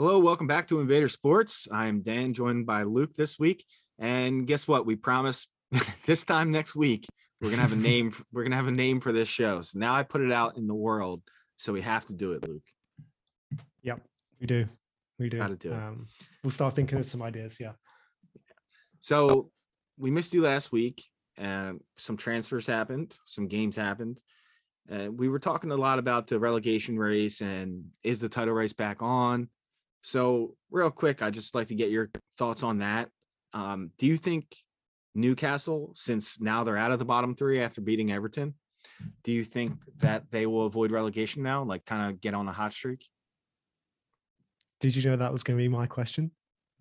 Hello, 0.00 0.18
welcome 0.18 0.46
back 0.46 0.66
to 0.68 0.80
Invader 0.80 1.08
Sports. 1.10 1.68
I'm 1.70 2.00
Dan, 2.00 2.32
joined 2.32 2.64
by 2.64 2.84
Luke 2.84 3.14
this 3.16 3.38
week. 3.38 3.66
And 3.98 4.46
guess 4.46 4.66
what? 4.66 4.86
We 4.86 4.96
promise 4.96 5.46
this 6.06 6.24
time 6.24 6.50
next 6.50 6.74
week 6.74 7.06
we're 7.38 7.50
gonna 7.50 7.60
have 7.60 7.74
a 7.74 7.76
name. 7.90 8.14
we're 8.32 8.42
gonna 8.42 8.56
have 8.56 8.66
a 8.66 8.70
name 8.70 9.02
for 9.02 9.12
this 9.12 9.28
show. 9.28 9.60
So 9.60 9.78
now 9.78 9.94
I 9.94 10.02
put 10.02 10.22
it 10.22 10.32
out 10.32 10.56
in 10.56 10.66
the 10.66 10.74
world, 10.74 11.20
so 11.56 11.74
we 11.74 11.82
have 11.82 12.06
to 12.06 12.14
do 12.14 12.32
it, 12.32 12.48
Luke. 12.48 12.62
Yep, 13.82 14.00
we 14.40 14.46
do. 14.46 14.64
We 15.18 15.28
do. 15.28 15.36
Gotta 15.36 15.56
do 15.56 15.70
it. 15.70 15.74
Um, 15.74 16.06
we'll 16.42 16.50
start 16.50 16.74
thinking 16.74 16.98
of 16.98 17.04
some 17.04 17.20
ideas. 17.20 17.58
Yeah. 17.60 17.72
So 19.00 19.50
we 19.98 20.10
missed 20.10 20.32
you 20.32 20.40
last 20.40 20.72
week, 20.72 21.04
and 21.36 21.78
some 21.98 22.16
transfers 22.16 22.66
happened, 22.66 23.18
some 23.26 23.48
games 23.48 23.76
happened. 23.76 24.18
Uh, 24.90 25.10
we 25.12 25.28
were 25.28 25.38
talking 25.38 25.72
a 25.72 25.76
lot 25.76 25.98
about 25.98 26.26
the 26.26 26.38
relegation 26.38 26.98
race 26.98 27.42
and 27.42 27.84
is 28.02 28.18
the 28.18 28.30
title 28.30 28.54
race 28.54 28.72
back 28.72 29.02
on. 29.02 29.50
So 30.02 30.56
real 30.70 30.90
quick, 30.90 31.22
I 31.22 31.30
just 31.30 31.54
like 31.54 31.68
to 31.68 31.74
get 31.74 31.90
your 31.90 32.10
thoughts 32.38 32.62
on 32.62 32.78
that. 32.78 33.08
Um, 33.52 33.90
do 33.98 34.06
you 34.06 34.16
think 34.16 34.56
Newcastle, 35.14 35.92
since 35.94 36.40
now 36.40 36.64
they're 36.64 36.76
out 36.76 36.92
of 36.92 36.98
the 36.98 37.04
bottom 37.04 37.34
three 37.34 37.60
after 37.60 37.80
beating 37.80 38.12
Everton, 38.12 38.54
do 39.24 39.32
you 39.32 39.44
think 39.44 39.74
that 39.98 40.24
they 40.30 40.46
will 40.46 40.66
avoid 40.66 40.90
relegation 40.90 41.42
now, 41.42 41.62
like 41.62 41.84
kind 41.84 42.10
of 42.10 42.20
get 42.20 42.34
on 42.34 42.48
a 42.48 42.52
hot 42.52 42.72
streak? 42.72 43.06
Did 44.80 44.96
you 44.96 45.08
know 45.08 45.16
that 45.16 45.32
was 45.32 45.42
going 45.42 45.58
to 45.58 45.62
be 45.62 45.68
my 45.68 45.86
question? 45.86 46.30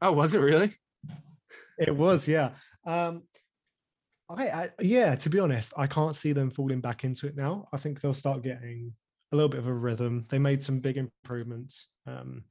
Oh, 0.01 0.13
was 0.13 0.35
it 0.35 0.39
really? 0.39 0.73
It 1.77 1.95
was, 1.95 2.27
yeah. 2.27 2.51
Um, 2.85 3.23
I, 4.29 4.49
I, 4.49 4.69
yeah, 4.79 5.15
to 5.15 5.29
be 5.29 5.39
honest, 5.39 5.73
I 5.75 5.87
can't 5.87 6.15
see 6.15 6.31
them 6.31 6.51
falling 6.51 6.81
back 6.81 7.03
into 7.03 7.27
it 7.27 7.35
now. 7.35 7.67
I 7.73 7.77
think 7.77 7.99
they'll 7.99 8.13
start 8.13 8.43
getting 8.43 8.93
a 9.31 9.35
little 9.35 9.49
bit 9.49 9.59
of 9.59 9.67
a 9.67 9.73
rhythm. 9.73 10.23
They 10.29 10.39
made 10.39 10.63
some 10.63 10.79
big 10.79 10.97
improvements 10.97 11.89
um, 12.05 12.43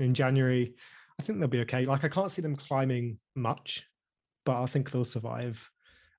in 0.00 0.14
January. 0.14 0.74
I 1.18 1.22
think 1.22 1.38
they'll 1.38 1.48
be 1.48 1.60
okay. 1.60 1.84
Like 1.84 2.04
I 2.04 2.08
can't 2.08 2.32
see 2.32 2.42
them 2.42 2.56
climbing 2.56 3.18
much, 3.34 3.86
but 4.44 4.62
I 4.62 4.66
think 4.66 4.90
they'll 4.90 5.04
survive. 5.04 5.68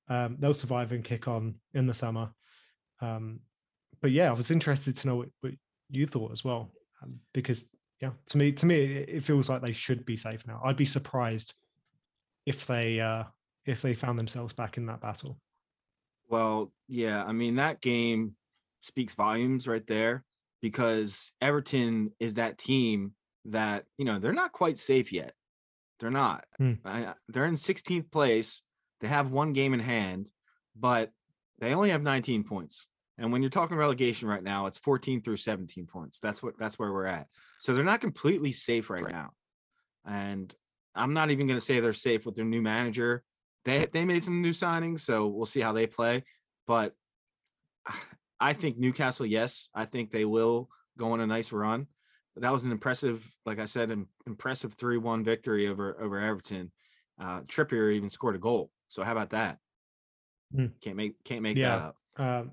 Um, 0.07 0.37
they'll 0.39 0.53
survive 0.53 0.91
and 0.91 1.03
kick 1.03 1.27
on 1.27 1.55
in 1.73 1.87
the 1.87 1.93
summer. 1.93 2.31
Um, 3.01 3.39
but 4.01 4.11
yeah, 4.11 4.29
I 4.29 4.33
was 4.33 4.51
interested 4.51 4.95
to 4.97 5.07
know 5.07 5.15
what, 5.15 5.29
what 5.41 5.53
you 5.89 6.05
thought 6.05 6.31
as 6.31 6.43
well, 6.43 6.71
um, 7.01 7.19
because 7.33 7.65
yeah, 8.01 8.11
to 8.29 8.37
me, 8.37 8.51
to 8.51 8.65
me, 8.65 8.83
it, 8.83 9.23
feels 9.23 9.47
like 9.47 9.61
they 9.61 9.73
should 9.73 10.05
be 10.05 10.17
safe 10.17 10.45
now. 10.47 10.59
I'd 10.63 10.77
be 10.77 10.85
surprised 10.85 11.53
if 12.45 12.65
they 12.65 12.99
uh, 12.99 13.23
if 13.65 13.81
they 13.81 13.93
found 13.93 14.17
themselves 14.17 14.53
back 14.53 14.77
in 14.77 14.87
that 14.87 15.01
battle. 15.01 15.37
Well, 16.29 16.71
yeah, 16.87 17.23
I 17.23 17.31
mean 17.31 17.55
that 17.55 17.81
game 17.81 18.35
speaks 18.81 19.13
volumes 19.13 19.67
right 19.67 19.85
there 19.85 20.23
because 20.61 21.31
Everton 21.41 22.11
is 22.19 22.35
that 22.35 22.57
team 22.57 23.13
that 23.45 23.85
you 23.97 24.05
know 24.05 24.19
they're 24.19 24.33
not 24.33 24.51
quite 24.51 24.77
safe 24.77 25.11
yet. 25.11 25.33
They're 25.99 26.11
not. 26.11 26.45
Hmm. 26.57 26.73
I, 26.83 27.13
they're 27.27 27.45
in 27.45 27.53
16th 27.53 28.11
place. 28.11 28.63
They 29.01 29.07
have 29.07 29.31
one 29.31 29.53
game 29.53 29.73
in 29.73 29.79
hand, 29.79 30.29
but 30.75 31.11
they 31.59 31.73
only 31.73 31.91
have 31.91 32.01
19 32.01 32.43
points. 32.43 32.87
And 33.17 33.31
when 33.31 33.43
you're 33.43 33.51
talking 33.51 33.77
relegation 33.77 34.27
right 34.27 34.43
now, 34.43 34.65
it's 34.65 34.79
14 34.79 35.21
through 35.21 35.37
17 35.37 35.85
points. 35.85 36.19
That's 36.19 36.41
what 36.41 36.57
that's 36.57 36.79
where 36.79 36.91
we're 36.91 37.05
at. 37.05 37.27
So 37.59 37.73
they're 37.73 37.85
not 37.85 38.01
completely 38.01 38.51
safe 38.51 38.89
right 38.89 39.07
now. 39.07 39.31
And 40.05 40.53
I'm 40.95 41.13
not 41.13 41.29
even 41.29 41.45
going 41.45 41.59
to 41.59 41.65
say 41.65 41.79
they're 41.79 41.93
safe 41.93 42.25
with 42.25 42.35
their 42.35 42.45
new 42.45 42.61
manager. 42.61 43.23
They 43.63 43.85
they 43.85 44.05
made 44.05 44.23
some 44.23 44.41
new 44.41 44.51
signings, 44.51 45.01
so 45.01 45.27
we'll 45.27 45.45
see 45.45 45.59
how 45.59 45.73
they 45.73 45.87
play. 45.87 46.23
But 46.65 46.93
I 48.39 48.53
think 48.53 48.79
Newcastle, 48.79 49.27
yes, 49.27 49.69
I 49.75 49.85
think 49.85 50.11
they 50.11 50.25
will 50.25 50.67
go 50.97 51.11
on 51.11 51.21
a 51.21 51.27
nice 51.27 51.51
run. 51.51 51.85
That 52.37 52.53
was 52.53 52.63
an 52.63 52.71
impressive, 52.71 53.29
like 53.45 53.59
I 53.59 53.65
said, 53.65 53.91
an 53.91 54.07
impressive 54.25 54.73
three-one 54.73 55.23
victory 55.23 55.67
over 55.67 56.01
over 56.01 56.19
Everton. 56.19 56.71
Uh, 57.19 57.41
Trippier 57.41 57.93
even 57.93 58.09
scored 58.09 58.35
a 58.35 58.39
goal. 58.39 58.71
So 58.89 59.03
how 59.03 59.11
about 59.11 59.31
that? 59.31 59.57
Hmm. 60.55 60.67
Can't 60.81 60.95
make 60.97 61.23
can't 61.23 61.41
make 61.41 61.57
Yeah. 61.57 61.75
that 61.75 61.79
up. 61.79 61.97
Um, 62.17 62.51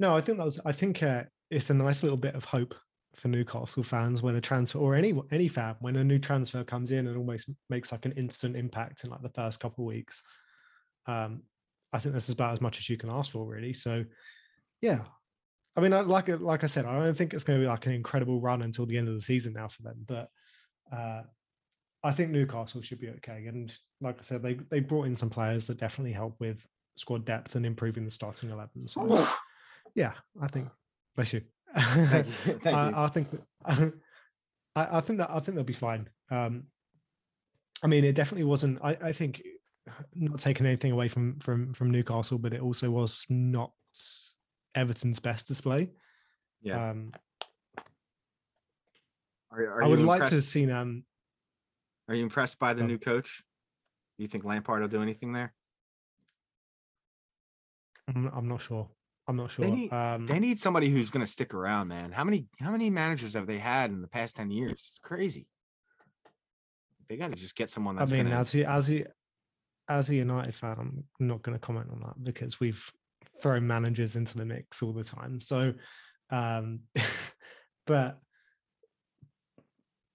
no, 0.00 0.16
I 0.16 0.20
think 0.20 0.38
that 0.38 0.44
was. 0.44 0.60
I 0.64 0.72
think 0.72 1.02
uh, 1.02 1.24
it's 1.50 1.70
a 1.70 1.74
nice 1.74 2.02
little 2.02 2.18
bit 2.18 2.34
of 2.34 2.44
hope 2.44 2.74
for 3.14 3.28
Newcastle 3.28 3.84
fans 3.84 4.22
when 4.22 4.34
a 4.34 4.40
transfer 4.40 4.78
or 4.78 4.96
any 4.96 5.14
any 5.30 5.46
fan 5.46 5.76
when 5.80 5.96
a 5.96 6.04
new 6.04 6.18
transfer 6.18 6.64
comes 6.64 6.90
in 6.90 7.06
and 7.06 7.16
almost 7.16 7.48
makes 7.70 7.92
like 7.92 8.06
an 8.06 8.12
instant 8.12 8.56
impact 8.56 9.04
in 9.04 9.10
like 9.10 9.22
the 9.22 9.28
first 9.30 9.60
couple 9.60 9.84
of 9.84 9.88
weeks. 9.88 10.20
Um, 11.06 11.42
I 11.92 12.00
think 12.00 12.12
that's 12.12 12.28
about 12.28 12.54
as 12.54 12.60
much 12.60 12.78
as 12.78 12.90
you 12.90 12.96
can 12.96 13.08
ask 13.08 13.30
for, 13.30 13.46
really. 13.46 13.72
So, 13.72 14.04
yeah, 14.80 15.04
I 15.76 15.80
mean, 15.80 15.92
I, 15.92 16.00
like 16.00 16.28
like 16.28 16.62
I 16.62 16.68
said, 16.68 16.86
I 16.86 16.98
don't 16.98 17.16
think 17.16 17.34
it's 17.34 17.44
going 17.44 17.58
to 17.58 17.64
be 17.64 17.68
like 17.68 17.86
an 17.86 17.92
incredible 17.92 18.40
run 18.40 18.62
until 18.62 18.86
the 18.86 18.96
end 18.96 19.08
of 19.08 19.14
the 19.14 19.20
season 19.20 19.54
now 19.54 19.68
for 19.68 19.82
them, 19.82 20.04
but 20.06 20.28
uh, 20.92 21.22
I 22.02 22.12
think 22.12 22.30
Newcastle 22.30 22.82
should 22.82 23.00
be 23.00 23.08
okay. 23.08 23.46
And 23.46 23.74
like 24.00 24.18
I 24.18 24.22
said, 24.22 24.42
they 24.42 24.54
they 24.70 24.80
brought 24.80 25.06
in 25.06 25.14
some 25.14 25.30
players 25.30 25.66
that 25.66 25.78
definitely 25.78 26.12
help 26.12 26.36
with 26.38 26.64
squad 26.96 27.24
depth 27.24 27.56
and 27.56 27.66
improving 27.66 28.04
the 28.04 28.10
starting 28.10 28.50
eleven. 28.50 28.86
So 28.86 29.26
yeah, 29.94 30.12
I 30.40 30.46
think 30.46 30.68
bless 31.16 31.32
you. 31.32 31.42
Thank 31.76 32.26
you. 32.46 32.58
Thank 32.62 32.64
you. 32.64 32.70
I, 32.70 33.04
I 33.04 33.08
think 33.08 33.30
that, 33.30 33.40
I, 34.76 34.98
I 34.98 35.00
think 35.00 35.18
that 35.18 35.30
I 35.30 35.40
think 35.40 35.56
they'll 35.56 35.64
be 35.64 35.72
fine. 35.72 36.08
Um, 36.30 36.64
I 37.82 37.86
mean, 37.86 38.04
it 38.04 38.14
definitely 38.14 38.44
wasn't. 38.44 38.78
I, 38.82 38.96
I 39.02 39.12
think 39.12 39.42
not 40.14 40.40
taking 40.40 40.66
anything 40.66 40.92
away 40.92 41.08
from 41.08 41.38
from 41.40 41.74
from 41.74 41.90
Newcastle, 41.90 42.38
but 42.38 42.52
it 42.52 42.60
also 42.60 42.90
was 42.90 43.26
not 43.28 43.72
Everton's 44.74 45.20
best 45.20 45.46
display. 45.46 45.90
yeah. 46.62 46.90
Um, 46.90 47.12
Are, 49.50 49.62
are 49.62 49.84
I 49.84 49.86
would 49.86 50.00
like 50.00 50.24
to 50.24 50.34
have 50.34 50.44
seen. 50.44 50.70
Um, 50.70 51.04
Are 52.08 52.14
you 52.14 52.22
impressed 52.22 52.58
by 52.58 52.74
the 52.74 52.82
new 52.82 52.98
coach? 52.98 53.42
Do 54.18 54.22
you 54.22 54.28
think 54.28 54.44
Lampard 54.44 54.80
will 54.82 54.88
do 54.88 55.02
anything 55.02 55.32
there? 55.32 55.52
I'm, 58.08 58.30
I'm 58.34 58.48
not 58.48 58.62
sure. 58.62 58.88
I'm 59.26 59.36
not 59.36 59.50
sure. 59.50 59.64
They 59.64 59.70
need- 59.72 59.92
um, 59.92 60.26
They 60.26 60.38
need 60.38 60.58
somebody 60.58 60.90
who's 60.90 61.10
going 61.10 61.24
to 61.24 61.30
stick 61.30 61.54
around, 61.54 61.88
man. 61.88 62.12
How 62.12 62.24
many 62.24 62.46
how 62.60 62.70
many 62.70 62.90
managers 62.90 63.34
have 63.34 63.46
they 63.46 63.58
had 63.58 63.90
in 63.90 64.02
the 64.02 64.08
past 64.08 64.36
10 64.36 64.50
years? 64.50 64.72
It's 64.72 64.98
crazy. 65.02 65.46
They 67.08 67.16
got 67.16 67.30
to 67.30 67.36
just 67.36 67.54
get 67.54 67.70
someone 67.70 67.98
I 67.98 68.06
mean, 68.06 68.24
gonna, 68.24 68.36
as 68.36 68.54
a, 68.54 68.68
as 68.68 68.90
a 68.92 69.06
as 69.88 70.08
a 70.08 70.14
United 70.14 70.54
fan, 70.54 70.76
I'm 70.78 71.04
not 71.20 71.42
going 71.42 71.54
to 71.58 71.60
comment 71.60 71.88
on 71.90 72.00
that 72.00 72.22
because 72.22 72.58
we've 72.60 72.90
thrown 73.42 73.66
managers 73.66 74.16
into 74.16 74.36
the 74.36 74.44
mix 74.44 74.82
all 74.82 74.92
the 74.92 75.04
time. 75.04 75.40
So, 75.40 75.74
um, 76.30 76.80
but 77.86 78.18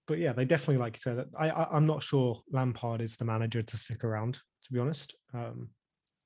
but 0.06 0.18
yeah, 0.18 0.32
they 0.32 0.44
definitely 0.44 0.78
like 0.78 0.96
you 0.96 1.00
said. 1.00 1.24
I, 1.38 1.50
I 1.50 1.76
I'm 1.76 1.86
not 1.86 2.02
sure 2.02 2.42
Lampard 2.50 3.00
is 3.00 3.16
the 3.16 3.24
manager 3.24 3.62
to 3.62 3.76
stick 3.76 4.02
around, 4.02 4.34
to 4.34 4.72
be 4.72 4.80
honest. 4.80 5.14
Um, 5.32 5.68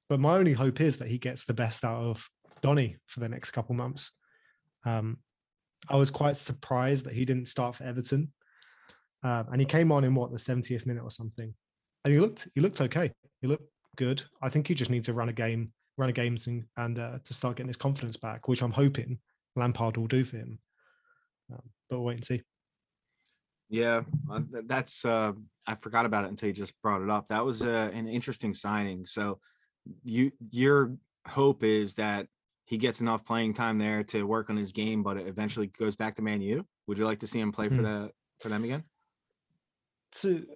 but 0.09 0.21
my 0.21 0.37
only 0.37 0.53
hope 0.53 0.81
is 0.81 0.99
that 0.99 1.09
he 1.09 1.19
gets 1.19 1.45
the 1.45 1.55
best 1.55 1.85
out 1.85 2.03
of 2.03 2.29
Donny 2.63 2.97
for 3.07 3.21
the 3.21 3.29
next 3.29 3.51
couple 3.51 3.75
months. 3.75 4.11
Um, 4.87 5.19
I 5.89 5.97
was 5.97 6.11
quite 6.11 6.37
surprised 6.37 7.05
that 7.05 7.13
he 7.13 7.27
didn't 7.27 7.47
start 7.47 7.75
for 7.75 7.85
Everton, 7.85 8.33
um, 9.23 9.49
and 9.53 9.61
he 9.61 9.67
came 9.67 9.93
on 9.93 10.05
in 10.05 10.15
what 10.15 10.33
the 10.33 10.39
70th 10.39 10.87
minute 10.87 11.03
or 11.03 11.11
something, 11.11 11.53
and 12.05 12.15
he 12.15 12.19
looked 12.19 12.49
he 12.55 12.63
looked 12.63 12.81
okay. 12.81 13.13
He 13.43 13.49
looked 13.49 13.69
good. 13.97 14.23
I 14.41 14.49
think 14.49 14.67
he 14.67 14.75
just 14.75 14.91
needs 14.91 15.07
to 15.07 15.13
run 15.13 15.29
a 15.29 15.35
game, 15.35 15.73
run 15.97 16.09
a 16.11 16.13
games, 16.13 16.47
and, 16.47 16.65
and 16.77 16.99
uh, 16.99 17.19
to 17.25 17.35
start 17.35 17.57
getting 17.57 17.69
his 17.69 17.77
confidence 17.77 18.17
back, 18.17 18.49
which 18.49 18.63
I'm 18.63 18.73
hoping 18.73 19.19
Lampard 19.57 19.97
will 19.97 20.07
do 20.07 20.25
for 20.25 20.37
him. 20.39 20.59
Um, 21.53 21.63
but 21.89 21.99
we'll 21.99 22.07
wait 22.07 22.17
and 22.17 22.25
see. 22.25 22.43
yeah, 23.69 24.03
uh, 24.31 24.41
that's 24.67 25.05
uh 25.05 25.33
I 25.67 25.75
forgot 25.77 26.05
about 26.07 26.25
it 26.25 26.29
until 26.29 26.49
you 26.49 26.53
just 26.53 26.81
brought 26.83 27.03
it 27.03 27.09
up. 27.11 27.29
That 27.29 27.45
was 27.45 27.63
uh, 27.63 27.91
an 27.95 28.07
interesting 28.09 28.53
signing. 28.55 29.07
So 29.07 29.41
you 30.03 30.33
your 30.51 30.97
hope 31.27 31.63
is 31.65 31.95
that 31.95 32.27
he 32.67 32.77
gets 32.79 33.01
enough 33.01 33.25
playing 33.25 33.55
time 33.55 33.79
there 33.79 34.03
to 34.05 34.27
work 34.27 34.49
on 34.51 34.57
his 34.57 34.73
game, 34.73 35.03
but 35.03 35.17
it 35.17 35.27
eventually 35.27 35.67
goes 35.69 35.97
back 35.97 36.17
to 36.17 36.23
Man 36.23 36.41
U. 36.41 36.67
Would 36.87 36.99
you 36.99 37.05
like 37.05 37.21
to 37.21 37.27
see 37.27 37.41
him 37.41 37.53
play 37.53 37.69
for 37.69 37.77
Hmm. 37.77 37.83
the 37.83 38.11
for 38.41 38.49
them 38.49 38.65
again? 38.65 38.85
to 40.17 40.47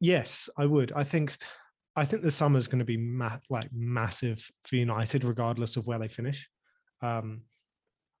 yes, 0.00 0.48
I 0.56 0.66
would. 0.66 0.92
I 0.92 1.04
think 1.04 1.36
I 1.96 2.04
think 2.04 2.22
the 2.22 2.30
summer 2.30 2.58
is 2.58 2.68
going 2.68 2.78
to 2.78 2.84
be 2.84 2.96
ma- 2.96 3.38
like 3.48 3.68
massive 3.72 4.48
for 4.64 4.76
United, 4.76 5.24
regardless 5.24 5.76
of 5.76 5.86
where 5.86 5.98
they 5.98 6.08
finish. 6.08 6.48
Um, 7.02 7.42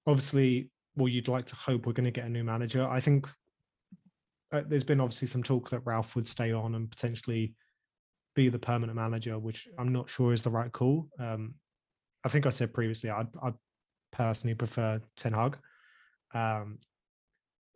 obviously, 0.06 0.70
well, 0.96 1.08
you'd 1.08 1.28
like 1.28 1.46
to 1.46 1.56
hope 1.56 1.86
we're 1.86 1.92
going 1.92 2.04
to 2.04 2.10
get 2.10 2.26
a 2.26 2.30
new 2.30 2.44
manager. 2.44 2.86
I 2.86 3.00
think 3.00 3.28
uh, 4.52 4.62
there's 4.66 4.84
been 4.84 5.00
obviously 5.00 5.28
some 5.28 5.42
talk 5.42 5.70
that 5.70 5.80
Ralf 5.84 6.16
would 6.16 6.26
stay 6.26 6.52
on 6.52 6.74
and 6.74 6.90
potentially 6.90 7.54
be 8.34 8.48
the 8.48 8.58
permanent 8.58 8.96
manager, 8.96 9.38
which 9.38 9.68
I'm 9.78 9.92
not 9.92 10.10
sure 10.10 10.32
is 10.32 10.42
the 10.42 10.50
right 10.50 10.72
call. 10.72 11.08
Um, 11.18 11.54
I 12.24 12.28
think 12.28 12.46
I 12.46 12.50
said 12.50 12.74
previously, 12.74 13.10
I'd, 13.10 13.28
I'd 13.42 13.54
personally 14.12 14.54
prefer 14.54 15.00
Ten 15.16 15.32
Hag. 15.32 15.56
Um, 16.34 16.78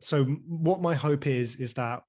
so 0.01 0.25
what 0.25 0.83
my 0.83 0.95
hope 0.95 1.27
is 1.27 1.57
is 1.57 1.75
that 1.75 2.03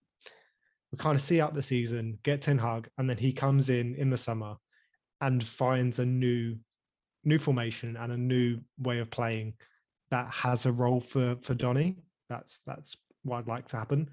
we 0.95 1.03
kind 1.03 1.15
of 1.15 1.21
see 1.21 1.41
out 1.41 1.53
the 1.53 1.61
season, 1.61 2.17
get 2.23 2.41
Ten 2.41 2.57
Hag, 2.57 2.87
and 2.97 3.09
then 3.09 3.17
he 3.17 3.33
comes 3.33 3.69
in 3.69 3.95
in 3.95 4.09
the 4.09 4.17
summer 4.17 4.55
and 5.19 5.45
finds 5.45 5.99
a 5.99 6.05
new 6.05 6.55
new 7.25 7.37
formation 7.37 7.97
and 7.97 8.13
a 8.13 8.17
new 8.17 8.59
way 8.77 8.99
of 8.99 9.09
playing 9.09 9.53
that 10.11 10.29
has 10.29 10.65
a 10.65 10.71
role 10.71 11.01
for 11.01 11.35
for 11.41 11.53
Donny. 11.53 11.97
That's 12.29 12.61
that's 12.65 12.95
what 13.23 13.39
I'd 13.39 13.47
like 13.47 13.67
to 13.69 13.77
happen 13.77 14.09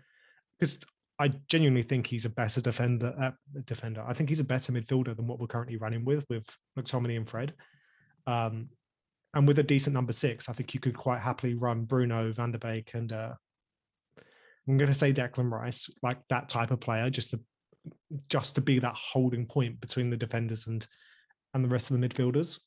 because 0.59 0.81
I 1.21 1.29
genuinely 1.47 1.83
think 1.83 2.05
he's 2.05 2.25
a 2.25 2.31
better 2.31 2.61
defender. 2.61 3.15
Uh, 3.17 3.31
defender. 3.65 4.03
I 4.05 4.13
think 4.13 4.29
he's 4.29 4.41
a 4.41 4.45
better 4.45 4.73
midfielder 4.73 5.17
than 5.17 5.29
what 5.29 5.39
we're 5.39 5.47
currently 5.47 5.77
running 5.77 6.05
with 6.05 6.25
with 6.29 6.49
McTominay 6.77 7.17
and 7.17 7.29
Fred. 7.29 7.55
Um, 8.27 8.71
and 9.35 9.47
with 9.47 9.61
a 9.61 9.63
decent 9.63 9.95
number 9.95 10.13
six, 10.13 10.49
I 10.49 10.53
think 10.53 10.75
you 10.75 10.81
could 10.81 10.97
quite 10.97 11.21
happily 11.21 11.55
run 11.55 11.85
Bruno, 11.85 12.33
Van 12.33 12.51
der 12.51 12.59
Beek, 12.59 12.95
and 12.95 13.13
uh, 13.13 13.35
I'm 14.69 14.79
going 14.79 14.91
to 14.91 14.95
say 14.95 15.13
Declan 15.13 15.51
Rice, 15.51 15.91
like 16.03 16.19
that 16.29 16.49
type 16.49 16.71
of 16.71 16.81
player, 16.81 17.11
just 17.11 17.31
to 17.31 17.41
just 18.29 18.55
to 18.55 18.61
be 18.61 18.79
that 18.79 18.95
holding 18.95 19.47
point 19.47 19.81
between 19.81 20.09
the 20.09 20.17
defenders 20.17 20.67
and 20.69 20.87
and 21.55 21.65
the 21.65 21.69
rest 21.69 21.91
of 21.91 22.01
the 22.01 22.09
midfielders. 22.09 22.61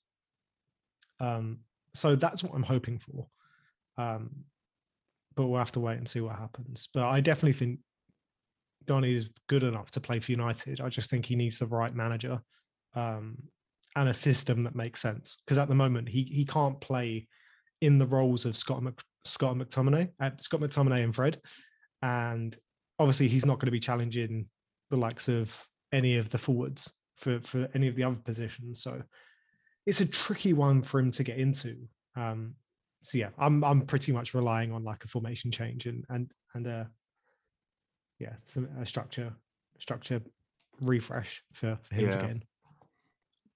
Um, 1.20 1.60
so 1.94 2.16
that's 2.16 2.44
what 2.44 2.54
I'm 2.54 2.64
hoping 2.64 3.00
for. 3.00 3.28
Um, 3.98 4.30
but 5.36 5.48
we'll 5.48 5.60
have 5.60 5.72
to 5.74 5.80
wait 5.80 5.98
and 5.98 6.08
see 6.08 6.22
what 6.22 6.38
happens. 6.38 6.90
But 6.94 7.08
I 7.08 7.22
definitely 7.22 7.54
think 7.54 7.80
Donny 8.86 9.16
is 9.16 9.30
good 9.48 9.64
enough 9.64 9.92
to 9.92 10.02
play 10.02 10.20
for 10.20 10.32
United. 10.32 10.82
I 10.82 10.90
just 10.90 11.10
think 11.10 11.26
he 11.26 11.36
needs 11.36 11.60
the 11.60 11.68
right 11.68 11.94
manager 11.94 12.42
um, 12.96 13.38
and 13.96 14.10
a 14.10 14.14
system 14.14 14.64
that 14.64 14.76
makes 14.76 15.02
sense. 15.02 15.38
Because 15.46 15.58
at 15.58 15.68
the 15.68 15.76
moment, 15.76 16.10
he 16.10 16.24
he 16.24 16.46
can't 16.46 16.80
play 16.80 17.28
in 17.82 17.98
the 17.98 18.06
roles 18.06 18.46
of 18.46 18.58
Scott 18.58 18.84
Mc, 18.84 19.00
Scott 19.26 19.56
McTominay, 19.56 20.10
uh, 20.20 20.32
Scott 20.40 20.62
McTominay 20.62 21.04
and 21.04 21.16
Fred, 21.16 21.40
and 22.02 22.58
obviously 23.00 23.28
he's 23.28 23.46
not 23.46 23.56
going 23.56 23.68
to 23.68 23.72
be 23.72 23.80
challenging 23.80 24.48
the 24.90 24.98
likes 24.98 25.28
of 25.28 25.68
any 25.92 26.18
of 26.18 26.30
the 26.30 26.38
forwards 26.38 26.92
for 27.16 27.40
for 27.42 27.68
any 27.74 27.88
of 27.88 27.96
the 27.96 28.04
other 28.04 28.16
positions. 28.16 28.82
So 28.82 29.02
it's 29.86 30.02
a 30.02 30.06
tricky 30.06 30.54
one 30.54 30.82
for 30.82 31.00
him 31.00 31.12
to 31.12 31.24
get 31.24 31.38
into. 31.38 31.88
Um, 32.16 32.56
so 33.04 33.18
yeah, 33.18 33.30
I'm 33.38 33.64
I'm 33.64 33.82
pretty 33.82 34.12
much 34.12 34.34
relying 34.34 34.72
on 34.72 34.84
like 34.84 35.04
a 35.04 35.08
formation 35.08 35.52
change 35.52 35.86
and 35.86 36.04
and 36.10 36.32
and 36.54 36.68
a 36.68 36.90
yeah, 38.20 38.34
some 38.44 38.68
a 38.80 38.86
structure 38.86 39.34
structure 39.80 40.22
refresh 40.82 41.44
for, 41.54 41.78
for 41.84 41.96
him 41.96 42.10
to 42.10 42.16
Yeah. 42.16 42.22
get 42.22 42.32
in. 42.32 42.44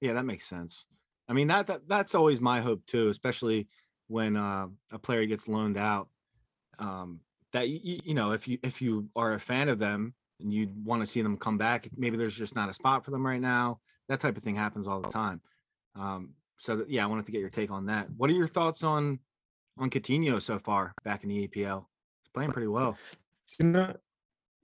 Yeah, 0.02 0.14
that 0.14 0.26
makes 0.26 0.48
sense. 0.48 0.86
I 1.28 1.34
mean 1.34 1.48
that, 1.48 1.68
that 1.68 1.88
that's 1.88 2.16
always 2.16 2.42
my 2.42 2.62
hope 2.62 2.86
too, 2.86 3.10
especially 3.10 3.68
when 4.08 4.36
uh, 4.36 4.68
a 4.92 5.00
player 5.00 5.26
gets 5.26 5.48
loaned 5.48 5.78
out. 5.78 6.10
Um, 6.80 7.20
that 7.54 7.70
you, 7.70 8.00
you 8.04 8.14
know, 8.14 8.32
if 8.32 8.48
you 8.48 8.58
if 8.64 8.82
you 8.82 9.10
are 9.16 9.34
a 9.34 9.40
fan 9.40 9.70
of 9.70 9.80
them 9.80 10.14
and 10.40 10.54
you 10.54 10.70
want 10.84 11.02
to 11.02 11.06
see 11.06 11.22
them 11.22 11.38
come 11.38 11.58
back, 11.58 11.90
maybe 11.98 12.18
there's 12.18 12.38
just 12.38 12.56
not 12.56 12.70
a 12.70 12.74
spot 12.74 13.04
for 13.04 13.12
them 13.12 13.26
right 13.26 13.42
now. 13.42 13.80
That 14.08 14.20
type 14.20 14.38
of 14.38 14.44
thing 14.44 14.56
happens 14.56 14.88
all 14.88 15.02
the 15.02 15.10
time. 15.10 15.42
Um, 15.96 16.32
so 16.58 16.78
that, 16.78 16.90
yeah, 16.90 17.04
I 17.04 17.08
wanted 17.08 17.26
to 17.26 17.32
get 17.32 17.42
your 17.42 17.50
take 17.50 17.72
on 17.72 17.86
that. 17.88 18.08
What 18.18 18.30
are 18.30 18.34
your 18.34 18.48
thoughts 18.48 18.84
on 18.84 19.20
on 19.78 19.90
Coutinho 19.90 20.42
so 20.42 20.60
far 20.60 20.94
back 21.04 21.24
in 21.24 21.30
the 21.30 21.48
EPL? 21.48 21.86
He's 22.22 22.32
playing 22.34 22.52
pretty 22.52 22.68
well. 22.68 22.98
You 23.60 23.68
know, 23.68 23.96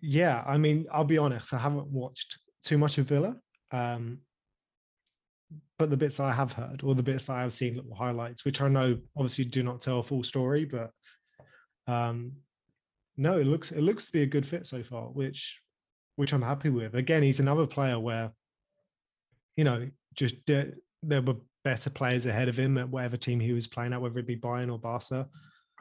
yeah. 0.01 0.43
I 0.45 0.57
mean, 0.57 0.85
I'll 0.91 1.03
be 1.03 1.17
honest. 1.17 1.53
I 1.53 1.57
haven't 1.57 1.88
watched 1.88 2.38
too 2.63 2.77
much 2.77 2.97
of 2.97 3.07
Villa, 3.07 3.35
um, 3.71 4.19
but 5.77 5.89
the 5.89 5.97
bits 5.97 6.17
that 6.17 6.25
I 6.25 6.33
have 6.33 6.51
heard, 6.51 6.81
or 6.83 6.95
the 6.95 7.03
bits 7.03 7.25
that 7.25 7.33
I 7.38 7.41
have 7.41 7.53
seen, 7.53 7.75
little 7.75 7.95
highlights, 7.95 8.45
which 8.45 8.61
I 8.61 8.67
know 8.67 8.97
obviously 9.15 9.45
do 9.45 9.63
not 9.63 9.81
tell 9.81 9.99
a 9.99 10.03
full 10.03 10.23
story, 10.23 10.65
but 10.65 10.91
um, 11.88 12.33
no, 13.17 13.39
it 13.39 13.47
looks 13.47 13.71
it 13.71 13.81
looks 13.81 14.06
to 14.06 14.12
be 14.12 14.21
a 14.23 14.27
good 14.27 14.47
fit 14.47 14.67
so 14.67 14.83
far, 14.83 15.06
which 15.06 15.59
which 16.15 16.33
I'm 16.33 16.41
happy 16.41 16.69
with. 16.69 16.95
Again, 16.95 17.23
he's 17.23 17.39
another 17.39 17.67
player 17.67 18.00
where, 18.00 18.31
you 19.56 19.63
know, 19.63 19.89
just 20.13 20.35
there 20.45 20.73
were 21.21 21.35
better 21.63 21.89
players 21.89 22.25
ahead 22.25 22.47
of 22.47 22.57
him 22.57 22.77
at 22.77 22.89
whatever 22.89 23.17
team 23.17 23.39
he 23.39 23.53
was 23.53 23.67
playing 23.67 23.94
at, 23.94 24.01
whether 24.01 24.19
it 24.19 24.27
be 24.27 24.38
Bayern 24.38 24.71
or 24.71 24.79
Barca. 24.79 25.27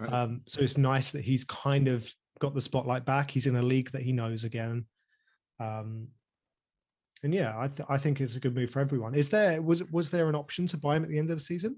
Right. 0.00 0.12
Um, 0.12 0.42
so 0.48 0.60
it's 0.60 0.76
nice 0.76 1.12
that 1.12 1.22
he's 1.22 1.44
kind 1.44 1.86
of 1.88 2.08
got 2.40 2.54
the 2.54 2.60
spotlight 2.60 3.04
back. 3.04 3.31
He's 3.31 3.46
in 3.46 3.56
a 3.56 3.62
league 3.62 3.92
that 3.92 4.02
he 4.02 4.12
knows 4.12 4.44
again. 4.44 4.86
Um, 5.60 6.08
and 7.22 7.32
yeah, 7.32 7.54
I, 7.56 7.69
th- 7.69 7.88
I 7.88 7.96
think 7.96 8.20
it's 8.20 8.34
a 8.34 8.40
good 8.40 8.54
move 8.54 8.70
for 8.70 8.81
everyone. 8.81 9.14
Is 9.14 9.31
there 9.31 9.62
was 9.62 9.82
was 9.90 10.10
there 10.10 10.28
an 10.28 10.34
option 10.34 10.66
to 10.66 10.76
buy 10.76 10.96
him 10.96 11.04
at 11.04 11.10
the 11.10 11.19
end 11.19 11.31
of 11.31 11.38
the 11.38 11.44
season? 11.44 11.76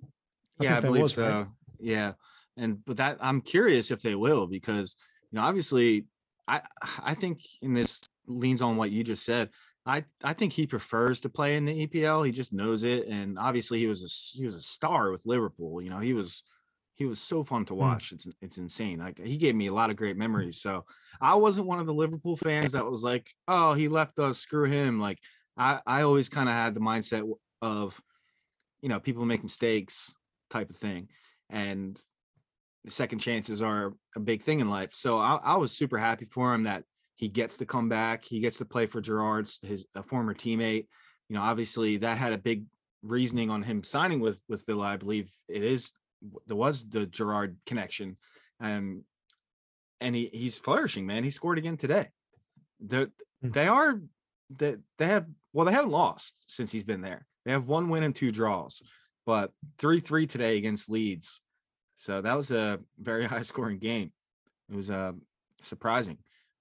yeah, 0.60 0.78
I 0.78 0.80
believe 0.80 1.02
right? 1.02 1.10
so. 1.10 1.46
Yeah, 1.78 2.12
and 2.56 2.84
but 2.84 2.96
that 2.96 3.18
I'm 3.20 3.40
curious 3.40 3.90
if 3.90 4.00
they 4.00 4.14
will 4.14 4.46
because 4.46 4.96
know 5.36 5.42
obviously 5.42 6.06
I 6.48 6.62
I 7.02 7.14
think 7.14 7.40
in 7.62 7.74
this 7.74 8.00
leans 8.26 8.62
on 8.62 8.76
what 8.76 8.90
you 8.90 9.04
just 9.04 9.24
said. 9.24 9.50
I 9.84 10.04
I 10.22 10.32
think 10.32 10.52
he 10.52 10.66
prefers 10.66 11.20
to 11.20 11.28
play 11.28 11.56
in 11.56 11.64
the 11.64 11.86
EPL. 11.86 12.26
He 12.26 12.32
just 12.32 12.52
knows 12.52 12.82
it, 12.82 13.06
and 13.06 13.38
obviously 13.38 13.78
he 13.78 13.86
was 13.86 14.02
a 14.02 14.36
he 14.36 14.44
was 14.44 14.54
a 14.54 14.60
star 14.60 15.10
with 15.10 15.26
Liverpool. 15.26 15.80
You 15.80 15.90
know 15.90 16.00
he 16.00 16.12
was 16.12 16.42
he 16.94 17.04
was 17.04 17.20
so 17.20 17.44
fun 17.44 17.64
to 17.66 17.74
hmm. 17.74 17.80
watch. 17.80 18.12
It's 18.12 18.26
it's 18.40 18.58
insane. 18.58 18.98
Like 18.98 19.18
he 19.18 19.36
gave 19.36 19.54
me 19.54 19.68
a 19.68 19.74
lot 19.74 19.90
of 19.90 19.96
great 19.96 20.16
memories. 20.16 20.60
So 20.60 20.84
I 21.20 21.34
wasn't 21.36 21.68
one 21.68 21.78
of 21.78 21.86
the 21.86 21.94
Liverpool 21.94 22.36
fans 22.36 22.72
that 22.72 22.84
was 22.84 23.02
like, 23.02 23.32
oh, 23.46 23.74
he 23.74 23.88
left 23.88 24.18
us, 24.18 24.38
screw 24.38 24.64
him. 24.64 25.00
Like 25.00 25.18
I 25.56 25.80
I 25.86 26.02
always 26.02 26.28
kind 26.28 26.48
of 26.48 26.54
had 26.54 26.74
the 26.74 26.80
mindset 26.80 27.28
of 27.62 28.00
you 28.82 28.88
know 28.88 28.98
people 28.98 29.24
make 29.24 29.42
mistakes 29.42 30.14
type 30.50 30.70
of 30.70 30.76
thing 30.76 31.08
and 31.50 31.98
second 32.88 33.18
chances 33.18 33.62
are 33.62 33.94
a 34.14 34.20
big 34.20 34.42
thing 34.42 34.60
in 34.60 34.68
life. 34.68 34.90
So 34.94 35.18
I, 35.18 35.38
I 35.42 35.56
was 35.56 35.72
super 35.72 35.98
happy 35.98 36.26
for 36.26 36.54
him 36.54 36.64
that 36.64 36.84
he 37.16 37.28
gets 37.28 37.56
to 37.58 37.66
come 37.66 37.88
back 37.88 38.24
he 38.24 38.40
gets 38.40 38.58
to 38.58 38.64
play 38.64 38.86
for 38.86 39.00
Gerrard's 39.00 39.58
his 39.62 39.86
a 39.94 40.02
former 40.02 40.34
teammate. 40.34 40.86
You 41.28 41.36
know 41.36 41.42
obviously 41.42 41.96
that 41.98 42.18
had 42.18 42.32
a 42.32 42.38
big 42.38 42.64
reasoning 43.02 43.50
on 43.50 43.62
him 43.62 43.82
signing 43.82 44.20
with 44.20 44.38
with 44.48 44.64
villa 44.66 44.84
i 44.86 44.96
believe 44.96 45.30
it 45.48 45.62
is 45.62 45.92
there 46.46 46.56
was 46.56 46.88
the 46.88 47.06
gerard 47.06 47.56
connection 47.64 48.16
and 48.58 49.02
and 50.00 50.14
he, 50.14 50.28
he's 50.32 50.58
flourishing 50.58 51.06
man. 51.06 51.24
He 51.24 51.30
scored 51.30 51.58
again 51.58 51.76
today. 51.76 52.08
The 52.80 53.10
Mm. 53.44 53.52
they 53.52 53.68
are 53.68 54.00
that 54.56 54.78
they 54.96 55.06
have 55.06 55.26
well 55.52 55.66
they 55.66 55.72
haven't 55.72 55.90
lost 55.90 56.40
since 56.46 56.72
he's 56.72 56.84
been 56.84 57.02
there. 57.02 57.26
They 57.44 57.52
have 57.52 57.68
one 57.68 57.90
win 57.90 58.02
and 58.02 58.14
two 58.14 58.32
draws 58.32 58.82
but 59.26 59.50
3-3 59.78 60.28
today 60.28 60.56
against 60.56 60.88
leeds 60.88 61.40
so 61.96 62.20
that 62.20 62.36
was 62.36 62.50
a 62.50 62.78
very 62.98 63.24
high 63.32 63.42
scoring 63.42 63.78
game 63.78 64.12
it 64.70 64.76
was 64.76 64.90
uh 64.90 65.12
surprising 65.60 66.18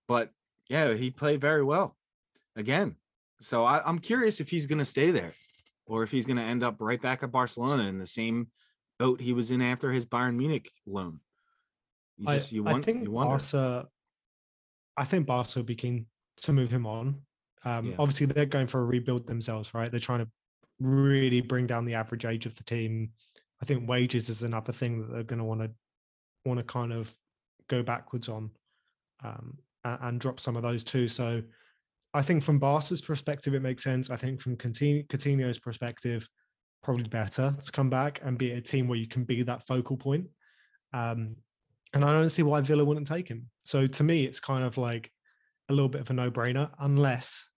but 0.08 0.32
yeah 0.70 0.94
he 0.94 1.12
played 1.12 1.42
very 1.42 1.64
well 1.64 1.96
again 2.56 2.96
so 3.42 3.64
I, 3.66 3.82
i'm 3.86 4.00
curious 4.00 4.40
if 4.40 4.50
he's 4.50 4.66
going 4.66 4.80
to 4.80 4.86
stay 4.86 5.12
there 5.12 5.34
or 5.86 6.04
if 6.04 6.12
he's 6.12 6.26
going 6.26 6.38
to 6.38 6.44
end 6.44 6.64
up 6.64 6.78
right 6.80 7.02
back 7.02 7.24
at 7.24 7.32
barcelona 7.32 7.84
in 7.84 8.00
the 8.00 8.08
same 8.08 8.48
boat 8.98 9.20
he 9.20 9.34
was 9.34 9.52
in 9.52 9.62
after 9.62 9.92
his 9.92 10.06
bayern 10.06 10.36
munich 10.36 10.72
loan 10.86 11.20
you 12.18 12.30
I, 12.30 12.36
just 12.38 12.52
you 12.52 12.66
I 12.66 12.74
want 12.74 12.86
think 12.86 13.04
you 13.04 13.12
wonder 13.12 13.38
Barca. 13.38 13.88
I 14.98 15.04
think 15.04 15.26
Barca 15.26 15.60
would 15.60 15.66
be 15.66 15.76
keen 15.76 16.06
to 16.38 16.54
move 16.54 16.72
him 16.72 16.86
on. 16.86 17.22
Um, 17.64 17.86
Yeah. 17.86 17.96
Obviously, 18.00 18.28
they're 18.28 18.46
going 18.46 18.68
for 18.68 18.82
a 18.82 18.86
rebuild 18.86 19.28
themselves, 19.28 19.74
right? 19.74 19.92
They're 19.92 20.00
trying 20.00 20.20
to 20.20 20.28
really 20.80 21.42
bring 21.42 21.68
down 21.68 21.86
the 21.86 21.96
average 21.96 22.26
age 22.26 22.46
of 22.46 22.56
the 22.56 22.64
team. 22.64 23.12
I 23.66 23.68
think 23.68 23.90
wages 23.90 24.30
is 24.30 24.44
another 24.44 24.72
thing 24.72 25.00
that 25.00 25.12
they're 25.12 25.24
going 25.24 25.40
to 25.40 25.46
want 25.46 25.62
to 25.62 25.72
want 26.46 26.60
to 26.60 26.64
kind 26.64 26.94
of 26.94 27.12
go 27.68 27.82
backwards 27.82 28.30
on 28.30 28.52
um, 29.24 29.58
and, 29.84 29.98
and 30.04 30.20
drop 30.20 30.40
some 30.40 30.56
of 30.56 30.62
those 30.62 30.84
too. 30.84 31.08
So 31.08 31.42
I 32.14 32.22
think 32.22 32.44
from 32.44 32.60
Barca's 32.60 33.02
perspective, 33.02 33.56
it 33.56 33.64
makes 33.64 33.84
sense. 33.84 34.12
I 34.12 34.18
think 34.18 34.40
from 34.40 34.56
Coutinho, 34.56 35.08
Coutinho's 35.08 35.58
perspective, 35.58 36.30
probably 36.84 37.06
better 37.06 37.56
to 37.60 37.72
come 37.72 37.90
back 37.90 38.22
and 38.24 38.38
be 38.38 38.52
a 38.52 38.62
team 38.62 38.88
where 38.88 39.00
you 39.00 39.08
can 39.08 39.24
be 39.24 39.42
that 39.42 39.66
focal 39.66 39.98
point. 39.98 40.28
Um, 40.94 41.36
and 41.96 42.06
I 42.06 42.12
don't 42.12 42.30
see 42.30 42.44
why 42.44 42.62
Villa 42.62 42.86
wouldn't 42.86 43.08
take 43.08 43.28
him. 43.28 43.50
So 43.64 43.88
to 43.88 44.04
me, 44.04 44.26
it's 44.26 44.40
kind 44.40 44.64
of 44.64 44.78
like 44.78 45.12
a 45.70 45.74
little 45.74 45.90
bit 45.90 46.02
of 46.02 46.12
a 46.12 46.14
no-brainer, 46.14 46.70
unless 46.78 47.48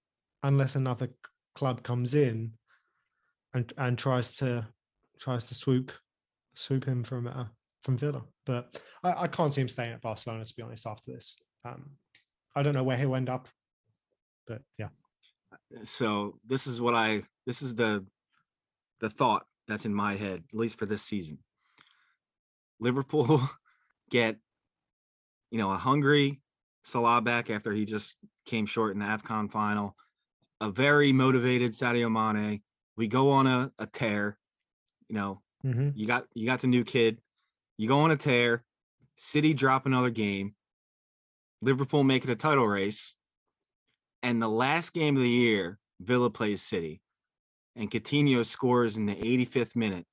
unless 0.42 0.74
another 0.74 1.10
club 1.54 1.82
comes 1.82 2.14
in 2.14 2.52
and 3.52 3.70
and 3.76 3.98
tries 3.98 4.36
to 4.36 4.66
tries 5.18 5.46
to 5.46 5.54
swoop 5.54 5.92
swoop 6.54 6.84
him 6.84 7.04
from 7.04 7.26
uh, 7.26 7.46
from 7.82 7.96
Villa. 7.96 8.22
But 8.46 8.80
I, 9.02 9.24
I 9.24 9.28
can't 9.28 9.52
see 9.52 9.60
him 9.60 9.68
staying 9.68 9.92
at 9.92 10.00
Barcelona 10.00 10.44
to 10.44 10.54
be 10.56 10.62
honest. 10.62 10.86
After 10.86 11.12
this, 11.12 11.36
um, 11.64 11.90
I 12.54 12.62
don't 12.62 12.74
know 12.74 12.84
where 12.84 12.96
he'll 12.96 13.16
end 13.16 13.28
up, 13.28 13.48
but 14.46 14.62
yeah, 14.78 14.88
so 15.84 16.38
this 16.46 16.66
is 16.66 16.80
what 16.80 16.94
I 16.94 17.22
this 17.46 17.62
is 17.62 17.74
the 17.74 18.04
the 19.00 19.10
thought 19.10 19.46
that's 19.66 19.84
in 19.84 19.94
my 19.94 20.16
head, 20.16 20.44
at 20.52 20.58
least 20.58 20.78
for 20.78 20.86
this 20.86 21.02
season. 21.02 21.38
Liverpool 22.80 23.42
get 24.10 24.36
you 25.50 25.58
know 25.58 25.72
a 25.72 25.78
hungry 25.78 26.40
Salah 26.84 27.20
back 27.20 27.50
after 27.50 27.72
he 27.72 27.84
just 27.84 28.16
came 28.46 28.66
short 28.66 28.94
in 28.94 29.00
the 29.00 29.04
AFCON 29.04 29.50
final, 29.50 29.94
a 30.60 30.70
very 30.70 31.12
motivated 31.12 31.72
Sadio 31.72 32.10
Mane. 32.10 32.62
We 32.96 33.06
go 33.08 33.30
on 33.30 33.46
a, 33.46 33.70
a 33.78 33.86
tear, 33.86 34.38
you 35.08 35.14
know, 35.16 35.42
Mhm. 35.64 35.92
you 35.96 36.06
got 36.06 36.26
you 36.34 36.46
got 36.46 36.60
the 36.60 36.66
new 36.66 36.84
kid, 36.84 37.20
you 37.76 37.88
go 37.88 38.00
on 38.00 38.10
a 38.10 38.16
tear, 38.16 38.64
City 39.16 39.54
drop 39.54 39.86
another 39.86 40.10
game, 40.10 40.54
Liverpool 41.60 42.04
make 42.04 42.24
it 42.24 42.30
a 42.30 42.36
title 42.36 42.66
race, 42.68 43.14
and 44.22 44.40
the 44.40 44.48
last 44.48 44.92
game 44.92 45.16
of 45.16 45.22
the 45.22 45.28
year, 45.28 45.78
Villa 46.00 46.30
plays 46.30 46.62
City, 46.62 47.00
and 47.74 47.90
Coutinho 47.90 48.44
scores 48.46 48.96
in 48.96 49.06
the 49.06 49.14
85th 49.16 49.74
minute 49.74 50.06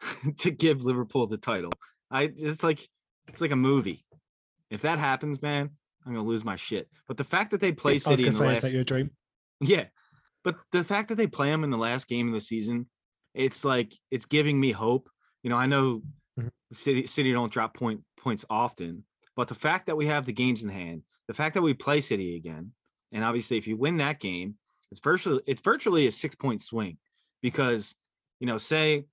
to 0.38 0.50
give 0.50 0.84
Liverpool 0.84 1.26
the 1.26 1.36
title. 1.38 1.72
I 2.10 2.32
it's 2.36 2.62
like 2.62 2.80
it's 3.28 3.40
like 3.40 3.50
a 3.50 3.56
movie. 3.56 4.04
If 4.70 4.82
that 4.82 4.98
happens, 4.98 5.42
man, 5.42 5.70
I'm 6.06 6.12
gonna 6.14 6.24
lose 6.26 6.44
my 6.44 6.56
shit. 6.56 6.88
But 7.08 7.16
the 7.18 7.24
fact 7.24 7.50
that 7.50 7.60
they 7.60 7.72
play 7.72 7.92
I 7.92 7.94
was 7.96 8.04
City 8.04 8.24
in 8.24 8.30
the 8.30 8.36
say, 8.36 8.46
last 8.46 8.56
is 8.58 8.62
that 8.64 8.72
your 8.72 8.84
dream? 8.84 9.10
yeah, 9.60 9.86
but 10.44 10.56
the 10.72 10.82
fact 10.84 11.08
that 11.08 11.16
they 11.16 11.26
play 11.26 11.50
them 11.50 11.64
in 11.64 11.70
the 11.70 11.76
last 11.78 12.08
game 12.08 12.28
of 12.28 12.34
the 12.34 12.40
season, 12.40 12.88
it's 13.36 13.64
like 13.64 13.94
it's 14.10 14.26
giving 14.26 14.58
me 14.58 14.72
hope. 14.72 15.08
You 15.42 15.50
know, 15.50 15.56
I 15.56 15.66
know 15.66 16.02
Mhm. 16.38 16.50
City 16.72 17.06
City 17.06 17.32
don't 17.32 17.52
drop 17.52 17.74
point 17.74 18.02
points 18.16 18.44
often, 18.50 19.04
but 19.36 19.48
the 19.48 19.54
fact 19.54 19.86
that 19.86 19.96
we 19.96 20.06
have 20.06 20.26
the 20.26 20.32
games 20.32 20.64
in 20.64 20.70
hand, 20.70 21.02
the 21.28 21.34
fact 21.34 21.54
that 21.54 21.62
we 21.62 21.74
play 21.74 22.00
City 22.00 22.36
again, 22.36 22.72
and 23.12 23.22
obviously 23.22 23.56
if 23.56 23.66
you 23.66 23.76
win 23.76 23.98
that 23.98 24.20
game, 24.20 24.58
it's 24.90 25.00
virtually 25.00 25.42
it's 25.46 25.60
virtually 25.60 26.06
a 26.06 26.12
six 26.12 26.34
point 26.34 26.60
swing 26.62 26.98
because 27.42 27.94
you 28.40 28.46
know 28.46 28.58
say 28.58 29.04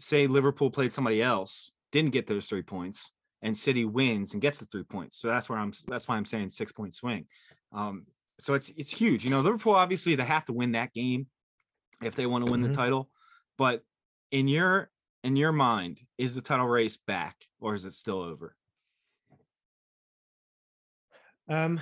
say 0.00 0.26
Liverpool 0.26 0.70
played 0.70 0.92
somebody 0.92 1.22
else, 1.22 1.72
didn't 1.92 2.12
get 2.12 2.26
those 2.26 2.46
three 2.46 2.62
points, 2.62 3.10
and 3.42 3.56
City 3.56 3.84
wins 3.84 4.32
and 4.32 4.42
gets 4.42 4.58
the 4.58 4.66
three 4.66 4.84
points. 4.84 5.16
So 5.16 5.28
that's 5.28 5.48
where 5.48 5.58
I'm 5.58 5.72
that's 5.86 6.08
why 6.08 6.16
I'm 6.16 6.24
saying 6.24 6.50
six 6.50 6.72
point 6.72 6.94
swing. 6.94 7.26
Um, 7.72 8.06
so 8.38 8.54
it's 8.54 8.70
it's 8.76 8.90
huge. 8.90 9.24
You 9.24 9.30
know, 9.30 9.40
Liverpool 9.40 9.74
obviously 9.74 10.14
they 10.14 10.24
have 10.24 10.44
to 10.46 10.52
win 10.52 10.72
that 10.72 10.92
game 10.92 11.26
if 12.02 12.14
they 12.14 12.26
want 12.26 12.44
to 12.44 12.50
win 12.50 12.60
Mhm. 12.62 12.68
the 12.68 12.74
title. 12.74 13.10
But 13.58 13.82
in 14.30 14.48
your 14.48 14.90
in 15.24 15.36
your 15.36 15.52
mind, 15.52 16.00
is 16.16 16.34
the 16.34 16.40
title 16.40 16.66
race 16.66 16.96
back 16.96 17.36
or 17.60 17.74
is 17.74 17.84
it 17.84 17.92
still 17.92 18.22
over? 18.22 18.54
Um, 21.48 21.80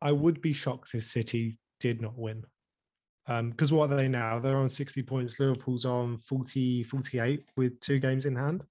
I 0.00 0.12
would 0.12 0.40
be 0.40 0.52
shocked 0.52 0.94
if 0.94 1.04
City 1.04 1.58
did 1.80 2.00
not 2.00 2.16
win. 2.16 2.44
Um, 3.28 3.50
because 3.50 3.72
what 3.72 3.90
are 3.90 3.96
they 3.96 4.08
now? 4.08 4.38
They're 4.38 4.56
on 4.56 4.68
60 4.68 5.02
points. 5.02 5.40
Liverpool's 5.40 5.84
on 5.84 6.16
40, 6.16 6.84
48 6.84 7.44
with 7.56 7.80
two 7.80 7.98
games 7.98 8.24
in 8.24 8.36
hand. 8.36 8.62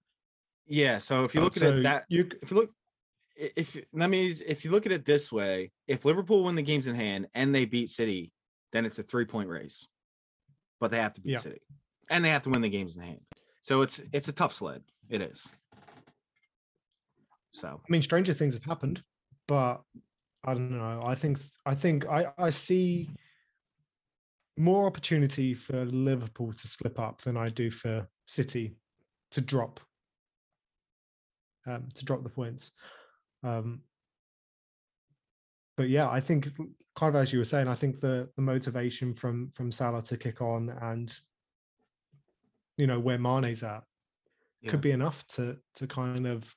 Yeah. 0.66 0.98
So 1.00 1.24
if 1.24 1.36
you 1.36 1.42
look 1.42 1.56
So 1.56 1.70
at 1.70 1.78
it 1.78 1.84
that 1.84 2.06
you 2.08 2.30
if 2.42 2.52
you 2.52 2.58
look 2.58 2.72
if 3.36 3.78
let 3.92 4.10
me 4.10 4.32
if 4.46 4.64
you 4.64 4.72
look 4.72 4.86
at 4.86 4.92
it 4.92 5.06
this 5.06 5.32
way, 5.32 5.72
if 5.88 6.06
Liverpool 6.06 6.44
win 6.44 6.56
the 6.56 6.62
games 6.62 6.88
in 6.88 6.96
hand 6.96 7.28
and 7.34 7.54
they 7.54 7.66
beat 7.66 7.90
City, 7.90 8.32
then 8.76 8.86
it's 8.86 9.00
a 9.00 9.04
three 9.04 9.26
point 9.26 9.50
race. 9.50 9.88
But 10.80 10.92
they 10.92 10.98
have 10.98 11.14
to 11.14 11.22
beat 11.22 11.32
Yeah. 11.32 11.40
City. 11.40 11.62
And 12.10 12.24
they 12.24 12.30
have 12.30 12.44
to 12.44 12.50
win 12.50 12.62
the 12.62 12.70
games 12.70 12.96
in 12.96 13.02
hand. 13.02 13.22
So 13.62 13.82
it's 13.82 14.02
it's 14.14 14.28
a 14.28 14.34
tough 14.34 14.54
sled. 14.54 14.84
It 15.10 15.22
is. 15.22 15.48
So 17.54 17.68
I 17.82 17.92
mean, 17.92 18.02
stranger 18.02 18.34
things 18.34 18.54
have 18.54 18.66
happened, 18.66 19.02
but 19.48 19.82
I 20.44 20.54
don't 20.54 20.72
know. 20.78 21.02
I 21.04 21.16
think 21.16 21.40
I 21.66 21.74
think 21.74 22.06
I 22.06 22.28
I 22.38 22.50
see 22.50 23.10
more 24.58 24.86
opportunity 24.86 25.54
for 25.54 25.86
Liverpool 25.86 26.54
to 26.54 26.68
slip 26.68 27.00
up 27.00 27.22
than 27.22 27.38
I 27.38 27.50
do 27.50 27.72
for 27.72 28.08
City 28.26 28.78
to 29.32 29.42
drop 29.42 29.80
um, 31.66 31.88
to 31.96 32.06
drop 32.06 32.24
the 32.24 32.30
points. 32.30 32.72
Um, 33.44 33.82
but 35.78 35.90
yeah, 35.90 36.10
I 36.10 36.20
think 36.20 36.50
kind 36.96 37.16
of 37.16 37.22
as 37.22 37.32
you 37.34 37.40
were 37.40 37.46
saying, 37.46 37.68
I 37.68 37.76
think 37.76 38.00
the 38.00 38.30
the 38.36 38.42
motivation 38.42 39.14
from 39.14 39.50
from 39.52 39.72
Salah 39.72 40.04
to 40.04 40.18
kick 40.18 40.42
on 40.42 40.70
and 40.70 41.16
you 42.78 42.88
know 42.88 43.00
where 43.00 43.18
Mane's 43.18 43.64
at 43.64 43.84
yeah. 44.62 44.72
could 44.72 44.82
be 44.82 44.92
enough 44.92 45.26
to 45.28 45.58
to 45.76 45.88
kind 45.88 46.28
of 46.28 46.56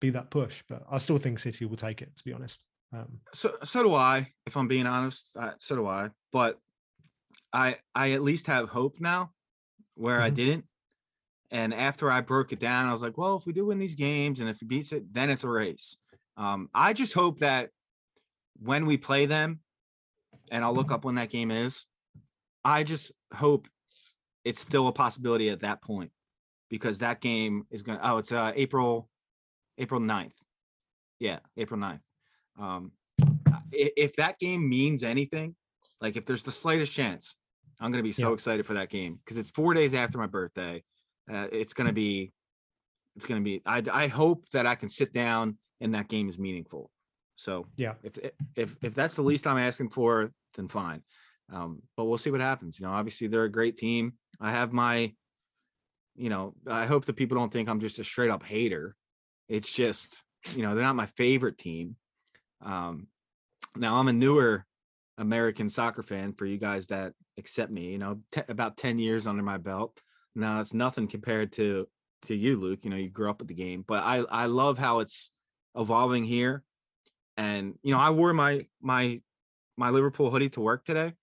be 0.00 0.10
that 0.10 0.30
push. 0.30 0.62
But 0.68 0.84
I 0.90 0.98
still 0.98 1.18
think 1.18 1.38
City 1.38 1.64
will 1.64 1.76
take 1.76 2.02
it, 2.02 2.14
to 2.16 2.24
be 2.24 2.32
honest. 2.32 2.60
Um, 2.92 3.20
so 3.32 3.56
so 3.64 3.82
do 3.82 3.94
I, 3.94 4.32
if 4.46 4.56
I'm 4.56 4.68
being 4.68 4.86
honest. 4.86 5.36
Uh, 5.38 5.52
so 5.58 5.76
do 5.76 5.86
I. 5.86 6.10
But 6.32 6.58
I 7.52 7.76
I 7.94 8.12
at 8.12 8.22
least 8.22 8.46
have 8.46 8.68
hope 8.68 9.00
now 9.00 9.32
where 9.94 10.20
I 10.20 10.30
Mhm. 10.30 10.34
didn't. 10.34 10.64
And 11.52 11.74
after 11.74 12.10
I 12.10 12.20
broke 12.20 12.52
it 12.52 12.60
down, 12.60 12.86
I 12.86 12.92
was 12.92 13.02
like, 13.02 13.18
well, 13.18 13.36
if 13.36 13.44
we 13.44 13.52
do 13.52 13.66
win 13.66 13.80
these 13.80 13.96
games 13.96 14.38
and 14.38 14.48
if 14.48 14.60
he 14.60 14.66
beats 14.66 14.92
it, 14.92 15.12
then 15.12 15.30
it's 15.30 15.42
a 15.42 15.48
race. 15.48 15.96
Um, 16.36 16.70
I 16.72 16.92
just 16.92 17.12
hope 17.12 17.40
that 17.40 17.70
when 18.62 18.86
we 18.86 18.96
play 18.96 19.26
them, 19.26 19.60
and 20.50 20.64
I'll 20.64 20.74
look 20.74 20.90
up 20.90 21.04
when 21.04 21.14
that 21.14 21.30
game 21.30 21.50
is, 21.50 21.86
I 22.64 22.82
just 22.82 23.12
hope 23.32 23.68
it's 24.44 24.60
still 24.60 24.88
a 24.88 24.92
possibility 24.92 25.48
at 25.50 25.60
that 25.60 25.82
point 25.82 26.10
because 26.68 26.98
that 26.98 27.20
game 27.20 27.66
is 27.70 27.82
gonna 27.82 28.00
oh, 28.02 28.18
it's 28.18 28.32
uh 28.32 28.52
April 28.54 29.08
April 29.78 30.00
9th. 30.00 30.32
Yeah, 31.18 31.38
April 31.56 31.78
9th. 31.80 32.00
Um 32.58 32.92
if 33.72 34.16
that 34.16 34.38
game 34.38 34.68
means 34.68 35.04
anything, 35.04 35.54
like 36.00 36.16
if 36.16 36.26
there's 36.26 36.42
the 36.42 36.50
slightest 36.52 36.92
chance, 36.92 37.36
I'm 37.80 37.90
gonna 37.92 38.02
be 38.02 38.12
so 38.12 38.28
Yeah. 38.28 38.34
excited 38.34 38.66
for 38.66 38.74
that 38.74 38.90
game 38.90 39.18
because 39.24 39.36
it's 39.36 39.50
four 39.50 39.74
days 39.74 39.94
after 39.94 40.18
my 40.18 40.26
birthday. 40.26 40.82
Uh, 41.32 41.46
it's 41.52 41.72
gonna 41.72 41.92
be, 41.92 42.32
it's 43.14 43.24
gonna 43.26 43.40
be. 43.40 43.62
I 43.64 43.82
I 43.92 44.06
hope 44.08 44.48
that 44.50 44.66
I 44.66 44.74
can 44.74 44.88
sit 44.88 45.12
down 45.12 45.58
and 45.80 45.94
that 45.94 46.08
game 46.08 46.28
is 46.28 46.38
meaningful. 46.38 46.90
So 47.36 47.66
Yeah. 47.76 47.94
if 48.02 48.18
if 48.56 48.76
if 48.82 48.94
that's 48.94 49.14
the 49.16 49.22
least 49.22 49.46
I'm 49.46 49.58
asking 49.58 49.90
for, 49.90 50.32
then 50.54 50.68
fine. 50.68 51.02
Um, 51.52 51.82
but 51.96 52.04
we'll 52.04 52.18
see 52.18 52.30
what 52.30 52.40
happens. 52.40 52.78
You 52.78 52.86
know, 52.86 52.92
obviously 52.92 53.26
they're 53.26 53.44
a 53.44 53.50
great 53.50 53.76
team. 53.76 54.14
I 54.40 54.52
have 54.52 54.72
my, 54.72 55.12
you 56.14 56.28
know, 56.28 56.54
I 56.66 56.86
hope 56.86 57.06
that 57.06 57.16
people 57.16 57.36
don't 57.36 57.52
think 57.52 57.68
I'm 57.68 57.80
just 57.80 57.98
a 57.98 58.04
straight 58.04 58.30
up 58.30 58.42
hater. 58.42 58.94
It's 59.48 59.72
just, 59.72 60.22
you 60.54 60.62
know, 60.62 60.74
they're 60.74 60.84
not 60.84 60.96
my 60.96 61.06
favorite 61.06 61.58
team. 61.58 61.96
Um, 62.64 63.08
now 63.76 63.96
I'm 63.96 64.08
a 64.08 64.12
newer 64.12 64.66
American 65.18 65.68
soccer 65.68 66.02
fan 66.02 66.32
for 66.32 66.46
you 66.46 66.56
guys 66.56 66.88
that 66.88 67.12
accept 67.38 67.70
me. 67.70 67.90
You 67.90 67.98
know, 67.98 68.20
te- 68.32 68.42
about 68.48 68.76
ten 68.76 68.98
years 68.98 69.26
under 69.26 69.42
my 69.42 69.58
belt. 69.58 70.00
Now 70.34 70.60
it's 70.60 70.74
nothing 70.74 71.08
compared 71.08 71.52
to 71.52 71.86
to 72.22 72.34
you, 72.34 72.58
Luke. 72.58 72.80
You 72.84 72.90
know, 72.90 72.96
you 72.96 73.10
grew 73.10 73.30
up 73.30 73.38
with 73.40 73.48
the 73.48 73.54
game, 73.54 73.84
but 73.86 74.02
I 74.02 74.18
I 74.18 74.46
love 74.46 74.78
how 74.78 75.00
it's 75.00 75.30
evolving 75.76 76.24
here. 76.24 76.62
And 77.36 77.74
you 77.82 77.92
know, 77.92 78.00
I 78.00 78.10
wore 78.10 78.32
my 78.32 78.66
my 78.80 79.20
my 79.80 79.88
Liverpool 79.88 80.30
hoodie 80.30 80.50
to 80.50 80.60
work 80.60 80.84
today, 80.84 81.14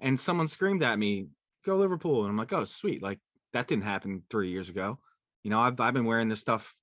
and 0.00 0.18
someone 0.18 0.48
screamed 0.48 0.82
at 0.82 0.98
me, 0.98 1.26
"Go 1.64 1.76
Liverpool!" 1.76 2.22
And 2.22 2.30
I'm 2.30 2.36
like, 2.36 2.52
"Oh, 2.52 2.64
sweet! 2.64 3.02
Like 3.02 3.20
that 3.52 3.68
didn't 3.68 3.84
happen 3.84 4.22
three 4.30 4.50
years 4.50 4.70
ago." 4.70 4.98
You 5.44 5.50
know, 5.50 5.60
I've 5.60 5.78
I've 5.78 5.94
been 5.94 6.06
wearing 6.06 6.28
this 6.28 6.40
stuff 6.40 6.74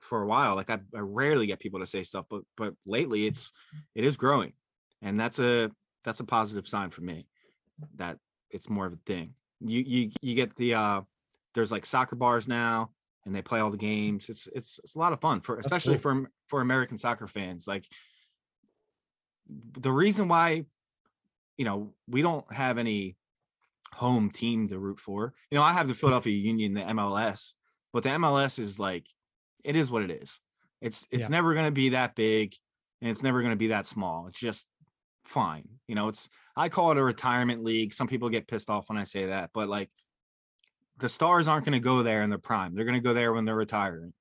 for 0.00 0.22
a 0.22 0.26
while. 0.26 0.54
Like 0.54 0.70
I, 0.70 0.78
I 0.94 1.00
rarely 1.00 1.46
get 1.46 1.58
people 1.58 1.80
to 1.80 1.86
say 1.86 2.04
stuff, 2.04 2.26
but 2.30 2.42
but 2.56 2.74
lately 2.86 3.26
it's 3.26 3.50
it 3.96 4.04
is 4.04 4.16
growing, 4.16 4.52
and 5.02 5.18
that's 5.18 5.40
a 5.40 5.70
that's 6.04 6.20
a 6.20 6.24
positive 6.24 6.68
sign 6.68 6.90
for 6.90 7.02
me 7.02 7.26
that 7.96 8.18
it's 8.50 8.70
more 8.70 8.86
of 8.86 8.92
a 8.92 8.98
thing. 9.04 9.34
You 9.60 9.80
you 9.80 10.10
you 10.22 10.34
get 10.36 10.54
the 10.54 10.74
uh 10.74 11.00
there's 11.54 11.72
like 11.72 11.84
soccer 11.84 12.16
bars 12.16 12.46
now 12.46 12.90
and 13.24 13.34
they 13.34 13.42
play 13.42 13.60
all 13.60 13.70
the 13.70 13.76
games. 13.76 14.28
It's 14.28 14.48
it's 14.54 14.80
it's 14.82 14.94
a 14.94 14.98
lot 14.98 15.12
of 15.12 15.20
fun 15.20 15.40
for 15.40 15.58
especially 15.58 15.98
cool. 15.98 16.22
for 16.22 16.30
for 16.48 16.60
American 16.60 16.98
soccer 16.98 17.26
fans. 17.26 17.66
Like 17.66 17.86
the 19.78 19.92
reason 19.92 20.28
why 20.28 20.64
you 21.56 21.64
know 21.64 21.92
we 22.08 22.22
don't 22.22 22.50
have 22.52 22.78
any 22.78 23.16
home 23.94 24.30
team 24.30 24.68
to 24.68 24.78
root 24.78 24.98
for. 24.98 25.32
You 25.50 25.58
know, 25.58 25.62
I 25.62 25.72
have 25.72 25.88
the 25.88 25.94
mm. 25.94 25.98
Philadelphia 25.98 26.36
Union, 26.36 26.74
the 26.74 26.80
MLS, 26.80 27.54
but 27.92 28.02
the 28.02 28.10
MLS 28.10 28.58
is 28.58 28.78
like 28.78 29.06
it 29.64 29.76
is 29.76 29.90
what 29.90 30.02
it 30.02 30.10
is. 30.10 30.40
It's 30.80 31.06
it's 31.10 31.24
Yeah. 31.24 31.28
never 31.28 31.54
going 31.54 31.66
to 31.66 31.70
be 31.72 31.90
that 31.90 32.14
big 32.14 32.54
and 33.00 33.10
it's 33.10 33.22
never 33.22 33.40
going 33.40 33.52
to 33.52 33.56
be 33.56 33.68
that 33.68 33.86
small. 33.86 34.26
It's 34.28 34.40
just 34.40 34.66
fine. 35.24 35.68
You 35.86 35.94
know, 35.94 36.08
it's 36.08 36.28
I 36.56 36.68
call 36.68 36.92
it 36.92 36.98
a 36.98 37.04
retirement 37.04 37.64
league. 37.64 37.92
Some 37.92 38.08
people 38.08 38.28
get 38.28 38.48
pissed 38.48 38.70
off 38.70 38.88
when 38.88 38.98
I 38.98 39.04
say 39.04 39.26
that, 39.26 39.50
but 39.52 39.68
like 39.68 39.90
the 40.98 41.08
stars 41.08 41.48
aren't 41.48 41.64
going 41.64 41.80
to 41.80 41.80
go 41.80 42.02
there 42.02 42.22
in 42.22 42.30
their 42.30 42.38
prime. 42.38 42.74
They're 42.74 42.84
going 42.84 43.00
to 43.00 43.06
go 43.06 43.14
there 43.14 43.32
when 43.32 43.44
they're 43.44 43.54
retiring. 43.54 44.12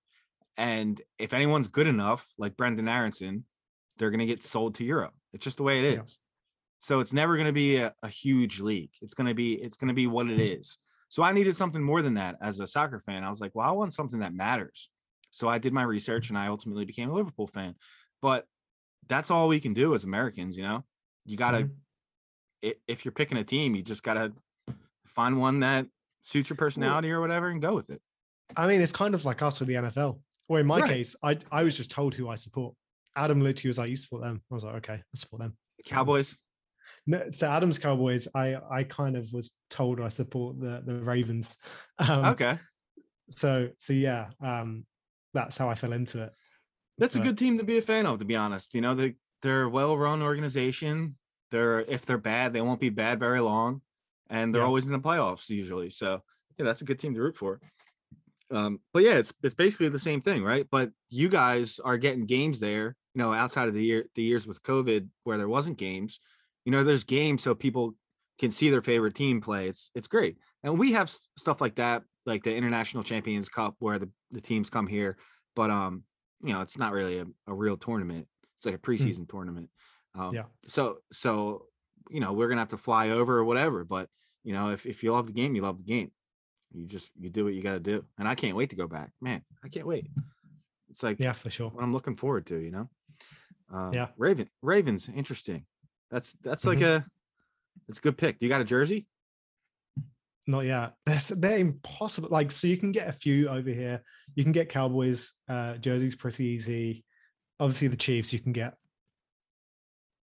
And 0.58 1.02
if 1.18 1.34
anyone's 1.34 1.68
good 1.68 1.88
enough, 1.88 2.28
like 2.38 2.56
Brenden 2.56 2.90
Aaronson, 2.90 3.46
they're 3.98 4.10
going 4.10 4.20
to 4.20 4.26
get 4.26 4.44
sold 4.44 4.76
to 4.76 4.84
Europe. 4.84 5.14
It's 5.34 5.44
just 5.44 5.58
the 5.58 5.64
way 5.64 5.80
it 5.80 5.94
is. 5.94 6.00
Yeah. 6.00 6.06
So 6.80 7.00
it's 7.00 7.14
never 7.14 7.36
going 7.36 7.48
to 7.48 7.54
be 7.54 7.78
a, 7.78 7.94
a 8.02 8.08
huge 8.10 8.60
league. 8.60 8.90
It's 9.02 9.14
going 9.14 9.28
to 9.28 9.34
be 9.36 9.54
it's 9.54 9.78
going 9.78 9.90
to 9.90 9.94
be 9.94 10.08
what 10.08 10.28
it 10.30 10.40
is. 10.40 10.78
So 11.10 11.24
I 11.24 11.32
needed 11.34 11.56
something 11.56 11.82
more 11.84 12.02
than 12.02 12.16
that 12.16 12.38
as 12.42 12.60
a 12.60 12.68
soccer 12.68 13.02
fan. 13.06 13.24
I 13.24 13.30
was 13.30 13.40
like, 13.42 13.52
well, 13.54 13.68
I 13.68 13.72
want 13.72 13.94
something 13.94 14.20
that 14.20 14.34
matters. 14.34 14.90
So 15.30 15.48
I 15.48 15.58
did 15.60 15.74
my 15.74 15.84
research 15.84 16.30
and 16.30 16.38
I 16.38 16.48
ultimately 16.48 16.86
became 16.86 17.10
a 17.10 17.14
Liverpool 17.14 17.48
fan. 17.48 17.76
But 18.22 18.46
that's 19.08 19.30
all 19.32 19.48
we 19.48 19.60
can 19.60 19.74
do 19.74 19.94
as 19.94 20.04
Americans, 20.06 20.58
you 20.58 20.64
know. 20.64 20.84
You 21.26 21.38
got 21.38 21.52
to 21.52 21.70
Mhm. 22.64 22.74
if 22.88 23.06
you're 23.06 23.12
picking 23.12 23.38
a 23.38 23.44
team, 23.44 23.76
you 23.76 23.82
just 23.84 24.04
got 24.04 24.14
to 24.16 24.34
find 25.06 25.38
one 25.40 25.60
that 25.62 25.88
suits 26.22 26.50
your 26.50 26.58
personality 26.58 27.12
or 27.12 27.20
whatever 27.20 27.50
and 27.50 27.62
go 27.62 27.74
with 27.76 27.90
it. 27.90 28.02
I 28.56 28.68
mean, 28.68 28.82
it's 28.82 28.92
kind 28.92 29.14
of 29.16 29.26
like 29.26 29.42
us 29.42 29.60
with 29.60 29.68
the 29.68 29.76
NFL. 29.76 30.20
Or 30.48 30.60
in 30.60 30.66
my 30.68 30.80
Right. 30.82 30.90
case, 30.90 31.16
I 31.24 31.38
I 31.52 31.64
was 31.64 31.78
just 31.78 31.90
told 31.92 32.14
who 32.16 32.28
I 32.30 32.36
support. 32.36 32.76
Adam 33.16 33.42
literally 33.42 33.70
was 33.70 33.78
like, 33.78 33.90
"You 33.90 33.98
support 33.98 34.24
them." 34.24 34.42
I 34.50 34.54
was 34.54 34.64
like, 34.64 34.76
"Okay, 34.76 34.94
I 34.94 35.16
support 35.16 35.42
them." 35.42 35.58
Cowboys. 35.86 36.38
No, 37.08 37.30
so 37.32 37.50
Adam's 37.50 37.80
Cowboys, 37.80 38.28
I 38.36 38.56
I 38.70 38.84
kind 38.84 39.18
of 39.18 39.28
was 39.34 39.52
told 39.70 40.00
I 40.00 40.10
support 40.10 40.60
the 40.60 40.82
the 40.86 40.96
Ravens. 41.04 41.58
Um, 42.00 42.26
Okay. 42.26 42.58
So 43.30 43.70
so 43.78 43.94
yeah, 43.94 44.30
um, 44.44 44.86
that's 45.34 45.58
how 45.58 45.70
I 45.70 45.76
fell 45.76 45.94
into 45.94 46.24
it. 46.24 46.32
That's 46.98 47.16
a 47.16 47.20
good 47.20 47.38
team 47.38 47.58
to 47.58 47.64
be 47.64 47.78
a 47.78 47.82
fan 47.82 48.06
of, 48.06 48.20
to 48.20 48.26
be 48.26 48.36
honest. 48.36 48.76
You 48.76 48.82
know, 48.82 48.94
they 48.94 49.16
they're 49.42 49.64
a 49.64 49.70
well-run 49.70 50.22
organization. 50.22 51.18
They're 51.50 51.82
if 51.82 52.06
they're 52.06 52.18
bad, 52.20 52.54
they 52.54 52.62
won't 52.62 52.80
be 52.80 52.90
bad 52.90 53.20
very 53.20 53.40
long, 53.40 53.82
and 54.30 54.54
they're 54.54 54.62
Yeah. 54.62 54.68
always 54.68 54.86
in 54.86 54.92
the 54.92 55.00
playoffs 55.00 55.50
usually. 55.50 55.90
So 55.90 56.22
yeah, 56.58 56.66
that's 56.66 56.82
a 56.82 56.86
good 56.86 57.00
team 57.00 57.16
to 57.16 57.22
root 57.22 57.38
for. 57.38 57.60
Um, 58.52 58.80
but 58.94 59.04
yeah, 59.04 59.16
it's 59.16 59.34
it's 59.42 59.56
basically 59.56 59.90
the 59.90 59.98
same 60.00 60.22
thing, 60.22 60.44
right? 60.44 60.68
But 60.70 60.92
you 61.10 61.30
guys 61.30 61.80
are 61.80 61.98
getting 61.98 62.26
games 62.26 62.60
there, 62.60 62.96
you 63.14 63.20
know, 63.22 63.34
outside 63.34 63.68
of 63.68 63.74
the 63.74 63.84
year 63.84 64.06
the 64.16 64.24
years 64.24 64.48
with 64.48 64.64
COVID 64.64 65.08
where 65.24 65.38
there 65.38 65.50
wasn't 65.50 65.78
games. 65.78 66.20
You 66.66 66.72
know, 66.72 66.84
there's 66.84 67.04
games 67.04 67.44
so 67.44 67.56
people 67.56 67.96
can 68.40 68.52
see 68.52 68.70
their 68.70 68.82
favorite 68.82 69.16
team 69.16 69.42
play. 69.42 69.68
It's 69.68 69.90
it's 69.96 70.08
great. 70.08 70.38
And 70.64 70.78
we 70.78 70.92
have 70.94 71.12
stuff 71.38 71.60
like 71.62 71.76
that, 71.76 72.04
like 72.26 72.44
the 72.44 72.56
International 72.56 73.04
Champions 73.04 73.50
Cup 73.50 73.76
where 73.80 74.00
the, 74.00 74.10
the 74.32 74.42
teams 74.42 74.70
come 74.70 74.88
here, 74.88 75.18
but 75.56 75.72
um, 75.72 76.04
you 76.44 76.54
know, 76.54 76.62
it's 76.62 76.78
not 76.78 76.94
really 76.94 77.20
a, 77.20 77.26
a 77.48 77.54
real 77.54 77.78
tournament. 77.78 78.28
It's 78.58 78.66
like 78.66 78.76
a 78.76 78.80
preseason 78.80 79.28
tournament. 79.28 79.70
Um, 80.16 80.34
Yeah. 80.34 80.44
So 80.68 80.98
so 81.12 81.66
you 82.10 82.20
know, 82.20 82.34
we're 82.34 82.50
gonna 82.50 82.62
have 82.62 82.70
to 82.70 82.78
fly 82.78 83.10
over 83.10 83.38
or 83.38 83.46
whatever. 83.46 83.84
But 83.84 84.10
you 84.44 84.54
know, 84.54 84.70
if 84.70 84.86
if 84.86 85.04
you 85.04 85.14
love 85.14 85.28
the 85.28 85.34
game, 85.34 85.56
you 85.56 85.62
love 85.62 85.78
the 85.78 85.84
game. 85.84 86.12
You 86.72 86.88
just 86.88 87.12
you 87.20 87.30
do 87.30 87.44
what 87.44 87.54
you 87.54 87.62
got 87.62 87.74
to 87.74 87.80
do, 87.80 88.06
and 88.18 88.28
I 88.28 88.36
can't 88.36 88.56
wait 88.56 88.70
to 88.70 88.76
go 88.76 88.88
back. 88.88 89.12
Man, 89.22 89.42
I 89.64 89.68
can't 89.68 89.86
wait. 89.86 90.08
It's 90.90 91.04
like 91.04 91.18
Yeah, 91.20 91.34
for 91.34 91.50
sure. 91.50 91.70
what 91.70 91.84
I'm 91.84 91.94
looking 91.94 92.16
forward 92.16 92.46
to. 92.48 92.58
You 92.58 92.72
know. 92.72 92.90
Uh, 93.74 93.92
Yeah. 93.94 94.08
Raven 94.18 94.50
Ravens 94.62 95.10
interesting. 95.10 95.66
That's 96.10 96.34
that's 96.44 96.66
like 96.66 96.80
Mhm. 96.80 96.98
a 96.98 97.06
it's 97.88 98.00
a 98.00 98.02
good 98.02 98.18
pick. 98.18 98.40
Do 98.40 98.46
you 98.46 98.50
got 98.50 98.62
a 98.62 98.66
jersey? 98.66 99.08
Not 100.48 100.66
yet. 100.66 100.94
They're, 101.06 101.20
they're 101.38 101.58
impossible. 101.60 102.30
Like, 102.30 102.52
so 102.52 102.68
you 102.68 102.78
can 102.78 102.92
get 102.92 103.08
a 103.08 103.14
few 103.14 103.48
over 103.48 103.70
here. 103.70 104.02
You 104.36 104.44
can 104.44 104.52
get 104.52 104.70
Cowboys 104.70 105.34
uh, 105.48 105.78
jerseys 105.78 106.16
pretty 106.16 106.46
easy. 106.46 107.06
Obviously, 107.60 107.88
the 107.88 107.96
Chiefs 107.98 108.34
you 108.34 108.40
can 108.40 108.52
get 108.52 108.76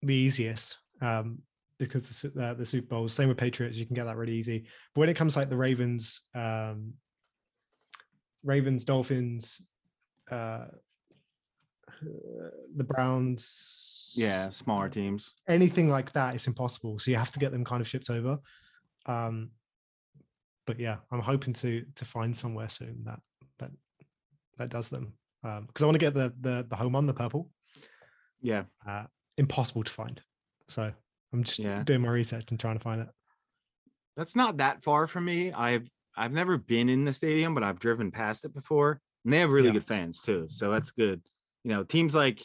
the 0.02 0.14
easiest 0.14 0.78
um, 1.00 1.38
because 1.78 2.08
the, 2.22 2.42
uh, 2.42 2.54
the 2.54 2.66
Super 2.66 2.88
Bowls. 2.88 3.12
Same 3.12 3.28
with 3.28 3.38
Patriots, 3.38 3.78
you 3.78 3.86
can 3.86 3.94
get 3.94 4.04
that 4.04 4.16
really 4.16 4.34
easy. 4.34 4.66
But 4.94 5.00
when 5.00 5.08
it 5.08 5.14
comes 5.16 5.34
to, 5.34 5.40
like 5.40 5.50
the 5.50 5.56
Ravens, 5.56 6.20
um, 6.34 6.94
Ravens, 8.42 8.84
Dolphins, 8.84 9.62
uh, 10.30 10.66
the 12.00 12.84
Browns, 12.84 14.14
Yeah, 14.16 14.48
smaller 14.50 14.88
teams. 14.88 15.34
anything 15.48 15.88
like 15.88 16.12
that 16.12 16.34
is 16.34 16.46
impossible. 16.46 16.98
So 16.98 17.10
you 17.10 17.16
have 17.16 17.32
to 17.32 17.38
get 17.38 17.52
them 17.52 17.64
kind 17.64 17.80
of 17.80 17.88
shipped 17.88 18.10
over. 18.10 18.38
Um, 19.06 19.50
but 20.66 20.78
yeah, 20.78 20.98
I'm 21.10 21.20
hoping 21.20 21.54
to 21.54 21.84
to 21.94 22.04
find 22.04 22.36
somewhere 22.36 22.68
soon 22.68 23.04
that 23.04 23.20
that 23.58 23.70
that 24.58 24.68
does 24.70 24.88
them 24.88 25.14
because 25.42 25.82
I 25.82 25.86
want 25.86 25.94
to 25.94 25.98
get 26.04 26.14
the 26.14 26.32
the 26.40 26.66
the 26.68 26.76
home 26.76 26.94
on 26.96 27.06
the 27.06 27.14
purple. 27.14 27.50
Yeah. 28.40 28.64
Uh, 28.86 29.04
impossible 29.36 29.82
to 29.84 29.90
find. 29.90 30.20
So 30.68 30.92
I'm 31.32 31.42
just 31.44 31.58
Yeah. 31.58 31.82
doing 31.84 32.02
my 32.02 32.08
research 32.10 32.46
and 32.50 32.60
trying 32.60 32.76
to 32.76 32.82
find 32.82 33.00
it. 33.02 33.08
That's 34.16 34.36
not 34.36 34.56
that 34.58 34.82
far 34.82 35.06
from 35.06 35.24
me. 35.24 35.52
I've 35.52 35.88
I've 36.16 36.32
never 36.32 36.58
been 36.58 36.88
in 36.88 37.04
the 37.04 37.12
stadium, 37.12 37.54
but 37.54 37.62
I've 37.62 37.78
driven 37.78 38.10
past 38.10 38.44
it 38.44 38.52
before. 38.52 39.00
And 39.24 39.32
they 39.32 39.38
have 39.38 39.50
really 39.50 39.68
Yeah. 39.68 39.74
good 39.74 39.86
fans 39.86 40.20
too. 40.20 40.46
So 40.48 40.70
that's 40.70 40.90
good. 40.90 41.22
You 41.64 41.70
know, 41.72 41.84
teams 41.84 42.14
like 42.14 42.40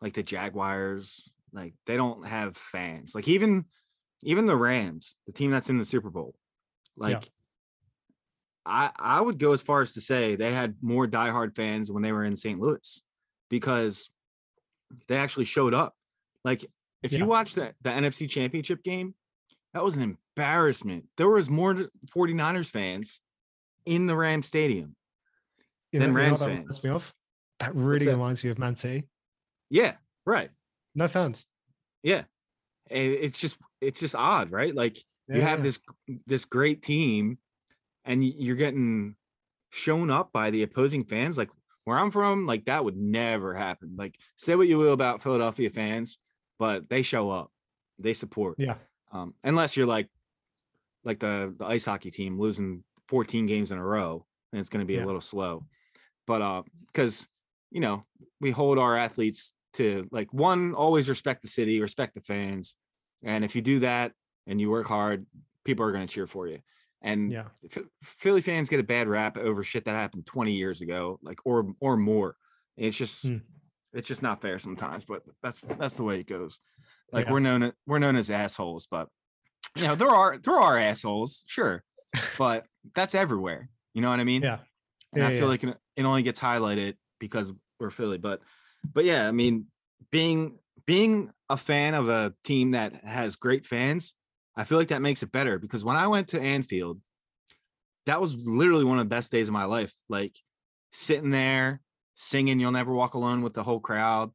like 0.00 0.14
the 0.14 0.22
Jaguars, 0.22 1.30
like 1.52 1.74
they 1.86 1.96
don't 1.96 2.26
have 2.26 2.56
fans. 2.56 3.14
Like 3.14 3.28
even 3.28 3.64
even 4.22 4.46
the 4.46 4.56
Rams, 4.56 5.14
the 5.26 5.32
team 5.32 5.50
that's 5.50 5.70
in 5.70 5.78
the 5.78 5.84
Super 5.84 6.10
Bowl, 6.10 6.34
like 6.96 7.12
I 8.66 8.90
I 8.96 9.20
would 9.20 9.38
go 9.38 9.52
as 9.52 9.62
far 9.62 9.80
as 9.80 9.92
to 9.94 10.00
say 10.00 10.36
they 10.36 10.52
had 10.52 10.76
more 10.82 11.06
diehard 11.06 11.54
fans 11.56 11.90
when 11.90 12.02
they 12.02 12.12
were 12.12 12.24
in 12.24 12.36
St. 12.36 12.60
Louis 12.60 13.02
because 13.48 14.10
they 15.08 15.16
actually 15.16 15.44
showed 15.46 15.74
up. 15.74 15.96
Like 16.44 16.64
if 17.02 17.12
Yeah. 17.12 17.20
you 17.20 17.26
watch 17.26 17.54
the, 17.54 17.74
the 17.82 17.90
NFC 17.90 18.28
championship 18.28 18.82
game, 18.82 19.14
that 19.72 19.82
was 19.84 19.96
an 19.96 20.02
embarrassment. 20.36 21.06
There 21.16 21.28
was 21.28 21.48
more 21.48 21.74
49ers 22.14 22.70
fans 22.70 23.20
in 23.86 24.06
the 24.06 24.16
Ram 24.16 24.42
Stadium. 24.42 24.96
You 25.92 26.00
Then 26.00 26.12
know, 26.12 26.18
you 26.18 26.24
know 26.24 26.28
Rams 26.28 26.40
that 26.40 26.48
reminds 26.48 26.78
fans. 26.82 27.00
That 27.60 27.74
really 27.74 28.06
that? 28.06 28.12
reminds 28.12 28.42
me 28.44 28.50
of 28.50 28.58
Man 28.58 28.74
City. 28.76 29.06
Yeah, 29.68 29.94
right. 30.26 30.50
No 30.94 31.06
fans. 31.08 31.44
Yeah. 32.02 32.22
And 32.90 33.12
it's 33.12 33.38
just 33.38 33.58
it's 33.80 34.00
just 34.00 34.14
odd, 34.16 34.50
right? 34.50 34.74
Like 34.74 34.98
you 35.28 35.40
have 35.42 35.62
this 35.62 35.78
this 36.26 36.44
great 36.44 36.82
team 36.82 37.38
and 38.04 38.24
you're 38.24 38.56
getting 38.56 39.14
shown 39.70 40.10
up 40.10 40.32
by 40.32 40.50
the 40.50 40.64
opposing 40.64 41.04
fans 41.04 41.38
like 41.38 41.48
where 41.84 41.96
I'm 41.98 42.10
from 42.10 42.46
like 42.46 42.64
that 42.64 42.84
would 42.84 42.96
never 42.96 43.54
happen. 43.54 43.94
Like 43.96 44.16
say 44.36 44.56
what 44.56 44.66
you 44.66 44.78
will 44.78 44.92
about 44.92 45.22
Philadelphia 45.22 45.70
fans, 45.70 46.18
but 46.58 46.88
they 46.88 47.02
show 47.02 47.30
up. 47.30 47.52
They 48.00 48.12
support. 48.14 48.56
Yeah. 48.58 48.74
Um 49.12 49.34
unless 49.44 49.76
you're 49.76 49.86
like 49.86 50.08
like 51.04 51.20
the 51.20 51.54
the 51.56 51.64
ice 51.66 51.84
hockey 51.84 52.10
team 52.10 52.40
losing 52.40 52.82
14 53.08 53.46
games 53.46 53.70
in 53.70 53.78
a 53.78 53.84
row 53.84 54.24
and 54.52 54.58
it's 54.58 54.68
going 54.68 54.80
to 54.80 54.86
be 54.86 54.94
Yeah. 54.94 55.04
a 55.04 55.06
little 55.06 55.20
slow. 55.20 55.64
But 56.26 56.42
uh 56.42 56.62
cuz 56.94 57.28
you 57.70 57.80
know, 57.80 58.02
we 58.40 58.50
hold 58.50 58.78
our 58.78 58.96
athletes 58.96 59.52
to 59.74 60.08
like 60.10 60.32
one 60.32 60.74
always 60.74 61.08
respect 61.08 61.42
the 61.42 61.48
city, 61.48 61.80
respect 61.80 62.14
the 62.14 62.20
fans. 62.20 62.74
And 63.22 63.44
if 63.44 63.54
you 63.54 63.62
do 63.62 63.80
that 63.80 64.12
and 64.46 64.60
you 64.60 64.70
work 64.70 64.86
hard, 64.86 65.26
people 65.64 65.84
are 65.86 65.92
going 65.92 66.06
to 66.06 66.12
cheer 66.12 66.26
for 66.26 66.48
you. 66.48 66.58
And 67.02 67.30
Yeah. 67.32 67.48
Philly 68.02 68.40
fans 68.40 68.68
get 68.68 68.80
a 68.80 68.84
bad 68.84 69.08
rap 69.08 69.38
over 69.38 69.62
shit 69.62 69.84
that 69.84 69.92
happened 69.94 70.26
20 70.26 70.52
years 70.52 70.80
ago, 70.80 71.18
like 71.22 71.38
or 71.44 71.72
or 71.80 71.96
more. 71.96 72.36
It's 72.76 72.96
just 72.96 73.26
Hmm. 73.26 73.38
it's 73.92 74.08
just 74.08 74.22
not 74.22 74.42
fair 74.42 74.58
sometimes, 74.58 75.04
but 75.04 75.22
that's 75.42 75.60
that's 75.62 75.94
the 75.94 76.04
way 76.04 76.20
it 76.20 76.26
goes. 76.26 76.60
Like 77.12 77.26
Yeah. 77.26 77.32
we're 77.32 77.40
known 77.40 77.72
we're 77.86 77.98
known 78.00 78.16
as 78.16 78.30
assholes, 78.30 78.86
but 78.90 79.08
you 79.76 79.84
know, 79.84 79.94
there 79.94 80.10
are 80.10 80.36
there 80.38 80.56
are 80.58 80.78
assholes, 80.78 81.44
sure, 81.46 81.84
but 82.38 82.66
that's 82.94 83.14
everywhere. 83.14 83.68
You 83.94 84.02
know 84.02 84.10
what 84.10 84.20
I 84.20 84.24
mean? 84.24 84.42
Yeah. 84.42 84.58
And 85.12 85.22
Yeah, 85.22 85.28
I 85.28 85.38
feel 85.38 85.48
like 85.48 85.62
it 85.64 85.76
only 86.02 86.22
gets 86.22 86.40
highlighted 86.40 86.96
because 87.20 87.52
we're 87.78 87.90
Philly. 87.90 88.18
But 88.18 88.40
but 88.92 89.04
yeah, 89.04 89.28
I 89.28 89.30
mean, 89.30 89.66
being 90.10 90.58
being 90.86 91.30
a 91.48 91.56
fan 91.56 91.94
of 91.94 92.08
a 92.08 92.34
team 92.42 92.72
that 92.72 93.04
has 93.04 93.36
great 93.36 93.66
fans, 93.66 94.14
I 94.56 94.64
feel 94.64 94.78
like 94.78 94.88
that 94.88 95.02
makes 95.02 95.22
it 95.22 95.30
better 95.30 95.58
because 95.58 95.84
when 95.84 95.96
I 95.96 96.08
went 96.08 96.28
to 96.28 96.40
Anfield, 96.40 97.00
that 98.06 98.20
was 98.20 98.34
literally 98.34 98.84
one 98.84 98.98
of 98.98 99.04
the 99.06 99.14
best 99.14 99.30
days 99.30 99.48
of 99.48 99.52
my 99.52 99.64
life. 99.64 99.92
Like 100.08 100.34
sitting 100.92 101.30
there 101.30 101.80
singing 102.14 102.58
You'll 102.60 102.72
Never 102.72 102.92
Walk 102.92 103.14
Alone 103.14 103.42
with 103.42 103.54
the 103.54 103.62
whole 103.62 103.80
crowd, 103.80 104.30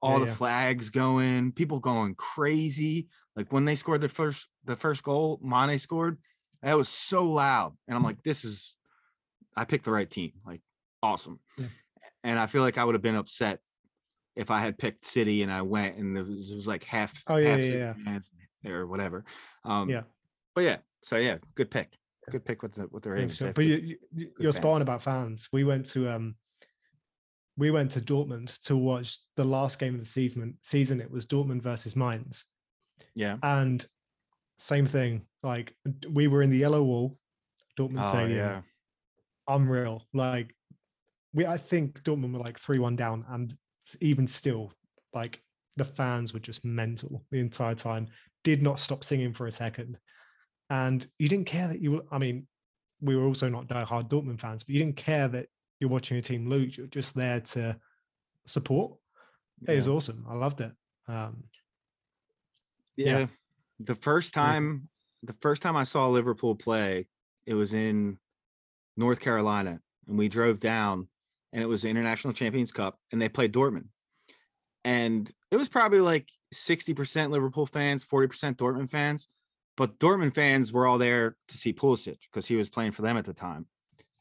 all 0.00 0.14
Yeah, 0.14 0.18
the 0.20 0.26
yeah. 0.26 0.34
flags 0.34 0.90
going, 0.90 1.52
people 1.52 1.80
going 1.80 2.14
crazy. 2.14 3.08
Like 3.36 3.52
when 3.52 3.64
they 3.64 3.74
scored 3.74 4.00
the 4.00 4.08
first 4.08 4.46
the 4.64 4.76
first 4.76 5.02
goal, 5.02 5.40
Mane 5.42 5.78
scored, 5.78 6.18
that 6.62 6.76
was 6.76 6.88
so 6.88 7.24
loud. 7.24 7.76
And 7.86 7.96
I'm 7.96 8.02
like, 8.04 8.22
this 8.22 8.44
is 8.44 8.76
I 9.56 9.64
picked 9.64 9.84
the 9.84 9.90
right 9.90 10.08
team. 10.10 10.32
Like 10.46 10.60
awesome. 11.02 11.40
Yeah. 11.56 11.66
And 12.24 12.38
I 12.38 12.46
feel 12.46 12.62
like 12.62 12.78
I 12.78 12.84
would 12.84 12.94
have 12.94 13.02
been 13.02 13.16
upset 13.16 13.60
if 14.36 14.50
I 14.50 14.60
had 14.60 14.78
picked 14.78 15.04
City 15.04 15.42
and 15.42 15.52
I 15.52 15.62
went 15.62 15.96
and 15.96 16.16
there 16.16 16.24
was, 16.24 16.50
it 16.50 16.54
was 16.54 16.66
like 16.66 16.84
half, 16.84 17.12
Oh, 17.26 17.36
yeah, 17.36 17.56
half 17.56 17.64
yeah, 17.66 18.18
yeah. 18.62 18.70
or 18.70 18.86
whatever. 18.86 19.24
Um, 19.64 19.88
Yeah. 19.88 20.02
But 20.54 20.64
yeah, 20.64 20.76
so 21.02 21.16
yeah, 21.16 21.38
good 21.54 21.70
pick. 21.70 21.92
Good 22.30 22.44
pick 22.44 22.62
with 22.62 22.74
the 22.74 22.88
with 22.90 23.04
the 23.04 23.10
Ravens. 23.10 23.36
sure. 23.36 23.52
But 23.52 23.64
you, 23.64 23.96
you, 24.14 24.28
you're 24.38 24.52
spot 24.52 24.82
about 24.82 25.02
fans. 25.02 25.48
We 25.52 25.64
went 25.64 25.86
to 25.86 26.08
um, 26.10 26.34
we 27.56 27.70
went 27.70 27.90
to 27.92 28.00
Dortmund 28.00 28.58
to 28.66 28.76
watch 28.76 29.18
the 29.36 29.44
last 29.44 29.78
game 29.78 29.94
of 29.94 30.00
the 30.00 30.06
season. 30.06 30.58
Season 30.62 31.00
it 31.00 31.10
was 31.10 31.26
Dortmund 31.26 31.62
versus 31.62 31.96
Mainz, 31.96 32.44
yeah. 33.14 33.36
and 33.42 33.86
same 34.58 34.84
thing. 34.84 35.22
Like 35.42 35.74
we 36.10 36.28
were 36.28 36.42
in 36.42 36.50
the 36.50 36.58
yellow 36.58 36.82
wall, 36.82 37.16
Dortmund 37.78 38.00
Oh 38.02 38.08
Stadium. 38.10 38.36
yeah. 38.38 38.60
Unreal. 39.48 40.06
Like 40.12 40.54
we, 41.32 41.46
I 41.46 41.58
think 41.58 42.02
Dortmund 42.02 42.32
were 42.32 42.38
like 42.38 42.58
three 42.58 42.78
one 42.78 42.96
down, 42.96 43.24
and 43.28 43.54
even 44.00 44.26
still, 44.26 44.72
like 45.12 45.40
the 45.76 45.84
fans 45.84 46.32
were 46.32 46.40
just 46.40 46.64
mental 46.64 47.24
the 47.30 47.38
entire 47.38 47.74
time. 47.74 48.08
Did 48.44 48.62
not 48.62 48.80
stop 48.80 49.04
singing 49.04 49.32
for 49.32 49.46
a 49.46 49.52
second, 49.52 49.98
and 50.70 51.06
you 51.18 51.28
didn't 51.28 51.46
care 51.46 51.68
that 51.68 51.80
you 51.80 51.92
were. 51.92 52.02
I 52.10 52.18
mean, 52.18 52.46
we 53.00 53.16
were 53.16 53.24
also 53.24 53.48
not 53.48 53.68
diehard 53.68 54.08
Dortmund 54.08 54.40
fans, 54.40 54.64
but 54.64 54.74
you 54.74 54.80
didn't 54.80 54.96
care 54.96 55.28
that 55.28 55.48
you're 55.80 55.90
watching 55.90 56.16
a 56.16 56.22
team 56.22 56.48
lose. 56.48 56.76
You're 56.76 56.86
just 56.86 57.14
there 57.14 57.40
to 57.40 57.78
support. 58.46 58.92
It 59.66 59.74
was 59.74 59.88
awesome. 59.88 60.24
I 60.28 60.34
loved 60.34 60.60
it. 60.60 60.72
Um, 61.08 61.44
yeah. 62.96 63.18
Yeah. 63.18 63.26
The 63.80 63.94
first 63.94 64.34
time, 64.34 64.88
the 65.22 65.34
first 65.40 65.62
time 65.62 65.76
I 65.76 65.84
saw 65.84 66.08
Liverpool 66.08 66.54
play, 66.54 67.06
it 67.46 67.54
was 67.54 67.74
in 67.74 68.18
North 68.96 69.20
Carolina, 69.20 69.80
and 70.06 70.18
we 70.18 70.28
drove 70.28 70.58
down, 70.58 71.08
and 71.52 71.62
it 71.62 71.66
was 71.66 71.82
the 71.82 71.88
International 71.88 72.32
Champions 72.32 72.72
Cup, 72.72 72.98
and 73.12 73.20
they 73.20 73.28
played 73.28 73.52
Dortmund, 73.52 73.88
and 74.84 75.30
it 75.50 75.56
was 75.56 75.68
probably 75.68 76.00
like 76.00 76.28
sixty 76.52 76.94
percent 76.94 77.32
Liverpool 77.32 77.66
fans, 77.66 78.02
forty 78.04 78.28
percent 78.28 78.58
Dortmund 78.58 78.90
fans, 78.90 79.28
but 79.76 79.98
Dortmund 79.98 80.34
fans 80.34 80.72
were 80.72 80.86
all 80.86 80.98
there 80.98 81.36
to 81.48 81.58
see 81.58 81.72
Pulisic 81.72 82.18
because 82.30 82.46
he 82.46 82.56
was 82.56 82.68
playing 82.68 82.92
for 82.92 83.02
them 83.02 83.16
at 83.16 83.24
the 83.24 83.34
time, 83.34 83.66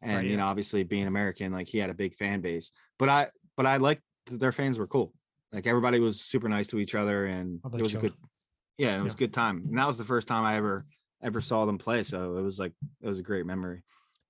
and 0.02 0.18
Right, 0.18 0.26
you 0.26 0.38
know, 0.38 0.46
obviously 0.46 0.84
being 0.84 1.08
American, 1.08 1.52
like 1.52 1.68
he 1.68 1.78
had 1.78 1.90
a 1.90 1.94
big 1.96 2.16
fan 2.16 2.42
base, 2.42 2.72
but 3.00 3.10
I, 3.10 3.30
but 3.56 3.66
I 3.66 3.78
liked 3.78 4.04
that 4.28 4.40
their 4.40 4.52
fans 4.52 4.78
were 4.78 4.88
cool. 4.88 5.14
Like 5.52 5.68
everybody 5.68 6.00
was 6.00 6.22
super 6.22 6.50
nice 6.50 6.68
to 6.70 6.80
each 6.80 6.96
other, 6.96 7.26
and 7.26 7.60
Oh, 7.64 7.70
it 7.76 7.82
was 7.82 7.94
a 7.96 7.98
good 7.98 8.14
yeah, 8.78 9.00
it 9.00 9.04
was 9.04 9.14
Yeah. 9.14 9.16
a 9.16 9.20
good 9.20 9.34
time. 9.34 9.64
And 9.68 9.78
that 9.78 9.88
was 9.88 9.98
the 9.98 10.04
first 10.06 10.28
time 10.28 10.44
I 10.44 10.58
ever 10.58 10.86
ever 11.24 11.42
saw 11.42 11.66
them 11.66 11.78
play. 11.78 12.04
So 12.04 12.38
it 12.38 12.42
was 12.42 12.60
like 12.60 12.74
it 13.02 13.08
was 13.08 13.20
a 13.20 13.24
great 13.24 13.46
memory. 13.46 13.84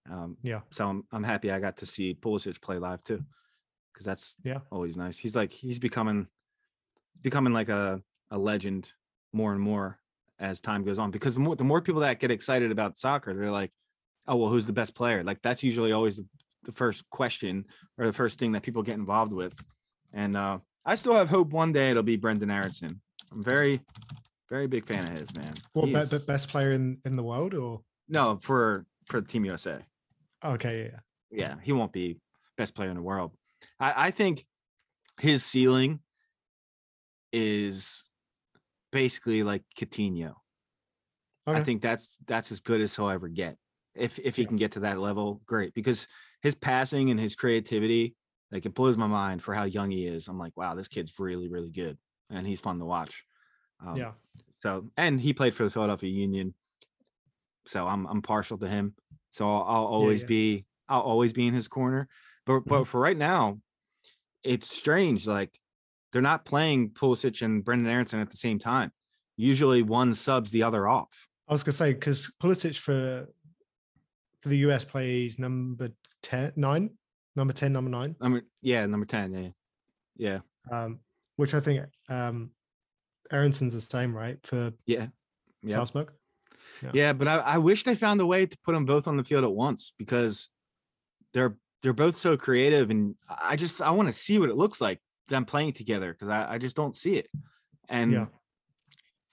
Um, 0.10 0.38
Yeah. 0.44 0.62
so 0.72 0.88
I'm 0.90 1.04
I'm 1.12 1.24
happy 1.24 1.52
I 1.52 1.60
got 1.60 1.78
to 1.78 1.86
see 1.86 2.14
Pulisic 2.16 2.62
play 2.62 2.78
live 2.78 3.04
too, 3.04 3.24
because 3.94 4.06
that's 4.06 4.36
Yeah. 4.44 4.60
always 4.72 4.98
nice. 4.98 5.18
He's 5.18 5.36
like 5.36 5.52
he's 5.52 5.80
becoming 5.80 6.28
becoming 7.24 7.54
like 7.54 7.70
a 7.70 8.02
a 8.32 8.38
legend 8.38 8.92
more 9.34 9.52
and 9.54 9.62
more 9.62 10.00
as 10.40 10.62
time 10.62 10.84
goes 10.84 11.00
on. 11.00 11.12
Because 11.12 11.34
the 11.36 11.40
more 11.42 11.56
the 11.56 11.64
more 11.64 11.82
people 11.82 12.02
that 12.02 12.20
get 12.20 12.32
excited 12.32 12.72
about 12.72 12.98
soccer, 12.98 13.34
they're 13.34 13.52
like, 13.52 13.72
oh 14.28 14.36
well, 14.36 14.50
who's 14.50 14.66
the 14.66 14.74
best 14.74 14.96
player? 14.96 15.24
Like 15.24 15.42
that's 15.42 15.64
usually 15.64 15.92
always 15.92 16.18
the, 16.18 16.26
the 16.64 16.72
first 16.72 17.10
question 17.10 17.66
or 17.98 18.06
the 18.06 18.14
first 18.14 18.40
thing 18.40 18.52
that 18.54 18.64
people 18.64 18.84
get 18.84 18.96
involved 18.96 19.34
with. 19.34 19.54
And 20.14 20.38
uh, 20.38 20.60
I 20.86 20.96
still 20.96 21.16
have 21.16 21.30
hope 21.30 21.50
one 21.50 21.72
day 21.74 21.90
it'll 21.92 22.04
be 22.04 22.18
Brenden 22.18 22.52
Aaronson. 22.52 23.02
I'm 23.32 23.44
very 23.44 23.82
very 24.50 24.68
big 24.68 24.86
fan 24.86 25.04
of 25.04 25.20
his 25.20 25.36
man. 25.36 25.54
Be, 25.76 25.88
be- 25.94 26.18
best 26.26 26.48
player 26.50 26.72
in 26.72 27.00
in 27.04 27.16
the 27.18 27.24
world 27.24 27.54
or 27.54 27.82
no 28.08 28.38
for 28.42 28.86
for 29.06 29.22
Team 29.22 29.44
USA. 29.46 29.80
Okay 30.44 30.90
yeah 30.92 31.00
yeah, 31.32 31.56
he 31.62 31.72
won't 31.74 31.92
be 31.92 32.20
best 32.56 32.74
player 32.74 32.90
in 32.90 32.96
the 32.96 33.02
world. 33.02 33.34
I, 33.80 34.08
I 34.08 34.12
think 34.12 34.46
his 35.20 35.44
ceiling 35.44 36.00
is 37.32 38.04
basically 38.92 39.44
like 39.44 39.64
Coutinho. 39.78 40.36
okay. 41.48 41.60
I 41.60 41.64
think 41.64 41.82
that's 41.82 42.18
that's 42.26 42.52
as 42.52 42.62
good 42.62 42.82
as 42.82 42.96
he'll 42.96 43.10
ever 43.10 43.28
get. 43.28 43.58
If 43.96 44.20
if 44.20 44.36
he 44.36 44.44
Yeah. 44.44 44.48
can 44.48 44.58
get 44.58 44.74
to 44.74 44.82
that 44.82 45.00
level, 45.00 45.42
great. 45.46 45.74
Because 45.74 46.08
his 46.42 46.56
passing 46.56 47.10
and 47.10 47.20
his 47.20 47.36
creativity, 47.36 48.16
like 48.52 48.66
it 48.66 48.74
blows 48.74 48.98
my 48.98 49.08
mind 49.08 49.44
for 49.44 49.54
how 49.54 49.64
young 49.64 49.92
he 49.92 50.06
is. 50.06 50.28
I'm 50.28 50.38
like, 50.40 50.56
wow, 50.56 50.76
this 50.76 50.88
kid's 50.88 51.18
really 51.20 51.48
really 51.48 51.72
good, 51.72 51.98
and 52.30 52.46
he's 52.46 52.60
fun 52.62 52.80
to 52.80 52.86
watch. 52.86 53.26
Um, 53.86 53.96
yeah 53.98 54.14
So 54.60 54.92
and 54.98 55.20
he 55.20 55.34
played 55.34 55.54
for 55.56 55.64
the 55.64 55.70
Philadelphia 55.70 56.10
Union, 56.12 56.54
so 57.66 57.88
I'm 57.88 58.06
I'm 58.08 58.22
partial 58.22 58.58
to 58.60 58.68
him. 58.68 58.96
So 59.38 59.46
I'll, 59.46 59.62
I'll 59.62 59.86
always 59.86 60.24
yeah. 60.24 60.28
be 60.30 60.66
I'll 60.90 61.02
always 61.02 61.32
be 61.32 61.46
in 61.46 61.54
his 61.54 61.68
corner. 61.68 62.08
But 62.46 62.62
but 62.62 62.82
Mhm. 62.84 62.88
for 62.88 63.00
right 63.00 63.18
now, 63.18 63.60
it's 64.44 64.76
strange. 64.76 65.28
Like 65.28 65.52
they're 66.12 66.24
not 66.24 66.44
playing 66.44 66.92
Pulisic 66.92 67.44
and 67.44 67.64
Brenden 67.64 67.88
Aaronson 67.88 68.20
at 68.20 68.32
the 68.32 68.38
same 68.38 68.58
time. 68.58 68.92
Usually 69.36 69.84
one 69.84 70.16
subs 70.16 70.50
the 70.50 70.64
other 70.64 70.88
off. 70.88 71.28
I 71.48 71.54
was 71.54 71.64
gonna 71.64 71.74
say 71.74 71.94
because 71.94 72.34
Pulisic 72.42 72.78
for 72.80 73.28
for 74.42 74.50
the 74.50 74.58
US 74.70 74.84
plays 74.86 75.38
number 75.38 75.90
10, 76.24 76.54
nine, 76.56 76.90
number 77.36 77.54
10, 77.54 77.74
number 77.74 77.92
nine, 77.92 78.16
Number 78.20 78.42
yeah, 78.62 78.86
number 78.88 79.06
ten. 79.06 79.32
Yeah, 79.32 79.50
yeah, 80.16 80.40
um, 80.72 81.00
which 81.36 81.54
I 81.54 81.60
think 81.60 81.86
um, 82.10 82.52
Aaronson's 83.32 83.74
the 83.74 83.82
same, 83.82 84.16
right? 84.16 84.40
For 84.48 84.74
yeah, 84.88 85.08
yeah. 85.62 85.76
Salzburg. 85.76 86.12
Yeah. 86.82 86.92
Yeah, 86.94 87.14
but 87.14 87.28
I, 87.28 87.38
I 87.38 87.58
wish 87.58 87.84
they 87.84 87.96
found 87.96 88.22
a 88.22 88.26
way 88.26 88.46
to 88.46 88.58
put 88.64 88.74
them 88.74 88.86
both 88.86 89.08
on 89.08 89.18
the 89.18 89.24
field 89.24 89.44
at 89.44 89.52
once 89.52 89.94
because 89.98 90.50
they're 91.34 91.58
they're 91.84 91.94
both 91.94 92.16
so 92.16 92.38
creative, 92.38 92.90
and 92.90 93.16
I 93.30 93.56
just 93.56 93.82
I 93.82 93.92
want 93.92 94.10
to 94.10 94.14
see 94.14 94.40
what 94.40 94.50
it 94.50 94.56
looks 94.56 94.82
like 94.82 95.00
them 95.28 95.46
playing 95.46 95.74
together 95.74 96.12
because 96.14 96.30
I, 96.30 96.54
I 96.54 96.58
just 96.58 96.76
don't 96.76 96.96
see 96.96 97.18
it. 97.18 97.28
And 97.90 98.12
Yeah. 98.12 98.26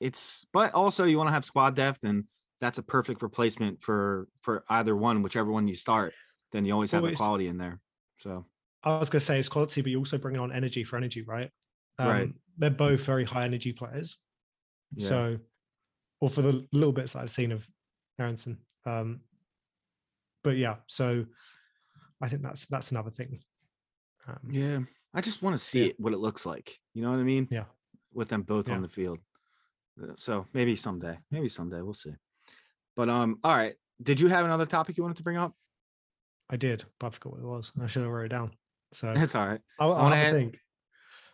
it's 0.00 0.44
but 0.52 0.74
also 0.74 1.04
you 1.04 1.16
want 1.18 1.28
to 1.28 1.32
have 1.32 1.44
squad 1.44 1.74
depth, 1.76 2.04
and 2.04 2.24
that's 2.60 2.78
a 2.78 2.82
perfect 2.82 3.22
replacement 3.22 3.82
for 3.82 4.28
for 4.40 4.64
either 4.68 4.96
one, 4.96 5.22
whichever 5.22 5.50
one 5.50 5.68
you 5.68 5.74
start. 5.74 6.12
Then 6.52 6.64
you 6.64 6.72
always 6.72 6.92
have 6.92 7.02
Well, 7.02 7.10
the 7.10 7.16
quality 7.16 7.48
in 7.48 7.58
there. 7.58 7.80
So 8.18 8.46
I 8.82 8.98
was 8.98 9.10
gonna 9.10 9.20
say 9.20 9.38
it's 9.38 9.48
quality, 9.48 9.80
but 9.82 9.90
you 9.90 9.98
also 9.98 10.18
bring 10.18 10.36
on 10.38 10.52
energy 10.52 10.84
for 10.84 10.96
energy, 10.96 11.22
right? 11.22 11.50
Um, 11.98 12.08
Right. 12.08 12.30
They're 12.56 12.70
both 12.70 13.04
very 13.04 13.24
high 13.24 13.44
energy 13.44 13.72
players. 13.72 14.18
Yeah. 14.94 15.08
So, 15.08 15.38
or 16.24 16.30
for 16.30 16.40
the 16.40 16.66
little 16.72 16.92
bits 16.92 17.12
that 17.12 17.20
I've 17.20 17.30
seen 17.30 17.52
of 17.52 17.68
Aaronson. 18.18 18.56
Um, 18.86 19.20
but 20.42 20.56
yeah, 20.56 20.76
so 20.86 21.26
I 22.22 22.28
think 22.30 22.40
that's 22.42 22.64
that's 22.66 22.92
another 22.92 23.10
thing. 23.10 23.40
Um, 24.26 24.38
yeah, 24.50 24.78
I 25.12 25.20
just 25.20 25.42
want 25.42 25.54
to 25.54 25.62
see 25.62 25.80
Yeah. 25.80 25.86
it, 25.90 26.00
what 26.00 26.14
it 26.14 26.18
looks 26.18 26.46
like. 26.46 26.78
You 26.94 27.02
know 27.02 27.10
what 27.10 27.18
I 27.20 27.24
mean? 27.24 27.46
Yeah. 27.50 27.64
With 28.14 28.28
them 28.30 28.40
both 28.42 28.68
Yeah. 28.68 28.76
on 28.76 28.82
the 28.82 28.88
field. 28.88 29.18
Uh, 30.02 30.14
So 30.16 30.46
maybe 30.54 30.76
someday, 30.76 31.18
maybe 31.30 31.50
someday 31.50 31.82
we'll 31.82 31.92
see. 31.92 32.14
But 32.96 33.10
um, 33.10 33.38
all 33.44 33.54
right. 33.54 33.74
Did 34.02 34.18
you 34.18 34.28
have 34.28 34.46
another 34.46 34.64
topic 34.66 34.96
you 34.96 35.02
wanted 35.04 35.18
to 35.18 35.22
bring 35.24 35.36
up? 35.36 35.52
I 36.48 36.56
did, 36.56 36.84
but 36.98 37.08
I 37.08 37.10
forgot 37.10 37.32
what 37.34 37.40
it 37.42 37.46
was. 37.46 37.72
I 37.82 37.86
should 37.86 38.02
have 38.02 38.10
wrote 38.12 38.26
it 38.26 38.28
down. 38.36 38.50
So 38.92 39.12
That's 39.14 39.34
all 39.34 39.46
right. 39.46 39.60
I'll, 39.78 39.92
I'll 39.92 40.08
have 40.08 40.12
a 40.12 40.28
add- 40.28 40.32
think. 40.32 40.58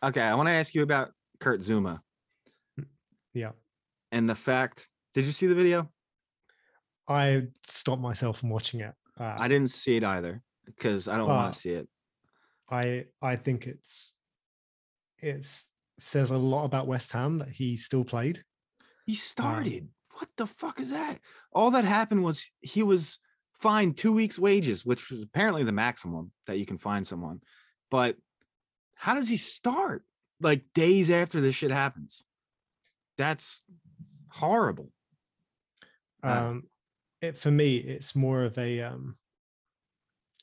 Okay, 0.03 0.21
I 0.23 0.35
want 0.35 0.49
to 0.49 0.53
ask 0.53 0.75
you 0.75 0.83
about 0.83 1.13
Kurt 1.39 1.61
Zouma 1.61 2.01
Yeah, 3.35 3.53
and 4.13 4.29
the 4.29 4.35
fact. 4.35 4.89
Did 5.15 5.27
you 5.27 5.33
see 5.33 5.47
the 5.47 5.55
video? 5.55 5.91
I 7.09 7.49
stopped 7.65 8.01
myself 8.01 8.39
from 8.39 8.51
watching 8.51 8.81
it. 8.81 8.95
Uh, 9.19 9.35
I 9.39 9.49
didn't 9.49 9.71
see 9.71 9.97
it 9.97 10.05
either 10.05 10.43
because 10.65 11.09
I 11.09 11.17
don't 11.17 11.27
want 11.27 11.53
to 11.53 11.59
see 11.59 11.71
it. 11.71 11.89
I 12.71 13.07
I 13.21 13.37
think 13.37 13.67
it's 13.67 14.15
it's 15.19 15.69
says 15.99 16.31
a 16.31 16.37
lot 16.37 16.65
about 16.65 16.87
West 16.87 17.13
Ham 17.13 17.39
that 17.39 17.51
he 17.51 17.77
still 17.77 18.05
played. 18.05 18.45
He 19.07 19.15
started. 19.15 19.89
what 20.13 20.29
the 20.37 20.47
fuck 20.47 20.81
is 20.81 20.91
that? 20.91 21.19
All 21.53 21.71
that 21.73 21.85
happened 21.85 22.23
was 22.23 22.49
he 22.61 22.83
was 22.83 23.19
fined 23.59 23.97
two 23.97 24.13
weeks' 24.13 24.39
wages, 24.39 24.85
which 24.85 25.11
was 25.11 25.21
apparently 25.21 25.65
the 25.65 25.73
maximum 25.73 26.31
that 26.47 26.59
you 26.59 26.67
can 26.67 26.79
fine 26.79 27.05
someone. 27.05 27.41
But 27.91 28.17
how 28.95 29.15
does 29.15 29.29
he 29.29 29.37
start? 29.37 30.05
Like 30.41 30.63
days 30.75 31.11
after 31.11 31.41
this 31.41 31.55
shit 31.55 31.71
happens. 31.71 32.25
That's 33.19 33.63
horrible. 34.31 34.93
Uh, 36.23 36.51
Um, 36.51 36.71
it 37.21 37.37
for 37.37 37.51
me, 37.51 37.77
it's 37.77 38.15
more 38.17 38.45
of 38.45 38.57
a 38.59 38.81
um, 38.81 39.17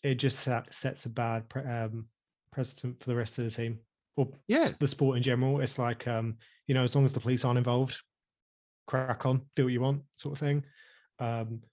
it 0.04 0.16
just 0.16 0.40
set, 0.40 0.74
sets 0.74 1.06
a 1.06 1.10
bad 1.10 1.50
pre- 1.50 1.64
um, 1.64 2.08
precedent 2.52 3.02
for 3.02 3.10
the 3.10 3.16
rest 3.16 3.40
of 3.40 3.46
the 3.46 3.52
team 3.52 3.80
or 4.16 4.30
Yeah. 4.48 4.70
the 4.80 4.88
sport 4.88 5.18
in 5.18 5.24
general. 5.24 5.60
It's 5.62 5.80
like 5.80 6.08
um, 6.08 6.38
you 6.68 6.76
know, 6.76 6.84
as 6.84 6.96
long 6.96 7.06
as 7.06 7.14
the 7.14 7.20
police 7.20 7.46
aren't 7.46 7.58
involved, 7.58 8.02
crack 8.86 9.26
on, 9.26 9.50
do 9.56 9.66
what 9.66 9.74
you 9.74 9.82
want, 9.82 10.04
sort 10.16 10.34
of 10.34 10.40
thing. 10.40 10.64
Um, 11.20 11.64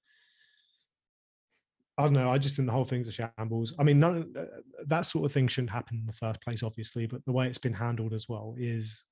I 1.96 2.05
don't 2.05 2.12
know. 2.14 2.31
I 2.31 2.38
just 2.38 2.57
think 2.57 2.66
the 2.66 2.72
whole 2.72 2.85
thing's 2.85 3.07
a 3.09 3.12
shambles. 3.12 3.74
I 3.79 3.85
mean, 3.85 4.00
none 4.00 4.35
uh, 4.37 4.46
that 4.87 5.03
sort 5.03 5.27
of 5.27 5.33
thing 5.33 5.46
shouldn't 5.46 5.70
happen 5.70 5.98
in 5.98 6.07
the 6.07 6.12
first 6.12 6.40
place, 6.42 6.62
obviously, 6.62 7.07
but 7.07 7.24
the 7.24 7.33
way 7.33 7.46
it's 7.46 7.59
been 7.59 7.72
handled 7.72 8.12
as 8.12 8.29
well 8.29 8.55
is 8.59 9.05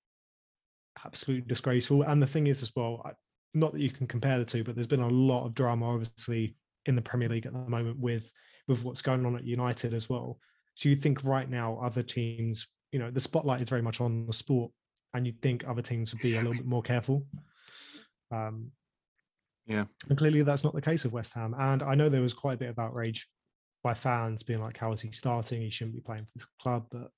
absolutely 1.05 1.47
disgraceful. 1.49 2.03
And 2.03 2.23
the 2.23 2.27
thing 2.27 2.47
is, 2.47 2.63
as 2.63 2.73
well, 2.75 3.03
not 3.55 3.73
that 3.73 3.81
you 3.81 3.91
can 3.91 4.07
compare 4.07 4.39
the 4.39 4.45
two, 4.45 4.65
but 4.65 4.75
there's 4.75 4.87
been 4.87 5.01
a 5.01 5.09
lot 5.09 5.45
of 5.47 5.55
drama, 5.55 5.91
obviously, 5.91 6.57
in 6.87 6.97
the 6.97 7.03
Premier 7.03 7.29
League 7.29 7.47
at 7.47 7.53
the 7.53 7.59
moment 7.59 7.99
with 7.99 8.31
with 8.69 8.85
what's 8.85 9.03
going 9.03 9.27
on 9.27 9.37
at 9.37 9.45
United 9.45 9.93
as 9.93 10.09
well. 10.09 10.39
So 10.75 10.89
you 10.89 10.97
think 10.97 11.25
right 11.25 11.51
now 11.51 11.79
other 11.83 12.03
teams, 12.03 12.69
you 12.93 12.99
know, 12.99 13.11
the 13.11 13.21
spotlight 13.21 13.61
is 13.61 13.69
very 13.69 13.83
much 13.83 14.01
on 14.01 14.25
the 14.27 14.33
sport, 14.33 14.71
and 15.15 15.27
you'd 15.27 15.43
think 15.43 15.65
other 15.67 15.83
teams 15.83 16.13
would 16.13 16.23
be 16.23 16.35
a 16.37 16.39
little 16.39 16.55
bit 16.55 16.67
more 16.67 16.83
careful. 16.83 17.27
Um, 18.31 18.71
Yeah. 19.67 19.85
and 20.09 20.17
clearly 20.17 20.43
that's 20.43 20.65
not 20.65 20.75
the 20.75 20.81
case 20.81 21.05
with 21.05 21.13
West 21.13 21.35
Ham. 21.35 21.55
And 21.59 21.83
I 21.83 21.95
know 21.95 22.09
there 22.09 22.23
was 22.23 22.35
quite 22.35 22.55
a 22.55 22.59
bit 22.59 22.71
of 22.71 22.79
outrage 22.79 23.29
by 23.83 23.95
fans 23.95 24.43
being 24.43 24.61
like, 24.61 24.77
"How 24.77 24.93
is 24.93 25.01
he 25.01 25.13
starting? 25.13 25.61
He 25.61 25.71
shouldn't 25.71 25.97
be 25.97 26.03
playing 26.03 26.27
for 26.27 26.39
the 26.39 26.45
club." 26.61 26.87
But 26.91 27.11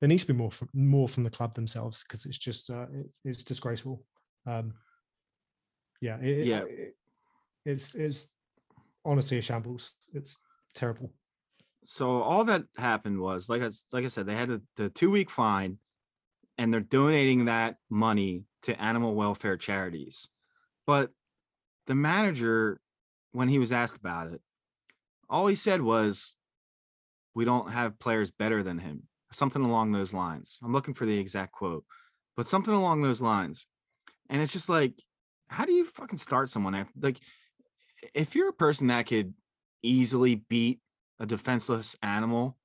there 0.00 0.08
needs 0.08 0.24
to 0.24 0.32
be 0.32 0.38
more 0.38 0.50
from 0.50 0.68
more 0.74 1.08
from 1.08 1.22
the 1.24 1.30
club 1.30 1.54
themselves 1.54 2.02
because 2.02 2.26
it's 2.26 2.38
just 2.38 2.70
uh, 2.70 2.86
it's, 2.92 3.18
it's 3.24 3.44
disgraceful. 3.44 4.04
Um, 4.46 4.74
yeah, 6.00 6.18
it, 6.20 6.46
Yeah. 6.46 6.64
it- 6.64 6.96
it's 7.64 7.94
it's 7.96 8.28
honestly 9.04 9.38
a 9.38 9.42
shambles. 9.42 9.92
It's 10.12 10.38
terrible. 10.74 11.12
so 11.84 12.22
all 12.22 12.44
that 12.44 12.64
happened 12.76 13.20
was 13.20 13.48
like 13.48 13.62
I 13.62 13.70
like 13.92 14.04
I 14.04 14.08
said, 14.08 14.26
they 14.26 14.36
had 14.36 14.48
the, 14.48 14.62
the 14.76 14.88
two 14.88 15.10
week 15.10 15.30
fine, 15.30 15.78
and 16.58 16.72
they're 16.72 16.80
donating 16.80 17.46
that 17.46 17.76
money 17.90 18.44
to 18.62 18.80
animal 18.80 19.14
welfare 19.16 19.56
charities. 19.56 20.28
But 20.86 21.10
the 21.86 21.94
manager, 21.96 22.80
when 23.32 23.48
he 23.48 23.58
was 23.58 23.72
asked 23.72 23.96
about 23.96 24.32
it, 24.32 24.40
all 25.28 25.48
he 25.48 25.56
said 25.56 25.82
was, 25.82 26.34
"We 27.34 27.44
don't 27.44 27.72
have 27.72 27.98
players 27.98 28.30
better 28.30 28.62
than 28.62 28.78
him," 28.78 29.08
something 29.32 29.62
along 29.62 29.92
those 29.92 30.14
lines. 30.14 30.58
I'm 30.62 30.72
looking 30.72 30.94
for 30.94 31.06
the 31.06 31.18
exact 31.18 31.52
quote, 31.52 31.84
but 32.36 32.46
something 32.46 32.74
along 32.74 33.02
those 33.02 33.22
lines. 33.22 33.66
And 34.28 34.40
it's 34.40 34.52
just 34.52 34.68
like, 34.68 34.94
how 35.48 35.64
do 35.64 35.72
you 35.72 35.84
fucking 35.84 36.18
start 36.18 36.50
someone 36.50 36.86
like, 37.00 37.20
if 38.14 38.34
you're 38.34 38.48
a 38.48 38.54
person 38.54 38.88
that 38.88 39.06
could 39.06 39.34
easily 39.82 40.34
beat 40.34 40.80
a 41.20 41.26
defenseless 41.26 41.96
animal 42.02 42.56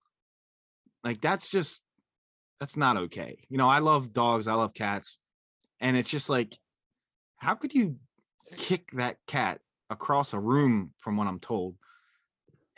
like 1.04 1.22
that's 1.22 1.50
just 1.50 1.82
that's 2.60 2.76
not 2.76 2.98
okay 2.98 3.40
you 3.50 3.58
know 3.58 3.70
i 3.70 3.80
love 3.80 4.12
dogs 4.12 4.48
i 4.48 4.54
love 4.54 4.74
cats 4.74 5.20
and 5.80 5.96
it's 5.96 6.10
just 6.10 6.30
like 6.30 6.58
how 7.38 7.54
could 7.56 7.74
you 7.74 7.96
kick 8.58 8.92
that 8.94 9.18
cat 9.28 9.60
across 9.90 10.34
a 10.34 10.40
room 10.40 10.92
from 10.98 11.16
what 11.18 11.28
i'm 11.28 11.40
told 11.40 11.76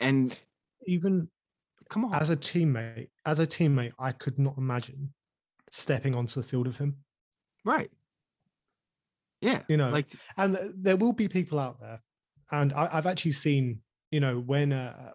and 0.00 0.38
Even 0.86 1.28
come 1.88 2.04
on 2.04 2.14
as 2.14 2.30
a 2.30 2.36
teammate, 2.36 3.08
as 3.26 3.40
a 3.40 3.46
teammate, 3.46 3.92
I 3.98 4.12
could 4.12 4.38
not 4.38 4.56
imagine 4.58 5.12
stepping 5.70 6.14
onto 6.14 6.40
the 6.40 6.46
field 6.46 6.66
of 6.66 6.76
him. 6.76 6.96
right 7.64 7.90
yeah 9.40 9.62
You 9.68 9.76
know, 9.76 9.90
like 9.90 10.06
and 10.36 10.58
there 10.76 10.96
will 10.96 11.12
be 11.12 11.28
people 11.28 11.58
out 11.58 11.80
there, 11.80 12.00
and 12.50 12.72
I, 12.72 12.88
I've 12.92 13.06
actually 13.06 13.32
seen, 13.32 13.80
you 14.10 14.20
know, 14.20 14.40
when 14.40 14.72
uh, 14.72 15.12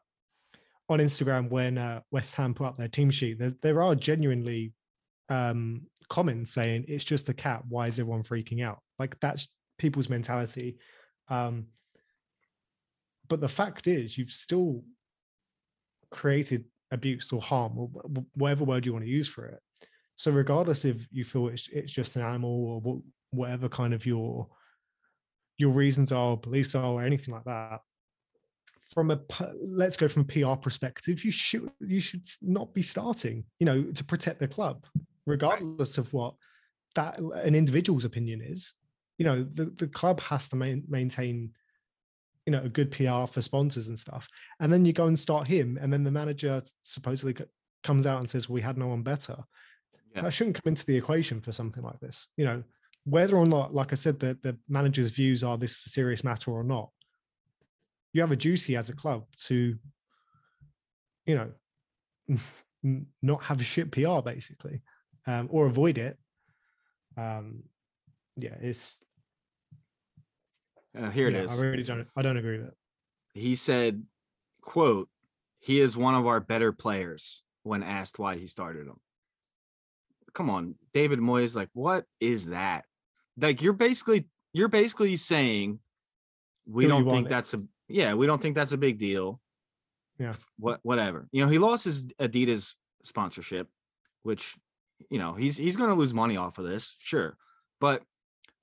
on 0.90 1.00
Instagram, 1.00 1.50
when 1.50 1.78
uh, 1.78 2.02
West 2.12 2.34
Ham 2.36 2.54
put 2.54 2.68
up 2.68 2.78
their 2.78 2.88
team 2.88 3.12
sheet, 3.12 3.40
there, 3.40 3.56
there 3.62 3.82
are 3.82 3.96
genuinely 3.96 4.74
um, 5.30 5.84
comments 6.10 6.52
saying 6.52 6.86
it's 6.88 7.04
just 7.04 7.30
a 7.30 7.34
cat. 7.34 7.64
Why 7.70 7.88
is 7.88 8.00
everyone 8.00 8.24
freaking 8.24 8.64
out? 8.64 8.80
Like 8.98 9.20
that's 9.20 9.48
people's 9.78 10.10
mentality. 10.10 10.78
Um, 11.30 11.68
but 13.28 13.40
the 13.40 13.50
fact 13.50 13.88
is, 13.88 14.18
you've 14.18 14.32
still 14.32 14.84
created 16.12 16.66
abuse 16.92 17.32
or 17.32 17.42
harm 17.42 17.78
or 17.78 17.90
whatever 18.34 18.64
word 18.64 18.86
you 18.86 18.94
want 18.94 19.06
to 19.06 19.12
use 19.12 19.28
for 19.28 19.46
it. 19.46 19.60
So 20.16 20.32
regardless 20.32 20.86
if 20.86 21.08
you 21.12 21.24
feel 21.24 21.48
it's 21.48 21.70
it's 21.72 21.92
just 21.92 22.16
an 22.16 22.24
animal 22.24 22.84
or 22.86 23.02
whatever 23.32 23.70
kind 23.70 23.94
of 23.94 24.06
your 24.06 24.48
your 25.58 25.72
reasons 25.72 26.12
are, 26.12 26.38
beliefs 26.38 26.74
are, 26.74 26.86
or 26.86 27.04
anything 27.04 27.34
like 27.34 27.44
that, 27.44 27.82
from 28.94 29.12
a 29.12 29.20
let's 29.62 29.98
go 29.98 30.08
from 30.08 30.24
a 30.24 30.26
PR 30.26 30.56
perspective, 30.56 31.24
you 31.24 31.32
should 31.32 31.70
you 31.80 32.00
should 32.00 32.26
not 32.42 32.74
be 32.74 32.82
starting, 32.82 33.44
you 33.60 33.66
know, 33.66 33.84
to 33.84 34.04
protect 34.04 34.40
the 34.40 34.48
club, 34.48 34.86
regardless 35.26 35.98
of 35.98 36.12
what 36.14 36.34
that 36.96 37.20
an 37.20 37.56
individual's 37.56 38.06
opinion 38.06 38.42
is. 38.42 38.74
You 39.18 39.26
know, 39.26 39.44
the, 39.54 39.66
the 39.66 39.88
club 39.88 40.22
has 40.22 40.48
to 40.50 40.56
main, 40.56 40.84
maintain, 40.88 41.52
you 42.46 42.52
know, 42.52 42.64
a 42.64 42.70
good 42.70 42.92
PR 42.92 43.26
for 43.26 43.42
sponsors 43.42 43.88
and 43.88 44.00
stuff. 44.00 44.28
And 44.60 44.72
then 44.72 44.86
you 44.86 44.94
go 44.94 45.08
and 45.08 45.18
start 45.18 45.48
him, 45.48 45.78
and 45.82 45.92
then 45.92 46.04
the 46.04 46.12
manager 46.12 46.62
supposedly 46.82 47.36
comes 47.84 48.08
out 48.08 48.20
and 48.20 48.30
says, 48.30 48.50
well, 48.50 48.56
"We 48.56 48.62
had 48.62 48.78
no 48.78 48.88
one 48.88 49.04
better." 49.04 49.38
Yeah. 50.16 50.22
That 50.24 50.34
shouldn't 50.34 50.56
come 50.56 50.72
into 50.72 50.86
the 50.86 50.98
equation 50.98 51.42
for 51.42 51.52
something 51.52 51.84
like 51.84 52.00
this. 52.00 52.28
You 52.36 52.46
know, 52.46 52.64
whether 53.06 53.38
or 53.38 53.46
not, 53.46 53.74
like 53.74 53.92
I 53.92 53.96
said, 53.96 54.20
the, 54.20 54.38
the 54.42 54.58
manager's 54.68 55.12
views 55.12 55.44
are 55.44 55.58
this 55.58 55.86
a 55.86 55.90
serious 55.90 56.24
matter 56.24 56.52
or 56.52 56.64
not, 56.64 56.90
you 58.14 58.22
have 58.22 58.32
a 58.32 58.36
duty 58.36 58.76
as 58.76 58.90
a 58.90 58.96
club 58.96 59.26
to, 59.46 59.78
you 61.26 61.36
know, 61.36 62.40
not 63.22 63.44
have 63.44 63.62
a 63.62 63.64
shit 63.64 63.92
PR 63.92 64.22
basically, 64.24 64.82
um, 65.28 65.48
or 65.52 65.68
avoid 65.68 65.98
it. 65.98 66.18
Um, 67.18 67.64
yeah, 68.36 68.56
it's. 68.62 68.98
Uh, 70.98 71.10
here 71.10 71.30
yeah, 71.30 71.40
it 71.40 71.44
is. 71.46 71.60
I 71.60 71.66
really 71.66 71.84
don't. 71.84 72.08
I 72.16 72.22
don't 72.22 72.38
agree 72.38 72.58
with 72.58 72.68
it. 72.68 72.74
He 73.34 73.56
said, 73.56 74.04
"quote 74.62 75.10
He 75.60 75.82
is 75.82 75.96
one 75.96 76.16
of 76.16 76.28
our 76.28 76.40
better 76.40 76.72
players." 76.72 77.44
When 77.64 77.84
asked 77.84 78.18
why 78.18 78.38
he 78.38 78.48
started 78.48 78.88
him, 78.88 79.00
come 80.34 80.50
on, 80.50 80.76
David 80.94 81.20
Moyes. 81.20 81.56
Like, 81.56 81.70
what 81.74 82.06
is 82.20 82.48
that? 82.48 82.86
Like, 83.38 83.62
you're 83.62 83.74
basically 83.74 84.28
you're 84.54 84.70
basically 84.70 85.16
saying 85.18 85.80
we 86.66 86.84
Do 86.84 86.90
don't 86.90 87.10
think 87.10 87.28
that's 87.28 87.54
a 87.54 87.62
yeah, 87.88 88.14
we 88.14 88.28
don't 88.28 88.42
think 88.42 88.56
that's 88.56 88.72
a 88.72 88.78
big 88.78 89.00
deal. 89.00 89.40
Yeah. 90.18 90.34
What 90.58 90.80
whatever. 90.84 91.28
You 91.32 91.44
know, 91.44 91.52
he 91.52 91.58
lost 91.58 91.86
his 91.86 92.04
Adidas 92.20 92.76
sponsorship, 93.04 93.68
which 94.24 94.56
you 95.10 95.20
know, 95.20 95.34
he's 95.34 95.58
he's 95.58 95.76
going 95.76 95.90
to 95.90 95.96
lose 95.96 96.14
money 96.14 96.38
off 96.38 96.58
of 96.58 96.66
this, 96.66 96.96
sure. 97.00 97.38
But 97.80 98.04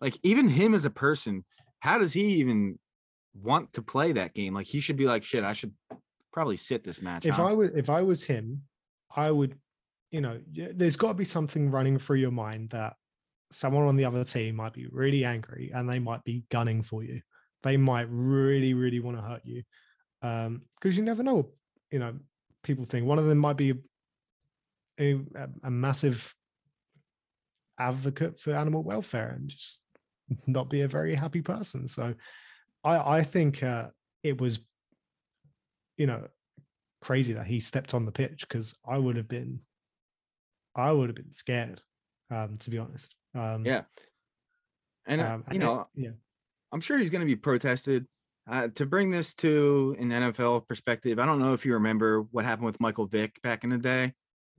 like 0.01 0.19
even 0.23 0.49
him 0.49 0.75
as 0.75 0.85
a 0.85 0.91
person, 0.91 1.45
how 1.87 1.99
does 1.99 2.13
he 2.13 2.23
even 2.37 2.79
want 3.35 3.73
to 3.75 3.83
play 3.83 4.13
that 4.13 4.35
game? 4.35 4.55
Like 4.55 4.67
he 4.67 4.81
should 4.81 4.97
be 4.97 5.07
like, 5.07 5.25
shit, 5.25 5.45
I 5.45 5.53
should 5.53 5.73
probably 6.33 6.57
sit 6.57 6.85
this 6.85 7.01
match. 7.01 7.27
If 7.27 7.35
huh? 7.37 7.47
I 7.47 7.53
was 7.53 7.71
if 7.75 7.89
I 7.91 8.03
was 8.03 8.25
him, 8.25 8.63
I 9.15 9.31
would, 9.31 9.57
you 10.11 10.21
know, 10.21 10.41
there's 10.53 10.97
got 10.97 11.09
to 11.09 11.15
be 11.15 11.25
something 11.25 11.71
running 11.71 11.99
through 11.99 12.19
your 12.19 12.31
mind 12.31 12.71
that 12.71 12.95
someone 13.53 13.85
on 13.85 13.97
the 13.97 14.05
other 14.05 14.25
team 14.25 14.57
might 14.57 14.73
be 14.73 14.87
really 14.91 15.25
angry 15.25 15.71
and 15.75 15.89
they 15.89 15.99
might 15.99 16.25
be 16.25 16.45
gunning 16.51 16.83
for 16.83 17.05
you 17.05 17.21
they 17.67 17.77
might 17.77 18.07
really, 18.09 18.75
really 18.75 19.01
want 19.01 19.17
to 19.17 19.23
hurt 19.23 19.43
you. 19.45 19.63
Um, 20.23 20.63
because 20.77 20.97
you 20.97 21.03
never 21.03 21.25
know, 21.25 21.51
you 21.91 21.99
know, 21.99 22.15
people 22.63 22.85
think 22.85 23.07
one 23.07 23.19
of 23.19 23.27
them 23.27 23.39
might 23.39 23.57
be 23.57 23.75
a, 25.01 25.19
a 25.65 25.71
massive 25.71 26.33
advocate 27.79 28.39
for 28.39 28.53
animal 28.53 28.85
welfare 28.85 29.35
and 29.37 29.49
just 29.49 29.83
not 30.47 30.71
be 30.71 30.83
a 30.83 30.89
very 30.89 31.15
happy 31.15 31.43
person. 31.43 31.89
So 31.89 32.15
I, 32.85 33.19
I 33.19 33.23
think 33.23 33.63
uh, 33.63 33.89
it 34.23 34.41
was, 34.41 34.61
you 35.97 36.07
know, 36.07 36.27
crazy 37.01 37.35
that 37.35 37.47
he 37.47 37.61
stepped 37.61 37.95
on 37.95 38.05
the 38.05 38.13
pitch 38.13 38.47
because 38.49 38.75
I 38.87 38.99
would 38.99 39.17
have 39.17 39.29
been, 39.29 39.61
I 40.75 40.93
would 40.93 41.09
have 41.09 41.17
been 41.17 41.33
scared, 41.33 41.81
um, 42.31 42.57
to 42.59 42.71
be 42.71 42.79
honest. 42.79 43.15
Um, 43.35 43.65
yeah. 43.65 43.83
And, 45.07 45.21
uh, 45.21 45.35
um, 45.35 45.45
you 45.53 45.59
know, 45.59 45.87
it, 45.95 46.03
yeah. 46.03 46.11
I'm 46.73 46.81
sure 46.81 46.99
he's 46.99 47.11
going 47.11 47.21
to 47.21 47.27
be 47.27 47.37
protested. 47.37 48.07
Uh, 48.49 48.69
to 48.77 48.87
bring 48.87 49.11
this 49.11 49.35
to 49.35 49.97
an 49.99 50.11
NFL 50.11 50.69
perspective, 50.69 51.19
I 51.19 51.27
don't 51.27 51.41
know 51.41 51.53
if 51.53 51.67
you 51.67 51.75
remember 51.75 52.23
what 52.31 52.45
happened 52.45 52.67
with 52.67 52.81
Michael 52.81 53.07
Vick 53.07 53.41
back 53.43 53.65
in 53.65 53.71
the 53.71 53.79
day. 53.79 54.15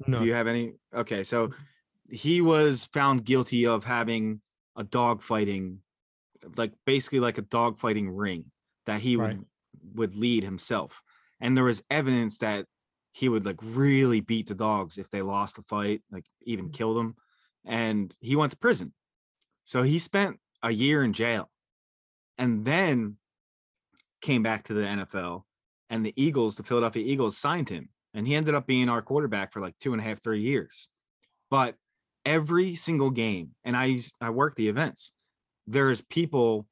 No. 0.05 0.19
Do 0.19 0.25
you 0.25 0.33
have 0.33 0.47
any? 0.47 0.73
Okay, 0.95 1.23
so 1.23 1.51
he 2.09 2.41
was 2.41 2.85
found 2.85 3.25
guilty 3.25 3.65
of 3.65 3.83
having 3.83 4.41
a 4.77 4.83
dog 4.83 5.21
fighting, 5.21 5.79
like 6.55 6.71
basically 6.85 7.19
like 7.19 7.37
a 7.37 7.43
dog 7.43 7.79
fighting 7.79 8.09
ring 8.09 8.45
that 8.85 9.01
he 9.01 9.15
right. 9.15 9.37
would 9.37 9.45
would 9.93 10.15
lead 10.15 10.43
himself, 10.43 11.01
and 11.41 11.55
there 11.55 11.63
was 11.63 11.83
evidence 11.89 12.37
that 12.39 12.65
he 13.11 13.29
would 13.29 13.45
like 13.45 13.59
really 13.61 14.21
beat 14.21 14.47
the 14.47 14.55
dogs 14.55 14.97
if 14.97 15.09
they 15.09 15.21
lost 15.21 15.55
the 15.55 15.63
fight, 15.63 16.01
like 16.11 16.25
even 16.43 16.69
mm. 16.69 16.73
kill 16.73 16.93
them, 16.93 17.15
and 17.65 18.15
he 18.19 18.35
went 18.35 18.51
to 18.51 18.57
prison. 18.57 18.93
So 19.63 19.83
he 19.83 19.99
spent 19.99 20.39
a 20.63 20.71
year 20.71 21.03
in 21.03 21.13
jail 21.13 21.49
and 22.37 22.65
then 22.65 23.17
came 24.21 24.43
back 24.43 24.63
to 24.65 24.73
the 24.73 24.81
NFL. 24.81 25.43
And 25.89 26.05
the 26.05 26.13
Eagles, 26.15 26.55
the 26.55 26.63
Philadelphia 26.63 27.03
Eagles, 27.05 27.37
signed 27.37 27.69
him, 27.69 27.89
and 28.13 28.27
he 28.27 28.35
ended 28.35 28.55
up 28.55 28.67
being 28.67 28.89
our 28.89 29.01
quarterback 29.01 29.53
for 29.53 29.61
like 29.61 29.77
two 29.79 29.93
and 29.93 30.01
a 30.01 30.03
half, 30.03 30.21
three 30.21 30.41
years. 30.41 30.89
But 31.49 31.75
every 32.27 32.75
single 32.75 33.09
game, 33.09 33.55
and 33.63 33.75
I 33.75 33.99
I 34.19 34.29
work 34.29 34.55
the 34.55 34.67
events. 34.67 35.13
There's 35.65 36.01
people 36.01 36.67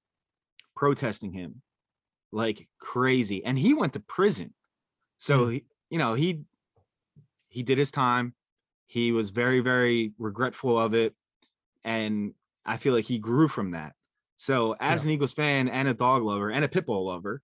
protesting 0.75 1.31
him 1.31 1.61
like 2.31 2.67
crazy, 2.79 3.43
and 3.43 3.57
he 3.57 3.73
went 3.73 3.93
to 3.93 4.01
prison. 4.01 4.53
So 5.17 5.45
mm. 5.45 5.53
he, 5.53 5.65
you 5.89 5.97
know 5.97 6.13
he 6.13 6.41
he 7.47 7.63
did 7.63 7.77
his 7.77 7.89
time. 7.89 8.35
He 8.85 9.13
was 9.13 9.29
very 9.29 9.61
very 9.61 10.11
regretful 10.19 10.77
of 10.77 10.93
it, 10.93 11.15
and 11.83 12.33
I 12.65 12.77
feel 12.77 12.93
like 12.93 13.05
he 13.05 13.17
grew 13.17 13.47
from 13.47 13.71
that. 13.71 13.93
So 14.37 14.75
as 14.79 15.01
yeah. 15.01 15.07
an 15.07 15.11
Eagles 15.13 15.33
fan 15.33 15.69
and 15.69 15.87
a 15.87 15.93
dog 15.93 16.21
lover 16.23 16.51
and 16.51 16.65
a 16.65 16.67
pit 16.67 16.85
bull 16.85 17.07
lover, 17.07 17.41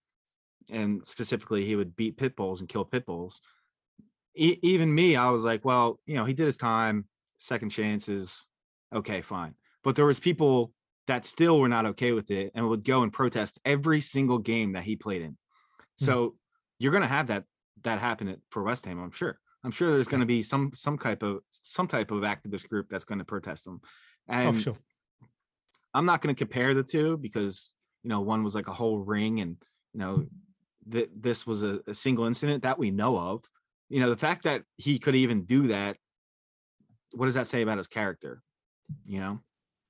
and 0.69 1.07
specifically 1.07 1.65
he 1.65 1.77
would 1.77 1.95
beat 1.95 2.17
pit 2.17 2.35
bulls 2.35 2.59
and 2.59 2.67
kill 2.67 2.83
pit 2.83 3.05
bulls. 3.05 3.39
E- 4.35 4.59
even 4.61 4.93
me, 4.93 5.15
I 5.15 5.29
was 5.29 5.45
like, 5.45 5.63
well, 5.63 5.99
you 6.05 6.15
know, 6.15 6.25
he 6.25 6.33
did 6.33 6.45
his 6.45 6.57
time, 6.57 7.05
second 7.41 7.69
chances, 7.69 8.45
okay, 8.93 9.21
fine. 9.21 9.55
But 9.83 9.95
there 9.95 10.05
was 10.05 10.19
people 10.19 10.73
that 11.07 11.25
still 11.25 11.59
were 11.59 11.67
not 11.67 11.85
okay 11.87 12.11
with 12.11 12.29
it 12.31 12.51
and 12.53 12.67
would 12.69 12.83
go 12.83 13.01
and 13.03 13.11
protest 13.11 13.59
every 13.65 14.01
single 14.01 14.37
game 14.37 14.73
that 14.73 14.83
he 14.83 14.95
played 14.95 15.21
in. 15.21 15.37
Hmm. 15.99 16.05
So 16.05 16.13
mm-hmm. 16.13 16.35
you're 16.79 16.93
gonna 16.93 17.07
have 17.07 17.27
that 17.27 17.45
that 17.83 17.99
happen 17.99 18.37
for 18.49 18.63
West 18.63 18.85
Ham, 18.85 18.99
I'm 18.99 19.11
sure. 19.11 19.39
I'm 19.63 19.71
sure 19.71 19.91
there's 19.91 20.07
going 20.07 20.21
to 20.21 20.25
be 20.25 20.41
some 20.41 20.71
some 20.73 20.97
type 20.97 21.21
of 21.23 21.39
some 21.51 21.87
type 21.87 22.11
of 22.11 22.21
activist 22.21 22.67
group 22.67 22.87
that's 22.89 23.05
going 23.05 23.19
to 23.19 23.25
protest 23.25 23.65
them. 23.65 23.81
Oh, 24.29 24.33
and 24.33 24.57
oh, 24.57 24.59
sure. 24.59 24.77
I'm 25.93 26.05
not 26.05 26.21
going 26.21 26.33
to 26.33 26.39
compare 26.39 26.73
the 26.73 26.83
two 26.83 27.17
because 27.17 27.73
you 28.03 28.09
know 28.09 28.21
one 28.21 28.43
was 28.43 28.55
like 28.55 28.67
a 28.67 28.73
whole 28.73 28.97
ring, 28.97 29.39
and 29.39 29.57
you 29.93 29.99
know 29.99 30.25
that 30.87 31.09
this 31.15 31.45
was 31.45 31.61
a, 31.61 31.79
a, 31.87 31.93
single 31.93 32.25
incident 32.25 32.63
that 32.63 32.79
we 32.79 32.89
know 32.89 33.17
of. 33.17 33.43
You 33.89 33.99
know 33.99 34.09
the 34.09 34.17
fact 34.17 34.43
that 34.43 34.63
he 34.77 34.97
could 34.97 35.15
even 35.15 35.45
do 35.45 35.67
that. 35.67 35.97
What 37.13 37.25
does 37.25 37.35
that 37.35 37.47
say 37.47 37.61
about 37.61 37.77
his 37.77 37.87
character? 37.87 38.41
You 39.05 39.19
know, 39.19 39.39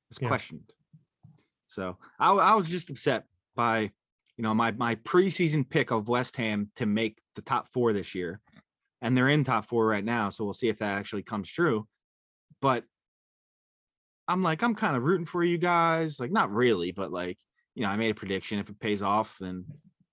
it's 0.10 0.22
yeah. 0.22 0.28
questioned. 0.28 0.72
So 1.68 1.98
I, 2.20 2.32
I 2.32 2.56
was 2.56 2.68
just 2.68 2.90
upset 2.90 3.26
by 3.56 3.92
you 4.38 4.44
know 4.44 4.54
my 4.54 4.72
my 4.72 4.96
preseason 4.96 5.68
pick 5.68 5.92
of 5.92 6.08
West 6.08 6.36
Ham 6.38 6.70
to 6.76 6.86
make 6.86 7.20
the 7.36 7.42
top 7.42 7.70
four 7.72 7.94
this 7.94 8.14
year, 8.16 8.40
and 9.02 9.16
they're 9.16 9.30
in 9.30 9.44
top 9.44 9.66
four 9.66 9.86
right 9.86 10.04
now. 10.04 10.30
So 10.30 10.44
we'll 10.44 10.54
see 10.54 10.70
if 10.70 10.80
that 10.80 10.98
actually 10.98 11.24
comes 11.24 11.50
true. 11.50 11.88
But 12.62 12.84
I'm 14.28 14.44
like, 14.44 14.62
I'm 14.62 14.76
kind 14.76 14.96
of 14.96 15.04
rooting 15.04 15.26
for 15.26 15.44
you 15.44 15.58
guys. 15.58 16.20
Like, 16.20 16.32
not 16.32 16.52
really, 16.52 16.92
but 16.92 17.12
like, 17.12 17.38
you 17.76 17.84
know, 17.84 17.90
I 17.90 17.98
made 17.98 18.12
a 18.12 18.16
prediction. 18.16 18.60
If 18.60 18.70
it 18.70 18.80
pays 18.80 19.02
off, 19.02 19.36
then 19.40 19.66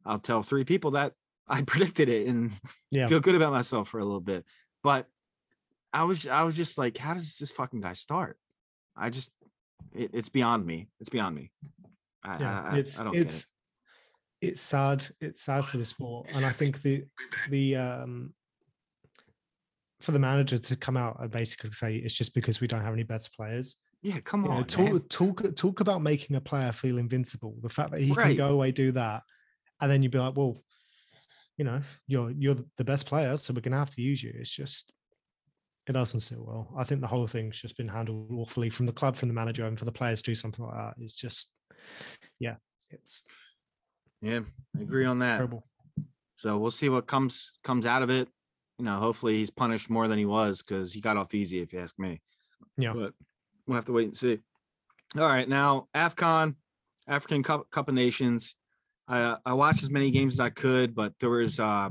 I'll 0.05 0.19
tell 0.19 0.43
three 0.43 0.65
people 0.65 0.93
that 0.93 1.13
I 1.47 1.63
predicted 1.67 2.09
it 2.09 2.27
and 2.27 2.53
yeah. 2.91 3.07
feel 3.07 3.21
good 3.21 3.35
about 3.35 3.53
myself 3.53 3.89
for 3.89 4.01
a 4.01 4.05
little 4.05 4.21
bit. 4.21 4.45
But 4.83 5.07
I 5.93 6.05
was, 6.05 6.27
I 6.27 6.43
was 6.43 6.57
just 6.57 6.79
like, 6.79 6.99
how 6.99 7.15
does 7.15 7.37
this 7.39 7.51
fucking 7.51 7.81
guy 7.81 7.95
start? 7.95 8.37
I 8.97 9.11
just, 9.11 9.31
it, 9.95 10.11
it's 10.13 10.29
beyond 10.29 10.67
me. 10.67 10.89
It's 11.01 11.11
beyond 11.11 11.35
me. 11.35 11.51
I, 12.25 12.39
yeah, 12.39 12.63
I, 12.71 12.77
it's, 12.79 12.99
I 12.99 13.05
don't 13.05 13.17
it's, 13.17 13.41
it. 13.41 13.47
It's 14.41 14.61
sad. 14.61 15.05
It's 15.21 15.43
sad 15.43 15.65
for 15.65 15.79
the 15.79 15.85
sport, 15.85 16.29
and 16.35 16.45
I 16.45 16.53
think 16.53 16.81
the 16.83 17.05
the 17.51 17.75
um 17.75 18.35
for 20.01 20.13
the 20.13 20.19
manager 20.21 20.59
to 20.59 20.77
come 20.77 20.97
out 20.97 21.17
and 21.21 21.29
basically 21.29 21.73
say 21.73 21.97
it's 21.97 22.15
just 22.15 22.35
because 22.35 22.61
we 22.61 22.69
don't 22.69 22.85
have 22.85 22.93
any 22.93 23.03
better 23.03 23.29
players 23.37 23.77
yeah, 24.03 24.21
come 24.21 24.47
on. 24.47 24.59
Know, 24.59 24.63
talk 24.63 25.09
talk 25.09 25.57
talk 25.57 25.81
about 25.81 26.03
making 26.03 26.37
a 26.37 26.41
player 26.41 26.71
feel 26.73 26.99
invincible. 26.99 27.57
The 27.63 27.69
fact 27.69 27.91
that 27.91 28.01
he 28.01 28.13
right. 28.13 28.29
can 28.29 28.37
go 28.37 28.49
away 28.51 28.71
do 28.71 28.93
that, 28.93 29.23
and 29.81 29.91
then 29.91 30.03
you'd 30.03 30.13
be 30.13 30.19
like, 30.19 30.37
well, 30.37 30.63
you 31.57 31.65
know, 31.65 31.81
you're 32.07 32.31
you're 32.31 32.57
the 32.77 32.85
best 32.85 33.07
player, 33.07 33.37
so 33.37 33.53
we're 33.53 33.61
gonna 33.61 33.79
have 33.79 33.91
to 33.91 34.03
use 34.03 34.23
you. 34.23 34.33
It's 34.35 34.51
just 34.51 34.93
it 35.89 35.93
doesn't 35.93 36.21
sit 36.21 36.39
well. 36.39 36.69
I 36.77 36.85
think 36.85 37.01
the 37.01 37.07
whole 37.07 37.27
thing's 37.27 37.61
just 37.61 37.77
been 37.77 37.89
handled 37.89 38.31
awfully 38.33 38.69
from 38.71 38.87
the 38.87 38.93
club, 38.93 39.17
from 39.17 39.29
the 39.29 39.35
manager, 39.35 39.67
and 39.67 39.79
for 39.79 39.85
the 39.85 39.93
players 39.93 40.21
to 40.23 40.31
do 40.31 40.35
something 40.35 40.65
like 40.65 40.75
that 40.75 40.95
is 41.03 41.15
just, 41.15 41.49
yeah, 42.39 42.57
it's 42.91 43.25
Yeah, 44.21 44.41
I 44.77 44.83
agree 44.83 45.07
on 45.07 45.19
that. 45.21 45.37
terrible. 45.37 45.65
So 46.37 46.59
we'll 46.59 46.71
see 46.71 46.89
what 46.89 47.07
comes 47.07 47.53
comes 47.65 47.87
out 47.87 48.03
of 48.03 48.11
it. 48.11 48.29
You 48.79 48.85
know, 48.85 48.99
hopefully 48.99 49.39
he's 49.39 49.51
punished 49.51 49.91
more 49.91 50.07
than 50.07 50.19
he 50.19 50.27
was 50.27 50.63
because 50.63 50.93
he 50.93 51.01
got 51.01 51.17
off 51.17 51.35
easy, 51.35 51.61
if 51.61 51.73
you 51.73 51.81
ask 51.81 51.99
me. 51.99 52.21
Yeah. 52.77 52.93
But 52.93 53.13
we'll 53.67 53.75
have 53.77 53.87
to 53.87 53.93
wait 53.93 54.07
and 54.07 54.17
see. 54.17 54.39
All 55.17 55.23
right, 55.23 55.49
now 55.49 55.89
AFCON, 55.95 56.55
African 57.09 57.43
Cup, 57.43 57.71
Cup 57.71 57.89
of 57.89 57.95
Nations. 57.95 58.55
I 59.09 59.21
uh, 59.23 59.37
I 59.45 59.55
watched 59.55 59.83
as 59.83 59.91
many 59.91 60.11
games 60.11 60.35
as 60.35 60.41
I 60.41 60.51
could, 60.51 60.95
but 60.95 61.15
there 61.19 61.31
was 61.31 61.59
uh 61.59 61.89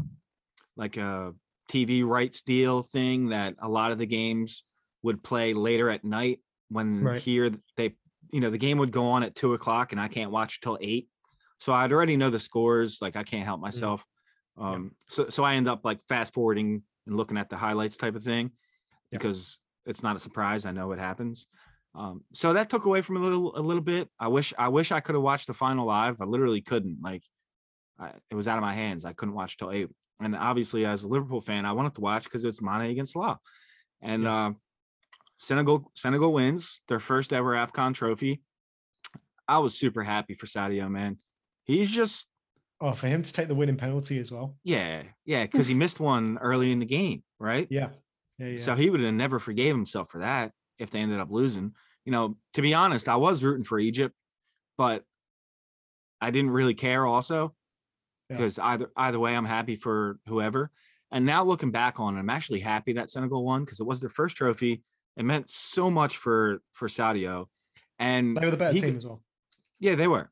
like 0.78 0.98
a 0.98 1.34
TV 1.68 2.04
rights 2.06 2.42
deal 2.42 2.82
thing 2.82 3.30
that 3.30 3.56
a 3.62 3.68
lot 3.70 3.92
of 3.92 3.98
the 3.98 4.06
games 4.06 4.64
would 5.04 5.24
play 5.24 5.54
later 5.54 5.90
at 5.90 6.04
night 6.04 6.40
when 6.70 7.04
Right. 7.04 7.22
here 7.22 7.52
they 7.76 7.96
you 8.32 8.40
know 8.42 8.50
the 8.50 8.58
game 8.58 8.78
would 8.80 8.92
go 8.92 9.06
on 9.08 9.24
at 9.24 9.36
two 9.36 9.54
o'clock 9.54 9.92
and 9.94 10.02
I 10.02 10.08
can't 10.10 10.32
watch 10.32 10.60
till 10.62 10.78
eight. 10.82 11.08
So 11.60 11.74
I'd 11.74 11.92
already 11.94 12.18
know 12.18 12.30
the 12.30 12.40
scores, 12.40 13.00
like 13.02 13.16
I 13.16 13.24
can't 13.24 13.46
help 13.46 13.62
myself. 13.62 14.04
Um, 14.58 14.92
so 15.08 15.30
so 15.30 15.44
I 15.44 15.56
end 15.56 15.68
up 15.68 15.86
like 15.86 16.00
fast 16.10 16.34
forwarding 16.34 16.84
and 17.06 17.16
looking 17.16 17.38
at 17.38 17.50
the 17.50 17.56
highlights 17.58 17.96
type 17.98 18.16
of 18.16 18.24
thing 18.24 18.52
Yeah. 19.12 19.20
because 19.20 19.58
it's 19.86 20.04
not 20.04 20.16
a 20.16 20.20
surprise. 20.20 20.66
I 20.66 20.72
know 20.72 20.88
what 20.88 21.00
happens. 21.00 21.48
Um, 21.96 22.24
so 22.34 22.54
that 22.54 22.70
took 22.70 22.86
away 22.86 23.02
from 23.02 23.18
a 23.18 23.20
little 23.22 23.58
a 23.58 23.62
little 23.62 23.82
bit. 23.82 24.10
I 24.20 24.28
wish 24.28 24.54
I 24.58 24.68
wish 24.68 24.92
I 24.92 25.00
could 25.00 25.16
have 25.16 25.24
watched 25.24 25.48
the 25.48 25.54
final 25.54 25.86
live. 25.88 26.20
I 26.22 26.26
literally 26.26 26.62
couldn't. 26.62 27.00
Like 27.02 27.24
I, 28.00 28.12
it 28.30 28.36
was 28.36 28.48
out 28.48 28.58
of 28.58 28.62
my 28.62 28.74
hands. 28.74 29.06
I 29.06 29.14
couldn't 29.14 29.36
watch 29.36 29.58
till 29.58 29.72
eight. 29.72 29.88
And 30.20 30.36
obviously, 30.36 30.86
as 30.86 31.04
a 31.04 31.08
Liverpool 31.08 31.42
fan, 31.42 31.66
I 31.66 31.74
wanted 31.74 31.96
to 31.96 32.02
watch 32.02 32.24
because 32.24 32.44
it's 32.44 32.62
Mane 32.62 32.90
against 32.92 33.16
Law. 33.16 33.38
And 34.02 34.28
uh, 34.28 34.52
Senegal 35.38 35.92
Senegal 35.96 36.34
wins 36.34 36.82
their 36.88 37.00
first 37.00 37.34
ever 37.34 37.54
AFCON 37.54 37.94
trophy. 37.94 38.42
I 39.48 39.60
was 39.60 39.78
super 39.78 40.04
happy 40.04 40.34
for 40.34 40.46
Sadio, 40.46 40.90
man. 40.90 41.18
He's 41.64 41.92
just 41.92 42.28
Oh, 42.80 42.92
for 42.94 43.08
him 43.08 43.24
to 43.24 43.34
take 43.34 43.48
the 43.48 43.56
winning 43.56 43.78
penalty 43.78 44.20
as 44.20 44.32
well. 44.32 44.56
yeah, 44.64 45.02
yeah, 45.26 45.44
because 45.44 45.66
he 45.66 45.74
missed 45.74 46.00
one 46.00 46.38
early 46.38 46.72
in 46.72 46.78
the 46.78 46.86
game, 46.86 47.24
right? 47.40 47.66
Yeah. 47.72 47.90
Yeah. 48.38 48.48
Yeah. 48.50 48.60
So 48.62 48.76
he 48.76 48.92
would 48.92 49.00
have 49.00 49.14
never 49.16 49.40
forgave 49.40 49.74
himself 49.74 50.12
for 50.12 50.20
that 50.20 50.52
if 50.78 50.92
they 50.92 51.00
ended 51.00 51.20
up 51.20 51.32
losing. 51.32 51.74
You 52.06 52.12
know, 52.12 52.38
to 52.54 52.62
be 52.62 52.76
honest, 52.76 53.10
I 53.10 53.16
was 53.16 53.44
rooting 53.44 53.64
for 53.64 53.80
Egypt, 53.80 54.14
but 54.78 55.04
I 56.22 56.30
didn't 56.30 56.52
really 56.52 56.76
care 56.76 57.06
also 57.08 57.56
Yeah. 58.30 58.38
because 58.38 58.60
either 58.60 58.92
either 58.96 59.20
way, 59.20 59.36
I'm 59.36 59.46
happy 59.46 59.76
for 59.76 60.20
whoever. 60.28 60.72
And 61.12 61.26
now 61.26 61.44
looking 61.44 61.72
back 61.72 62.00
on 62.00 62.16
it, 62.18 62.20
I'm 62.20 62.30
actually 62.30 62.60
happy 62.60 62.94
that 62.94 63.10
Senegal 63.10 63.44
won 63.44 63.64
because 63.64 63.80
it 63.80 63.86
was 63.86 64.00
their 64.00 64.10
first 64.10 64.36
trophy. 64.36 64.84
It 65.16 65.24
meant 65.24 65.50
so 65.50 65.90
much 65.90 66.18
for 66.18 66.60
for 66.74 66.88
Sadio. 66.88 67.46
And 68.00 68.36
they 68.38 68.46
were 68.46 68.52
the 68.52 68.58
better 68.58 68.74
he 68.74 68.82
team 68.82 68.98
as 68.98 69.06
well. 69.06 69.24
yeah, 69.80 69.96
they 69.96 70.08
were. 70.08 70.30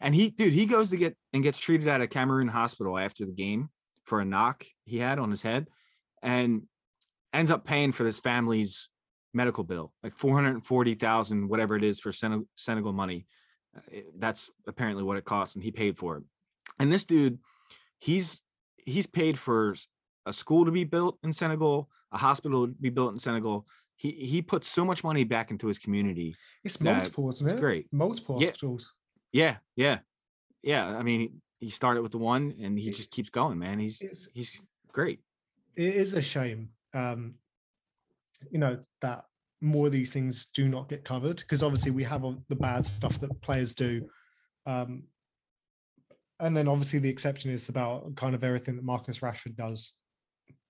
And 0.00 0.14
he, 0.14 0.30
dude, 0.30 0.52
he 0.52 0.66
goes 0.66 0.90
to 0.90 0.96
get 0.96 1.16
and 1.32 1.42
gets 1.42 1.58
treated 1.58 1.88
at 1.88 2.00
a 2.00 2.06
Cameroon 2.06 2.48
hospital 2.48 2.98
after 2.98 3.24
the 3.24 3.32
game 3.32 3.70
for 4.04 4.20
a 4.20 4.24
knock 4.24 4.64
he 4.84 4.98
had 4.98 5.18
on 5.18 5.30
his 5.30 5.42
head 5.42 5.68
and 6.22 6.62
ends 7.32 7.50
up 7.50 7.64
paying 7.64 7.92
for 7.92 8.04
this 8.04 8.18
family's 8.18 8.88
medical 9.34 9.64
bill, 9.64 9.92
like 10.02 10.16
440,000, 10.18 11.48
whatever 11.48 11.76
it 11.76 11.84
is 11.84 12.00
for 12.00 12.12
Senegal 12.12 12.92
money. 12.92 13.26
Uh, 13.76 14.00
That's 14.18 14.50
apparently 14.66 15.04
what 15.04 15.18
it 15.18 15.24
costs. 15.24 15.54
And 15.54 15.64
he 15.64 15.70
paid 15.70 15.96
for 15.98 16.18
it. 16.18 16.24
And 16.78 16.92
this 16.92 17.04
dude, 17.04 17.38
he's, 17.98 18.42
he's 18.76 19.06
paid 19.06 19.38
for 19.38 19.74
a 20.26 20.32
school 20.32 20.64
to 20.64 20.70
be 20.70 20.84
built 20.84 21.18
in 21.22 21.32
Senegal, 21.32 21.88
a 22.12 22.18
hospital 22.18 22.66
to 22.66 22.72
be 22.80 22.90
built 22.90 23.12
in 23.12 23.18
Senegal. 23.18 23.66
He, 23.96 24.10
he 24.10 24.42
puts 24.42 24.68
so 24.68 24.84
much 24.84 25.02
money 25.02 25.24
back 25.24 25.50
into 25.50 25.68
his 25.68 25.78
community. 25.78 26.36
It's 26.64 26.80
multiple, 26.80 27.28
isn't 27.30 27.46
It's 27.46 27.56
it? 27.56 27.60
great. 27.60 27.86
Multiple 27.92 28.38
Yeah. 28.40 28.48
hospitals. 28.48 28.92
Yeah, 29.32 29.56
yeah, 29.74 29.98
yeah. 30.62 30.86
I 30.86 31.02
mean, 31.02 31.40
he, 31.58 31.70
started 31.70 32.02
with 32.02 32.12
the 32.12 32.18
one, 32.18 32.54
and 32.60 32.78
he 32.78 32.90
just 32.90 33.10
keeps 33.10 33.30
going, 33.30 33.58
man. 33.58 33.78
He's 33.78 34.00
It's 34.00 34.28
he's 34.32 34.62
great. 34.92 35.20
it 35.74 35.94
is 35.94 36.14
a 36.14 36.22
shame 36.22 36.70
um 36.94 37.34
you 38.50 38.58
know 38.58 38.78
that 39.00 39.24
more 39.60 39.86
of 39.86 39.92
these 39.92 40.10
things 40.10 40.46
do 40.54 40.68
not 40.68 40.88
get 40.88 41.04
covered 41.04 41.36
because 41.38 41.62
obviously 41.62 41.90
we 41.90 42.04
have 42.04 42.24
all 42.24 42.42
the 42.48 42.56
bad 42.56 42.86
stuff 42.86 43.18
that 43.20 43.40
players 43.42 43.74
do 43.74 44.08
um 44.66 45.02
and 46.40 46.56
then 46.56 46.68
obviously 46.68 46.98
the 46.98 47.08
exception 47.08 47.50
is 47.50 47.68
about 47.68 48.14
kind 48.16 48.34
of 48.34 48.44
everything 48.44 48.76
that 48.76 48.84
Marcus 48.84 49.20
Rashford 49.20 49.56
does 49.56 49.94